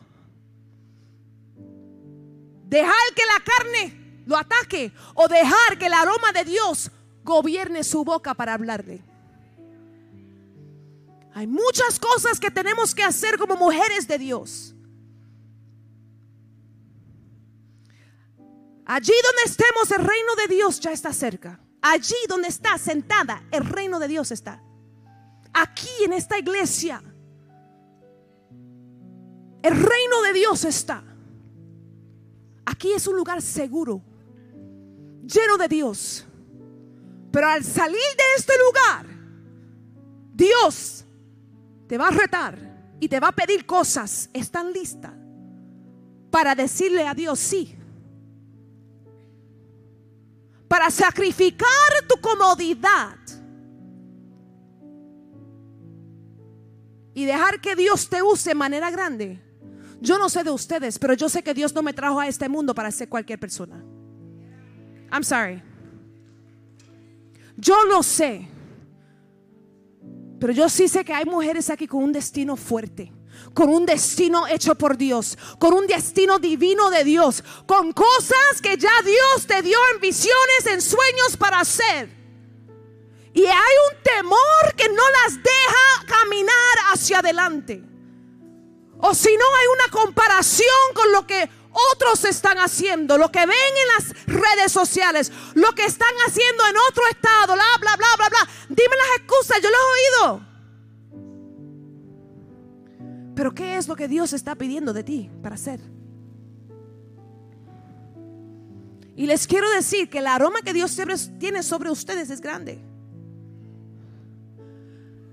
Dejar 2.64 3.14
que 3.14 3.26
la 3.26 3.44
carne 3.44 4.24
lo 4.26 4.38
ataque 4.38 4.94
o 5.16 5.28
dejar 5.28 5.78
que 5.78 5.88
el 5.88 5.94
aroma 5.96 6.32
de 6.32 6.46
Dios 6.46 6.90
gobierne 7.24 7.84
su 7.84 8.04
boca 8.04 8.34
para 8.34 8.54
hablarle. 8.54 9.04
Hay 11.34 11.48
muchas 11.48 12.00
cosas 12.00 12.40
que 12.40 12.52
tenemos 12.52 12.94
que 12.94 13.04
hacer 13.04 13.38
como 13.38 13.56
mujeres 13.56 14.08
de 14.08 14.18
Dios. 14.18 14.76
Allí 18.86 19.14
donde 19.24 19.44
estemos, 19.46 19.90
el 19.92 20.06
reino 20.06 20.36
de 20.36 20.54
Dios 20.54 20.80
ya 20.80 20.92
está 20.92 21.14
cerca. 21.14 21.60
Allí 21.82 22.16
donde 22.28 22.50
está 22.50 22.78
sentada, 22.78 23.44
el 23.52 23.66
reino 23.66 24.00
de 24.00 24.08
Dios 24.08 24.32
está. 24.32 24.62
Aquí 25.54 25.90
en 26.06 26.14
esta 26.14 26.38
iglesia, 26.38 27.02
el 29.64 29.72
reino 29.72 30.22
de 30.24 30.34
Dios 30.34 30.66
está. 30.66 31.04
Aquí 32.66 32.92
es 32.92 33.08
un 33.08 33.16
lugar 33.16 33.42
seguro, 33.42 34.02
lleno 35.24 35.58
de 35.58 35.68
Dios. 35.68 36.28
Pero 37.32 37.48
al 37.48 37.64
salir 37.64 37.96
de 37.96 38.24
este 38.38 38.54
lugar, 38.58 39.06
Dios 40.34 41.06
te 41.88 41.98
va 41.98 42.10
a 42.10 42.12
retar 42.12 42.58
y 43.00 43.08
te 43.08 43.20
va 43.20 43.30
a 43.30 43.32
pedir 43.32 43.66
cosas. 43.66 44.30
¿Están 44.34 44.72
listas 44.74 45.14
para 46.30 46.56
decirle 46.56 47.08
a 47.08 47.14
Dios 47.14 47.40
sí? 47.40 47.78
Para 50.68 50.90
sacrificar 50.90 51.68
tu 52.08 52.20
comodidad 52.22 53.18
y 57.14 57.26
dejar 57.26 57.60
que 57.60 57.76
Dios 57.76 58.10
te 58.10 58.22
use 58.22 58.50
de 58.50 58.56
manera 58.56 58.90
grande. 58.90 59.42
Yo 60.00 60.18
no 60.18 60.30
sé 60.30 60.44
de 60.44 60.50
ustedes, 60.50 60.98
pero 60.98 61.14
yo 61.14 61.30
sé 61.30 61.44
que 61.44 61.54
Dios 61.54 61.74
no 61.76 61.84
me 61.84 61.94
trajo 61.94 62.20
a 62.20 62.28
este 62.28 62.50
mundo 62.50 62.74
para 62.74 62.90
ser 62.92 63.10
cualquier 63.10 63.40
persona. 63.40 63.84
I'm 65.12 65.24
sorry. 65.24 65.62
Yo 67.62 67.86
lo 67.86 68.02
sé. 68.02 68.48
Pero 70.40 70.52
yo 70.52 70.68
sí 70.68 70.88
sé 70.88 71.06
que 71.06 71.14
hay 71.14 71.26
mujeres 71.26 71.70
aquí 71.70 71.86
con 71.86 72.04
un 72.04 72.12
destino 72.12 72.58
fuerte, 72.58 73.14
con 73.54 73.70
un 73.70 73.86
destino 73.86 74.48
hecho 74.48 74.74
por 74.74 74.98
Dios, 74.98 75.38
con 75.60 75.76
un 75.76 75.86
destino 75.86 76.40
divino 76.40 76.90
de 76.90 77.04
Dios, 77.04 77.44
con 77.68 77.94
cosas 77.94 78.60
que 78.64 78.76
ya 78.76 78.90
Dios 79.06 79.46
te 79.46 79.62
dio 79.62 79.78
en 79.94 80.02
visiones, 80.02 80.66
en 80.66 80.82
sueños 80.82 81.38
para 81.38 81.60
hacer. 81.60 82.10
Y 83.34 83.46
hay 83.46 83.76
un 83.92 84.04
temor 84.04 84.76
que 84.76 84.90
no 84.90 85.04
las 85.24 85.36
deja 85.36 86.20
caminar 86.20 86.78
hacia 86.92 87.20
adelante. 87.20 87.84
O 88.98 89.14
si 89.14 89.30
no 89.38 89.46
hay 89.60 89.68
una 89.76 89.92
comparación 89.92 90.94
con 90.96 91.12
lo 91.12 91.28
que 91.28 91.48
otros 91.72 92.26
están 92.26 92.58
haciendo, 92.58 93.18
lo 93.18 93.32
que 93.32 93.40
ven 93.40 93.50
en 93.50 93.88
las 93.98 94.26
redes 94.26 94.72
sociales, 94.72 95.32
lo 95.54 95.72
que 95.72 95.86
están 95.86 96.14
haciendo 96.28 96.64
en 96.68 96.76
otro 96.90 97.04
estado, 97.10 97.54
bla, 97.54 97.64
bla, 97.80 97.96
bla, 97.98 98.08
bla, 98.18 98.30
bla. 98.30 98.50
Dime 98.70 98.96
las 98.96 99.18
excusas, 99.18 99.62
yo 99.62 99.70
las 99.70 99.80
he 99.80 100.26
oído. 100.26 100.52
Pero 103.36 103.54
¿qué 103.54 103.78
es 103.78 103.88
lo 103.88 103.96
que 103.96 104.08
Dios 104.08 104.34
está 104.34 104.56
pidiendo 104.56 104.94
de 104.94 105.04
ti 105.04 105.30
para 105.42 105.56
hacer? 105.56 105.80
Y 109.16 109.26
les 109.28 109.48
quiero 109.48 109.70
decir 109.72 110.10
que 110.10 110.20
el 110.20 110.28
aroma 110.28 110.62
que 110.62 110.74
Dios 110.74 110.98
tiene 111.40 111.64
sobre 111.64 111.90
ustedes 111.90 112.30
es 112.30 112.42
grande. 112.42 112.80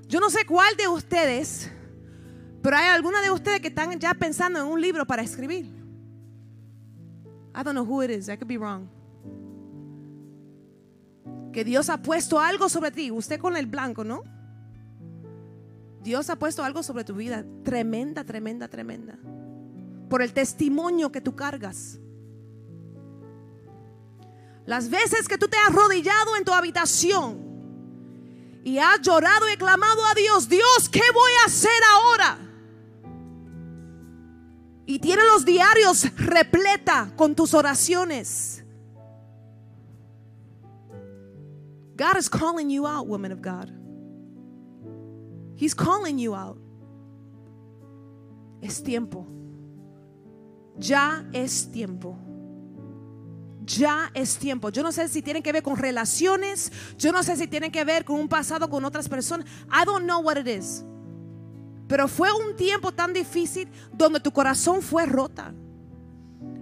Yo 0.07 0.20
no 0.20 0.30
sé 0.30 0.47
cuál 0.47 0.76
de 0.76 0.89
ustedes, 0.89 1.70
pero 2.62 2.76
hay 2.76 2.89
alguna 2.89 3.20
de 3.20 3.30
ustedes 3.30 3.61
que 3.61 3.68
están 3.68 3.99
ya 3.99 4.14
pensando 4.14 4.59
en 4.59 4.66
un 4.66 4.80
libro 4.80 5.07
para 5.07 5.22
escribir. 5.22 5.78
I 7.59 7.64
don't 7.64 7.74
know 7.74 7.84
who 7.84 8.02
it 8.02 8.11
is. 8.11 8.28
I 8.28 8.36
could 8.36 8.46
be 8.46 8.56
wrong. 8.56 8.88
Que 11.52 11.64
Dios 11.64 11.88
ha 11.90 12.00
puesto 12.00 12.38
algo 12.38 12.68
sobre 12.68 12.92
ti. 12.92 13.11
Usted 13.11 13.40
con 13.40 13.56
el 13.56 13.66
blanco, 13.66 14.04
¿no? 14.04 14.22
Dios 16.04 16.30
ha 16.30 16.36
puesto 16.36 16.62
algo 16.62 16.84
sobre 16.84 17.02
tu 17.02 17.14
vida. 17.14 17.44
Tremenda, 17.64 18.22
tremenda, 18.22 18.68
tremenda. 18.68 19.18
Por 20.09 20.22
el 20.22 20.32
testimonio 20.32 21.11
que 21.11 21.20
tú 21.20 21.34
cargas. 21.34 21.98
Las 24.64 24.88
veces 24.88 25.26
que 25.26 25.36
tú 25.36 25.48
te 25.48 25.56
has 25.56 25.70
arrodillado 25.70 26.36
en 26.36 26.44
tu 26.44 26.52
habitación 26.52 27.40
y 28.62 28.78
has 28.78 29.00
llorado 29.00 29.50
y 29.52 29.56
clamado 29.56 30.06
a 30.06 30.14
Dios, 30.14 30.48
Dios, 30.48 30.88
¿qué 30.92 31.02
voy 31.12 31.32
a 31.42 31.46
hacer 31.46 31.82
ahora? 31.90 32.47
Y 34.89 35.01
tiene 35.01 35.22
los 35.22 35.45
diarios 35.45 36.07
repleta 36.16 37.12
con 37.14 37.34
tus 37.34 37.53
oraciones. 37.53 38.64
God 41.95 42.16
is 42.16 42.30
calling 42.30 42.70
you 42.70 42.86
out, 42.86 43.07
woman 43.07 43.30
of 43.30 43.43
God. 43.43 43.70
He's 45.57 45.74
calling 45.74 46.16
you 46.16 46.34
out. 46.34 46.57
Es 48.62 48.82
tiempo. 48.82 49.26
Ya 50.78 51.22
es 51.34 51.70
tiempo. 51.70 52.16
Ya 53.66 54.11
es 54.14 54.39
tiempo. 54.39 54.70
Yo 54.70 54.82
no 54.82 54.91
sé 54.91 55.07
si 55.09 55.20
tiene 55.20 55.43
que 55.43 55.53
ver 55.53 55.62
con 55.62 55.76
relaciones. 55.76 56.72
Yo 56.97 57.12
no 57.12 57.22
sé 57.22 57.36
si 57.36 57.47
tiene 57.47 57.70
que 57.70 57.84
ver 57.84 58.07
con 58.07 58.18
un 58.18 58.28
pasado 58.30 58.70
con 58.70 58.86
otras 58.86 59.07
personas. 59.07 59.47
I 59.70 59.84
don't 59.84 60.07
know 60.07 60.22
what 60.22 60.39
it 60.39 60.49
is. 60.49 60.82
Pero 61.89 62.07
fue 62.07 62.28
un 62.32 62.55
tiempo 62.55 62.93
tan 62.93 63.12
difícil 63.12 63.68
donde 63.93 64.20
tu 64.20 64.30
corazón 64.30 64.82
fue 64.82 65.07
rota. 65.07 65.55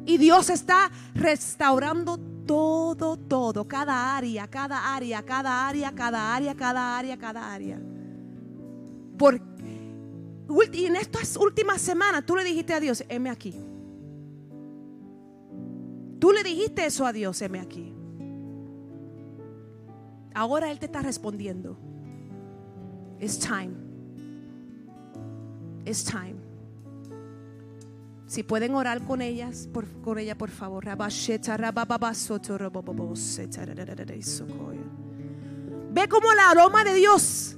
Y 0.07 0.18
Dios 0.18 0.51
está 0.51 0.91
restaurando 1.14 2.18
todo, 2.47 3.16
todo, 3.16 3.66
cada 3.66 4.16
área, 4.16 4.47
cada 4.47 4.95
área, 4.95 5.20
cada 5.24 5.66
área, 5.66 5.93
cada 5.93 6.35
área, 6.35 6.55
cada 6.55 6.99
área, 6.99 7.18
cada 7.18 7.53
área. 7.53 7.81
Por, 9.18 9.41
y 10.72 10.85
en 10.85 10.95
estas 10.95 11.37
últimas 11.37 11.83
semanas 11.83 12.24
tú 12.24 12.37
le 12.37 12.45
dijiste 12.45 12.72
a 12.72 12.79
Dios, 12.79 13.05
heme 13.09 13.31
aquí. 13.31 13.53
Tú 16.20 16.31
le 16.31 16.45
dijiste 16.45 16.87
eso 16.87 17.05
a 17.05 17.12
Dios, 17.12 17.43
heme 17.43 17.59
aquí. 17.59 17.93
Ahora 20.35 20.70
Él 20.70 20.79
te 20.79 20.87
está 20.87 21.03
respondiendo. 21.03 21.77
It's 23.18 23.39
time. 23.39 23.86
It's 25.87 26.05
time. 26.05 26.37
Si 28.26 28.43
pueden 28.43 28.74
orar 28.74 29.05
con 29.07 29.22
ellas, 29.22 29.68
por, 29.72 29.87
con 30.03 30.18
ella, 30.18 30.37
por 30.37 30.51
favor. 30.51 30.84
Ve 35.93 36.09
cómo 36.09 36.32
el 36.32 36.39
aroma 36.41 36.84
de 36.84 36.95
Dios 36.95 37.57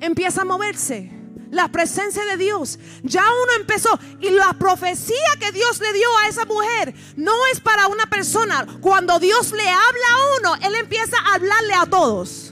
empieza 0.00 0.42
a 0.42 0.44
moverse. 0.44 1.20
la 1.50 1.68
presencia 1.68 2.24
de 2.24 2.36
Dios. 2.36 2.78
Ya 3.02 3.22
uno 3.22 3.52
empezó. 3.58 3.98
Y 4.20 4.30
la 4.30 4.52
profecía 4.52 5.16
que 5.38 5.52
Dios 5.52 5.80
le 5.80 5.92
dio 5.92 6.08
a 6.18 6.28
esa 6.28 6.44
mujer 6.44 6.94
no 7.16 7.32
es 7.52 7.60
para 7.60 7.88
una 7.88 8.06
persona. 8.06 8.66
Cuando 8.80 9.18
Dios 9.18 9.52
le 9.52 9.68
habla 9.68 10.06
a 10.12 10.38
uno, 10.38 10.66
Él 10.66 10.74
empieza 10.76 11.16
a 11.18 11.34
hablarle 11.34 11.74
a 11.74 11.86
todos. 11.86 12.49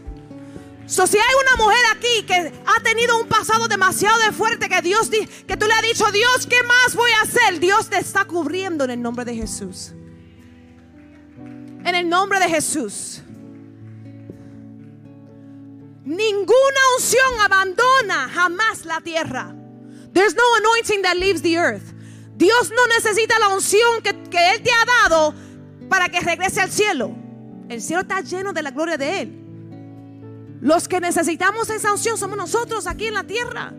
So, 0.89 1.07
si 1.07 1.19
hay 1.19 1.35
una 1.43 1.63
mujer 1.63 1.85
aquí 1.95 2.25
que 2.27 2.51
ha 2.65 2.83
tenido 2.83 3.21
un 3.21 3.29
pasado 3.29 3.69
demasiado 3.69 4.19
de 4.21 4.33
fuerte 4.33 4.71
que 4.71 4.81
Dios 4.81 5.11
que 5.11 5.57
tú 5.59 5.67
le 5.67 5.75
has 5.75 5.83
dicho, 5.83 6.11
Dios, 6.11 6.47
¿qué 6.49 6.63
más 6.63 6.95
voy 6.95 7.11
a 7.11 7.25
hacer? 7.25 7.61
Dios 7.61 7.91
te 7.91 7.99
está 7.99 8.25
cubriendo 8.25 8.85
en 8.85 8.91
el 8.93 9.03
nombre 9.03 9.27
de 9.27 9.35
Jesús. 9.35 9.93
En 11.85 11.95
el 11.95 12.09
nombre 12.09 12.41
de 12.41 12.49
Jesús. 12.49 13.21
Ninguna 16.07 16.81
unción 16.97 17.41
abandona 17.45 18.31
jamás 18.31 18.87
la 18.87 19.03
tierra. 19.03 19.55
There's 20.15 20.35
no 20.35 20.43
anointing 20.57 21.03
that 21.03 21.17
leaves 21.19 21.43
the 21.43 21.59
earth. 21.59 21.85
Dios 22.35 22.71
no 22.71 22.87
necesita 22.87 23.39
la 23.39 23.49
unción 23.49 24.01
que, 24.03 24.15
que 24.31 24.53
Él 24.53 24.63
te 24.63 24.71
ha 24.73 24.87
dado 25.03 25.35
para 25.91 26.09
que 26.09 26.21
regrese 26.21 26.63
al 26.63 26.73
cielo. 26.73 27.15
El 27.69 27.83
cielo 27.83 28.01
está 28.01 28.23
lleno 28.23 28.55
de 28.55 28.63
la 28.63 28.71
gloria 28.71 28.97
de 28.97 29.21
Él. 29.21 29.48
Los 30.61 30.89
que 30.89 31.01
necesitamos 31.01 31.71
esa 31.71 31.93
unción 31.93 32.17
somos 32.17 32.37
nosotros 32.37 32.87
aquí 32.87 33.07
en 33.07 33.15
la 33.15 33.25
tierra. 33.25 33.73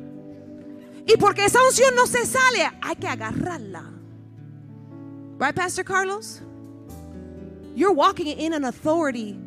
Y 1.06 1.18
porque 1.18 1.46
esa 1.46 1.62
unción 1.64 1.96
no 1.96 2.06
se 2.08 2.26
sale, 2.26 2.70
hay 2.82 2.96
que 2.96 3.08
agarrarla. 3.08 3.84
Right, 5.38 5.56
Pastor 5.56 5.84
Carlos? 5.84 6.42
You're 7.76 7.94
walking 7.94 8.28
in 8.28 8.54
an 8.54 8.66
authority 8.66 9.38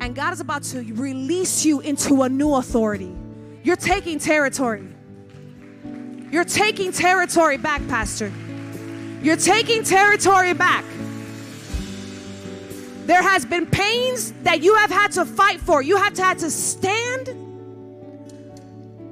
and 0.00 0.14
God 0.14 0.32
is 0.32 0.40
about 0.40 0.62
to 0.64 0.82
release 0.94 1.64
you 1.64 1.80
into 1.80 2.22
a 2.22 2.28
new 2.28 2.54
authority. 2.54 3.12
You're 3.62 3.76
taking 3.76 4.18
territory. 4.18 4.86
You're 6.30 6.44
taking 6.44 6.92
territory 6.92 7.56
back, 7.56 7.86
Pastor. 7.88 8.32
You're 9.22 9.36
taking 9.36 9.82
territory 9.82 10.52
back. 10.52 10.84
There 13.08 13.22
has 13.22 13.46
been 13.46 13.64
pains 13.64 14.32
that 14.42 14.62
you 14.62 14.74
have 14.74 14.90
had 14.90 15.12
to 15.12 15.24
fight 15.24 15.62
for. 15.62 15.80
You 15.80 15.96
have 15.96 16.12
to 16.12 16.22
had 16.22 16.40
to 16.40 16.50
stand 16.50 17.30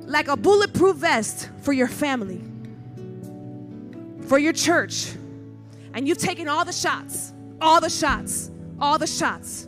like 0.03 0.29
a 0.29 0.37
bulletproof 0.37 0.99
vest 0.99 1.49
for 1.63 1.73
your 1.73 1.89
family, 1.89 2.45
for 4.29 4.39
your 4.39 4.53
church. 4.53 5.15
And 5.95 6.07
you've 6.07 6.19
taken 6.19 6.47
all 6.47 6.67
the 6.67 6.75
shots, 6.75 7.33
all 7.59 7.81
the 7.81 7.89
shots, 7.89 8.51
all 8.79 8.99
the 8.99 9.07
shots. 9.07 9.67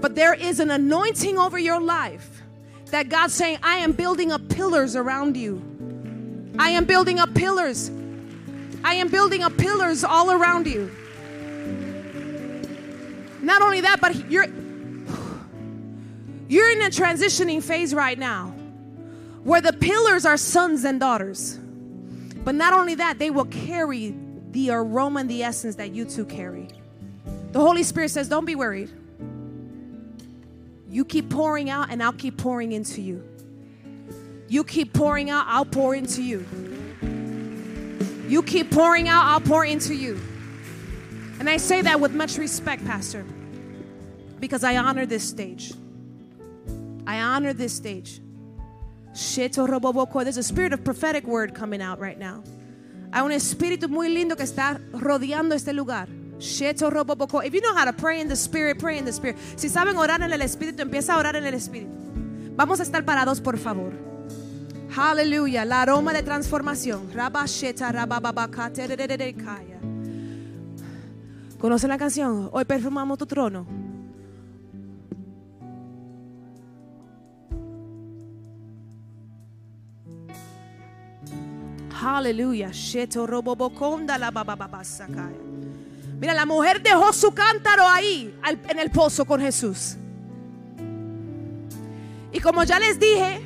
But 0.00 0.14
there 0.14 0.32
is 0.32 0.58
an 0.58 0.70
anointing 0.70 1.36
over 1.36 1.58
your 1.58 1.82
life 1.82 2.40
that 2.86 3.10
God's 3.10 3.34
saying, 3.34 3.58
I 3.62 3.76
am 3.76 3.92
building 3.92 4.32
up 4.32 4.48
pillars 4.48 4.96
around 4.96 5.36
you. 5.36 5.60
I 6.58 6.70
am 6.70 6.86
building 6.86 7.18
up 7.18 7.34
pillars. 7.34 7.90
I 8.82 8.94
am 8.94 9.08
building 9.08 9.42
up 9.42 9.54
pillars 9.58 10.02
all 10.02 10.30
around 10.30 10.66
you. 10.66 10.90
Not 13.42 13.62
only 13.62 13.80
that, 13.82 14.00
but 14.00 14.30
you're 14.30 14.46
you're 16.48 16.70
in 16.72 16.82
a 16.82 16.90
transitioning 16.90 17.62
phase 17.62 17.94
right 17.94 18.18
now 18.18 18.48
where 19.44 19.60
the 19.60 19.72
pillars 19.72 20.26
are 20.26 20.36
sons 20.36 20.84
and 20.84 20.98
daughters. 21.00 21.58
But 22.44 22.54
not 22.54 22.72
only 22.72 22.94
that, 22.96 23.18
they 23.18 23.30
will 23.30 23.44
carry 23.44 24.14
the 24.50 24.70
aroma 24.70 25.20
and 25.20 25.30
the 25.30 25.42
essence 25.42 25.76
that 25.76 25.92
you 25.92 26.04
two 26.04 26.24
carry. 26.24 26.68
The 27.52 27.60
Holy 27.60 27.82
Spirit 27.82 28.10
says, 28.10 28.28
Don't 28.28 28.44
be 28.44 28.54
worried. 28.54 28.90
You 30.88 31.04
keep 31.04 31.30
pouring 31.30 31.70
out, 31.70 31.90
and 31.90 32.02
I'll 32.02 32.12
keep 32.12 32.36
pouring 32.36 32.72
into 32.72 33.00
you. 33.00 33.26
You 34.48 34.64
keep 34.64 34.92
pouring 34.92 35.30
out, 35.30 35.44
I'll 35.46 35.64
pour 35.64 35.94
into 35.94 36.22
you. 36.22 36.44
You 38.28 38.42
keep 38.42 38.70
pouring 38.70 39.08
out, 39.08 39.24
I'll 39.24 39.40
pour 39.40 39.64
into 39.64 39.94
you. 39.94 40.20
And 41.40 41.48
I 41.48 41.56
say 41.56 41.80
that 41.82 41.98
with 41.98 42.14
much 42.14 42.36
respect, 42.36 42.84
Pastor, 42.84 43.24
because 44.38 44.62
I 44.62 44.76
honor 44.76 45.06
this 45.06 45.26
stage. 45.26 45.72
I 47.06 47.18
honor 47.18 47.54
this 47.54 47.72
stage. 47.72 48.20
There's 49.14 50.36
a 50.36 50.42
spirit 50.42 50.74
of 50.74 50.84
prophetic 50.84 51.26
word 51.26 51.54
coming 51.54 51.80
out 51.80 51.98
right 51.98 52.18
now. 52.18 52.44
Hay 53.12 53.22
un 53.22 53.32
espíritu 53.32 53.88
muy 53.88 54.08
lindo 54.08 54.36
que 54.36 54.44
está 54.44 54.78
rodeando 54.92 55.54
este 55.54 55.72
lugar. 55.72 56.08
If 56.38 57.54
you 57.54 57.60
know 57.62 57.74
how 57.74 57.86
to 57.86 57.92
pray 57.94 58.20
in 58.20 58.28
the 58.28 58.36
spirit, 58.36 58.78
pray 58.78 58.98
in 58.98 59.06
the 59.06 59.12
spirit. 59.12 59.36
Si 59.56 59.68
saben 59.68 59.96
orar 59.96 60.20
en 60.20 60.32
el 60.32 60.42
espíritu, 60.42 60.82
empieza 60.82 61.14
a 61.14 61.18
orar 61.18 61.36
en 61.36 61.46
el 61.46 61.54
espíritu. 61.54 61.90
Vamos 62.54 62.80
a 62.80 62.82
estar 62.82 63.04
parados, 63.04 63.40
por 63.40 63.56
favor. 63.58 63.92
Aleluya, 64.94 65.64
la 65.64 65.82
aroma 65.82 66.12
de 66.12 66.22
transformación. 66.22 67.10
¿Conocen 71.60 71.90
la 71.90 71.98
canción? 71.98 72.48
Hoy 72.52 72.64
perfumamos 72.64 73.18
tu 73.18 73.26
trono. 73.26 73.66
Aleluya. 82.02 82.70
Mira, 86.18 86.32
la 86.34 86.46
mujer 86.46 86.82
dejó 86.82 87.12
su 87.12 87.32
cántaro 87.32 87.86
ahí 87.86 88.34
en 88.68 88.78
el 88.78 88.90
pozo 88.90 89.26
con 89.26 89.38
Jesús. 89.42 89.96
Y 92.32 92.40
como 92.40 92.64
ya 92.64 92.78
les 92.78 92.98
dije, 92.98 93.42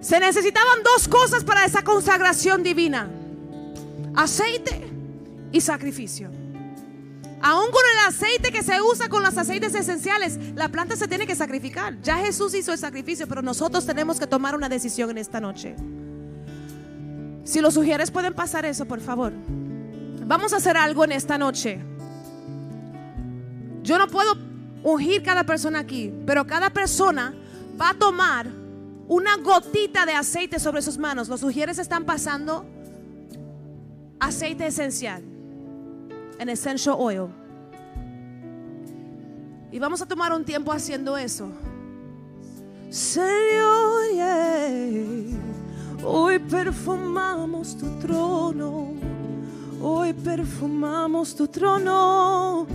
se 0.00 0.20
necesitaban 0.20 0.84
dos 0.84 1.08
cosas 1.08 1.42
para 1.42 1.64
esa 1.64 1.82
consagración 1.82 2.62
divina. 2.62 3.10
Aceite 4.14 4.89
y 5.52 5.60
sacrificio. 5.60 6.30
Aún 7.42 7.70
con 7.70 7.82
el 7.92 8.08
aceite 8.08 8.52
que 8.52 8.62
se 8.62 8.82
usa 8.82 9.08
con 9.08 9.22
los 9.22 9.36
aceites 9.38 9.74
esenciales, 9.74 10.38
la 10.54 10.68
planta 10.68 10.96
se 10.96 11.08
tiene 11.08 11.26
que 11.26 11.34
sacrificar. 11.34 11.98
Ya 12.02 12.18
Jesús 12.18 12.54
hizo 12.54 12.72
el 12.72 12.78
sacrificio, 12.78 13.26
pero 13.26 13.40
nosotros 13.40 13.86
tenemos 13.86 14.20
que 14.20 14.26
tomar 14.26 14.54
una 14.54 14.68
decisión 14.68 15.10
en 15.10 15.18
esta 15.18 15.40
noche. 15.40 15.74
Si 17.44 17.60
los 17.60 17.74
sugieres 17.74 18.10
pueden 18.10 18.34
pasar 18.34 18.66
eso, 18.66 18.84
por 18.84 19.00
favor. 19.00 19.32
Vamos 20.26 20.52
a 20.52 20.56
hacer 20.56 20.76
algo 20.76 21.04
en 21.04 21.12
esta 21.12 21.38
noche. 21.38 21.80
Yo 23.82 23.98
no 23.98 24.06
puedo 24.06 24.34
ungir 24.82 25.22
cada 25.22 25.44
persona 25.44 25.78
aquí, 25.78 26.12
pero 26.26 26.46
cada 26.46 26.70
persona 26.70 27.34
va 27.80 27.90
a 27.90 27.94
tomar 27.94 28.46
una 29.08 29.36
gotita 29.38 30.06
de 30.06 30.12
aceite 30.12 30.60
sobre 30.60 30.82
sus 30.82 30.98
manos. 30.98 31.28
Los 31.28 31.40
sugieres 31.40 31.78
están 31.78 32.04
pasando 32.04 32.64
aceite 34.20 34.66
esencial, 34.66 35.24
en 36.40 36.48
essential 36.48 36.96
oil. 36.98 37.28
Y 39.70 39.78
vamos 39.78 40.00
a 40.00 40.06
tomar 40.06 40.32
un 40.32 40.42
tiempo 40.42 40.72
haciendo 40.72 41.16
eso. 41.16 41.48
Señor, 42.88 44.00
hoy 46.02 46.38
perfumamos 46.38 47.76
tu 47.76 47.86
trono. 47.98 48.94
Hoy 49.82 50.14
perfumamos 50.14 51.36
tu 51.36 51.46
trono. 51.46 52.66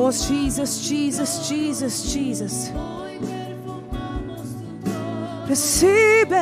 Oh, 0.00 0.12
Jesus, 0.12 0.88
Jesus, 0.88 1.48
Jesus, 1.48 2.12
Jesus. 2.12 2.70
Recibe. 5.48 6.38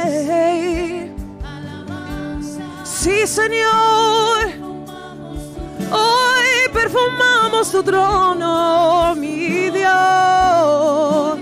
Sí, 2.85 3.27
Señor. 3.27 4.53
Hoy 5.91 6.69
perfumamos 6.71 7.71
tu 7.71 7.83
trono, 7.83 9.15
mi 9.17 9.71
Dios. 9.71 11.39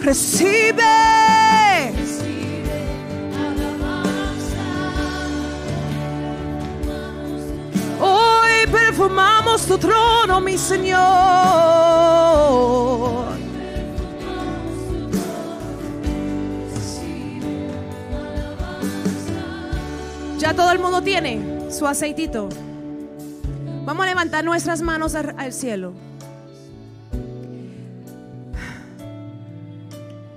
Recibe. 0.00 1.23
Tu 9.66 9.78
trono, 9.78 10.40
mi 10.40 10.58
Señor. 10.58 10.98
Ya 20.38 20.54
todo 20.54 20.70
el 20.72 20.78
mundo 20.78 21.02
tiene 21.02 21.70
su 21.70 21.86
aceitito. 21.86 22.48
Vamos 23.84 24.04
a 24.04 24.08
levantar 24.08 24.44
nuestras 24.44 24.82
manos 24.82 25.14
al 25.14 25.52
cielo. 25.52 25.92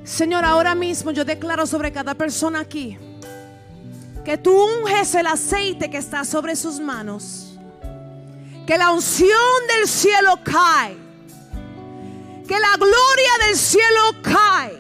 Señor, 0.03 0.45
ahora 0.45 0.73
mismo 0.75 1.11
yo 1.11 1.25
declaro 1.25 1.67
sobre 1.67 1.91
cada 1.91 2.15
persona 2.15 2.61
aquí 2.61 2.97
que 4.25 4.38
tú 4.38 4.51
unges 4.51 5.15
el 5.15 5.28
aceite 5.28 5.89
que 5.89 5.97
está 5.97 6.25
sobre 6.25 6.55
sus 6.55 6.80
manos. 6.80 7.47
Que 8.68 8.78
la 8.78 8.91
unción 8.91 9.32
del 9.70 9.88
cielo 9.88 10.41
cae. 10.43 10.97
Que 12.45 12.59
la 12.59 12.76
gloria 12.76 13.32
del 13.45 13.55
cielo 13.55 14.01
cae. 14.22 14.78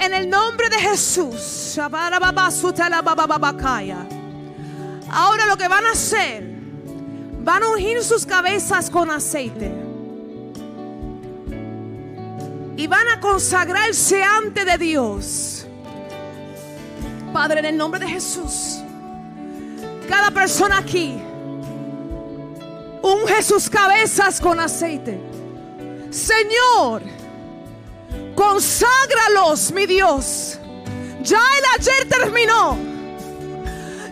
En 0.00 0.14
el 0.14 0.30
nombre 0.30 0.70
de 0.70 0.78
Jesús. 0.78 1.78
Ahora 5.12 5.46
lo 5.46 5.56
que 5.58 5.68
van 5.68 5.84
a 5.84 5.90
hacer, 5.90 6.42
van 7.42 7.62
a 7.64 7.68
ungir 7.68 8.02
sus 8.02 8.24
cabezas 8.24 8.88
con 8.88 9.10
aceite. 9.10 9.70
Y 12.78 12.86
van 12.86 13.08
a 13.08 13.20
consagrarse 13.20 14.22
ante 14.22 14.64
de 14.64 14.78
Dios. 14.78 15.66
Padre, 17.30 17.60
en 17.60 17.66
el 17.66 17.76
nombre 17.76 18.00
de 18.00 18.08
Jesús. 18.08 18.78
Cada 20.08 20.30
persona 20.30 20.78
aquí 20.78 21.20
unge 23.02 23.42
sus 23.42 23.68
cabezas 23.68 24.40
con 24.40 24.60
aceite. 24.60 25.20
Señor, 26.10 27.02
conságralos, 28.34 29.72
mi 29.72 29.86
Dios. 29.86 30.58
Ya 31.22 31.38
el 31.38 31.80
ayer 31.80 32.08
terminó. 32.08 32.78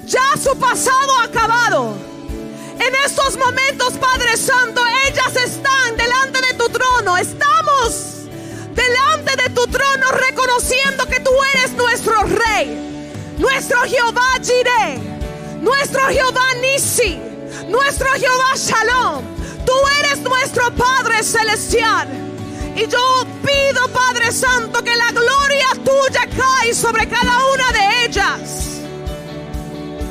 Ya 0.04 0.36
su 0.42 0.56
pasado 0.58 1.18
ha 1.20 1.24
acabado. 1.24 1.94
En 2.78 2.94
estos 3.04 3.36
momentos, 3.36 3.94
Padre 3.94 4.36
Santo, 4.36 4.82
ellas 5.06 5.36
están 5.36 5.96
delante 5.96 6.40
de 6.40 6.54
tu 6.54 6.68
trono. 6.68 7.16
Estamos 7.16 8.18
delante 8.74 9.42
de 9.42 9.50
tu 9.50 9.66
trono 9.66 10.06
reconociendo 10.12 11.04
que 11.06 11.20
tú 11.20 11.30
eres 11.54 11.72
nuestro 11.72 12.22
rey, 12.22 13.02
nuestro 13.38 13.80
Jehová 13.82 14.38
Jireh, 14.40 14.98
nuestro 15.60 16.00
Jehová 16.08 16.54
Nisi, 16.60 17.20
nuestro 17.68 18.08
Jehová 18.14 18.54
Shalom. 18.56 19.24
Tú 19.64 19.72
eres 20.00 20.20
nuestro 20.20 20.74
Padre 20.74 21.22
celestial. 21.22 22.08
Y 22.74 22.86
yo 22.86 23.26
pido, 23.42 23.88
Padre 23.88 24.32
Santo, 24.32 24.82
que 24.82 24.94
la 24.96 25.10
gloria 25.10 25.68
tuya 25.84 26.28
cae 26.36 26.74
sobre 26.74 27.06
cada 27.08 27.38
una 27.54 27.72
de 27.72 28.04
ellas. 28.06 28.40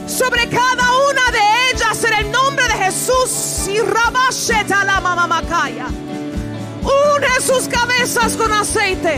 Sobre 0.07 0.47
cada 0.49 0.91
una 1.09 1.31
de 1.31 1.71
ellas 1.71 2.03
en 2.03 2.13
el 2.13 2.31
nombre 2.31 2.65
de 2.67 2.73
Jesús. 2.85 3.67
Y 3.67 3.79
Rabasheta 3.79 4.83
la 4.83 4.99
mamamacaya. 4.99 5.87
Une 5.87 7.41
sus 7.41 7.67
cabezas 7.67 8.33
con 8.33 8.51
aceite. 8.51 9.15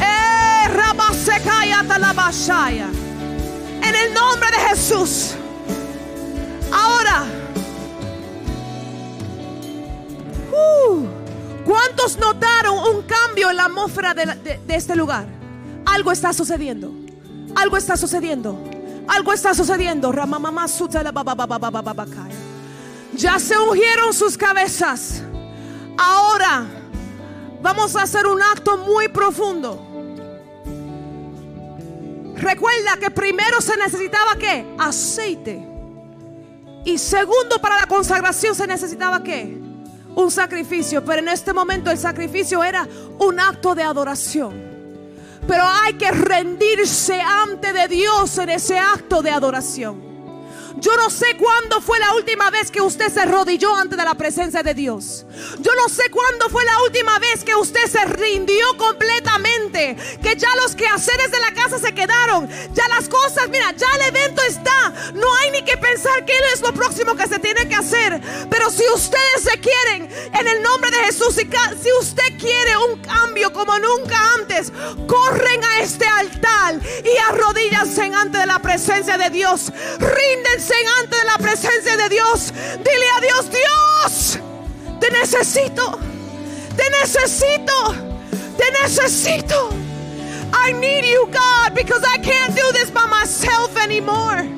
Eh, 0.00 0.48
talabashaya. 1.86 2.88
En 3.82 3.94
el 3.94 4.14
nombre 4.14 4.50
de 4.50 4.68
Jesús. 4.68 5.34
Ahora. 6.72 7.24
Uh, 10.52 11.06
¿Cuántos 11.64 12.18
notaron 12.18 12.78
un 12.96 13.02
cambio 13.02 13.50
en 13.50 13.56
la 13.56 13.66
atmósfera 13.66 14.14
de, 14.14 14.60
este 14.68 14.96
lugar? 14.96 15.26
Algo 15.84 16.12
está 16.12 16.32
sucediendo. 16.32 16.92
Algo 17.54 17.76
está 17.76 17.96
sucediendo. 17.96 18.58
Algo 19.06 19.32
está 19.32 19.54
sucediendo. 19.54 20.12
Ya 23.14 23.38
se 23.38 23.58
ungieron 23.58 24.14
sus 24.14 24.38
cabezas. 24.38 25.22
Ahora 25.98 26.66
vamos 27.60 27.96
a 27.96 28.02
hacer 28.02 28.26
un 28.26 28.40
acto 28.42 28.78
muy 28.78 29.08
profundo. 29.08 29.84
Recuerda 32.36 32.96
que 33.00 33.10
primero 33.10 33.60
se 33.60 33.76
necesitaba 33.76 34.36
qué? 34.38 34.64
Aceite. 34.78 35.77
Y 36.84 36.98
segundo, 36.98 37.60
para 37.60 37.80
la 37.80 37.86
consagración 37.86 38.54
se 38.54 38.66
necesitaba 38.66 39.22
qué? 39.22 39.58
Un 40.14 40.30
sacrificio. 40.30 41.04
Pero 41.04 41.20
en 41.20 41.28
este 41.28 41.52
momento 41.52 41.90
el 41.90 41.98
sacrificio 41.98 42.64
era 42.64 42.88
un 43.18 43.38
acto 43.38 43.74
de 43.74 43.82
adoración. 43.82 44.54
Pero 45.46 45.64
hay 45.64 45.94
que 45.94 46.10
rendirse 46.10 47.20
ante 47.20 47.72
de 47.72 47.88
Dios 47.88 48.36
en 48.38 48.50
ese 48.50 48.78
acto 48.78 49.22
de 49.22 49.30
adoración. 49.30 50.07
Yo 50.80 50.96
no 50.96 51.10
sé 51.10 51.36
cuándo 51.36 51.80
fue 51.80 51.98
la 51.98 52.14
última 52.14 52.50
vez 52.50 52.70
que 52.70 52.80
usted 52.80 53.12
se 53.12 53.20
arrodilló 53.20 53.74
ante 53.74 53.96
la 53.96 54.14
presencia 54.14 54.62
de 54.62 54.74
Dios. 54.74 55.26
Yo 55.58 55.72
no 55.74 55.88
sé 55.88 56.08
cuándo 56.10 56.48
fue 56.50 56.64
la 56.64 56.82
última 56.82 57.18
vez 57.18 57.42
que 57.42 57.54
usted 57.56 57.84
se 57.90 58.04
rindió 58.04 58.64
completamente. 58.76 59.96
Que 60.22 60.36
ya 60.36 60.48
los 60.62 60.76
quehaceres 60.76 61.30
de 61.32 61.40
la 61.40 61.52
casa 61.52 61.78
se 61.78 61.92
quedaron. 61.92 62.48
Ya 62.74 62.86
las 62.88 63.08
cosas, 63.08 63.48
mira, 63.48 63.72
ya 63.72 63.86
el 63.96 64.14
evento 64.14 64.40
está. 64.42 64.92
No 65.14 65.26
hay 65.36 65.50
ni 65.50 65.62
que 65.64 65.76
pensar 65.76 66.24
qué 66.24 66.34
es 66.54 66.60
lo 66.60 66.72
próximo 66.72 67.16
que 67.16 67.26
se 67.26 67.40
tiene 67.40 67.68
que 67.68 67.74
hacer. 67.74 68.20
Pero 68.48 68.70
si 68.70 68.84
ustedes 68.94 69.42
se 69.42 69.58
quieren, 69.58 70.08
en 70.38 70.46
el 70.46 70.62
nombre 70.62 70.90
de 70.90 71.04
Jesús, 71.06 71.34
si, 71.34 71.48
si 71.82 71.92
usted 72.00 72.38
quiere 72.38 72.76
un 72.76 73.00
cambio 73.02 73.52
como 73.52 73.76
nunca 73.78 74.16
antes, 74.38 74.72
corren 75.08 75.64
a 75.64 75.80
este 75.80 76.06
altar 76.06 76.80
y 77.04 77.16
arrodíllanse 77.32 78.04
ante 78.14 78.46
la 78.46 78.60
presencia 78.60 79.18
de 79.18 79.30
Dios. 79.30 79.72
Ríndense 79.98 80.67
ante 81.00 81.16
de 81.16 81.24
la 81.24 81.38
presencia 81.38 81.96
de 81.96 82.08
Dios. 82.08 82.52
Dile 82.52 83.08
a 83.16 83.20
Dios, 83.20 83.50
Dios, 83.50 84.38
te 85.00 85.10
necesito, 85.10 85.98
te 86.76 86.90
necesito, 86.90 87.94
te 88.56 88.70
necesito. 88.82 89.70
I 90.52 90.72
need 90.72 91.04
you, 91.04 91.26
God, 91.26 91.74
because 91.74 92.02
I 92.04 92.18
can't 92.18 92.54
do 92.54 92.72
this 92.72 92.90
by 92.90 93.06
myself 93.06 93.76
anymore. 93.76 94.48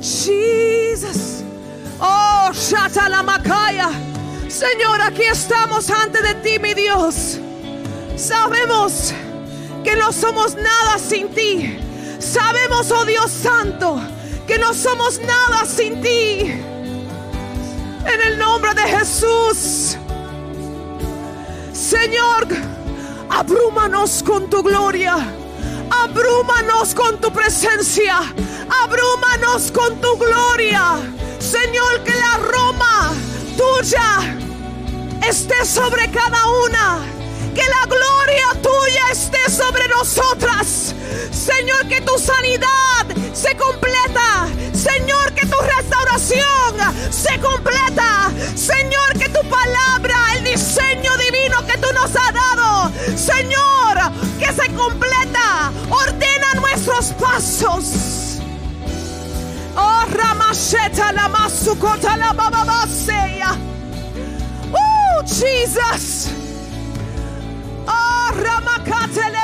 Jesus. 0.00 1.42
Oh, 2.00 2.50
Shata 2.52 3.08
la 3.08 3.22
Macaya. 3.22 3.90
Señor, 4.48 5.00
aquí 5.00 5.22
estamos 5.24 5.90
ante 5.90 6.22
de 6.22 6.34
ti, 6.42 6.58
mi 6.58 6.74
Dios. 6.74 7.38
Sabemos 8.16 9.12
que 9.84 9.94
no 9.96 10.12
somos 10.12 10.56
nada 10.56 10.98
sin 10.98 11.28
ti. 11.28 11.78
Sabemos, 12.18 12.90
oh 12.90 13.04
Dios 13.04 13.30
Santo, 13.30 14.00
que 14.46 14.58
no 14.58 14.72
somos 14.72 15.20
nada 15.20 15.64
sin 15.66 16.00
ti. 16.00 16.40
En 18.06 18.20
el 18.26 18.38
nombre 18.38 18.72
de 18.74 18.82
Jesús. 18.82 19.96
Señor, 21.72 22.48
abrúmanos 23.28 24.22
con 24.22 24.48
tu 24.48 24.62
gloria. 24.62 25.16
Abrúmanos 25.90 26.94
con 26.94 27.20
tu 27.20 27.30
presencia. 27.30 28.20
Abrúmanos 28.82 29.70
con 29.70 30.00
tu 30.00 30.16
gloria. 30.16 30.96
Señor, 31.38 32.02
que 32.04 32.14
la 32.14 32.38
Roma 32.38 33.12
tuya 33.56 34.36
esté 35.28 35.64
sobre 35.64 36.10
cada 36.10 36.46
una. 36.66 37.13
Que 37.54 37.62
la 37.68 37.86
gloria 37.86 38.48
tuya 38.62 39.02
esté 39.12 39.50
sobre 39.50 39.86
nosotras. 39.88 40.94
Señor, 41.30 41.86
que 41.88 42.00
tu 42.00 42.18
sanidad 42.18 43.06
se 43.32 43.56
completa. 43.56 44.48
Señor, 44.72 45.32
que 45.34 45.46
tu 45.46 45.56
restauración 45.60 46.74
se 47.10 47.38
completa. 47.40 48.30
Señor, 48.56 49.18
que 49.18 49.28
tu 49.28 49.48
palabra, 49.48 50.16
el 50.36 50.44
diseño 50.44 51.16
divino 51.16 51.64
que 51.66 51.78
tú 51.78 51.92
nos 51.92 52.14
has 52.16 52.32
dado. 52.32 52.92
Señor, 53.16 54.12
que 54.38 54.52
se 54.52 54.72
completa. 54.74 55.72
Ordena 55.90 56.54
nuestros 56.54 57.06
pasos. 57.20 58.40
Oh, 59.76 60.04
Ramasheta 60.10 61.12
la 61.12 61.28
masukota 61.28 62.16
la 62.16 62.32
bababaseya. 62.32 63.56
Oh, 64.72 65.22
Jesus. 65.26 66.43
Oh, 68.36 68.42
Ramakate 68.42 69.34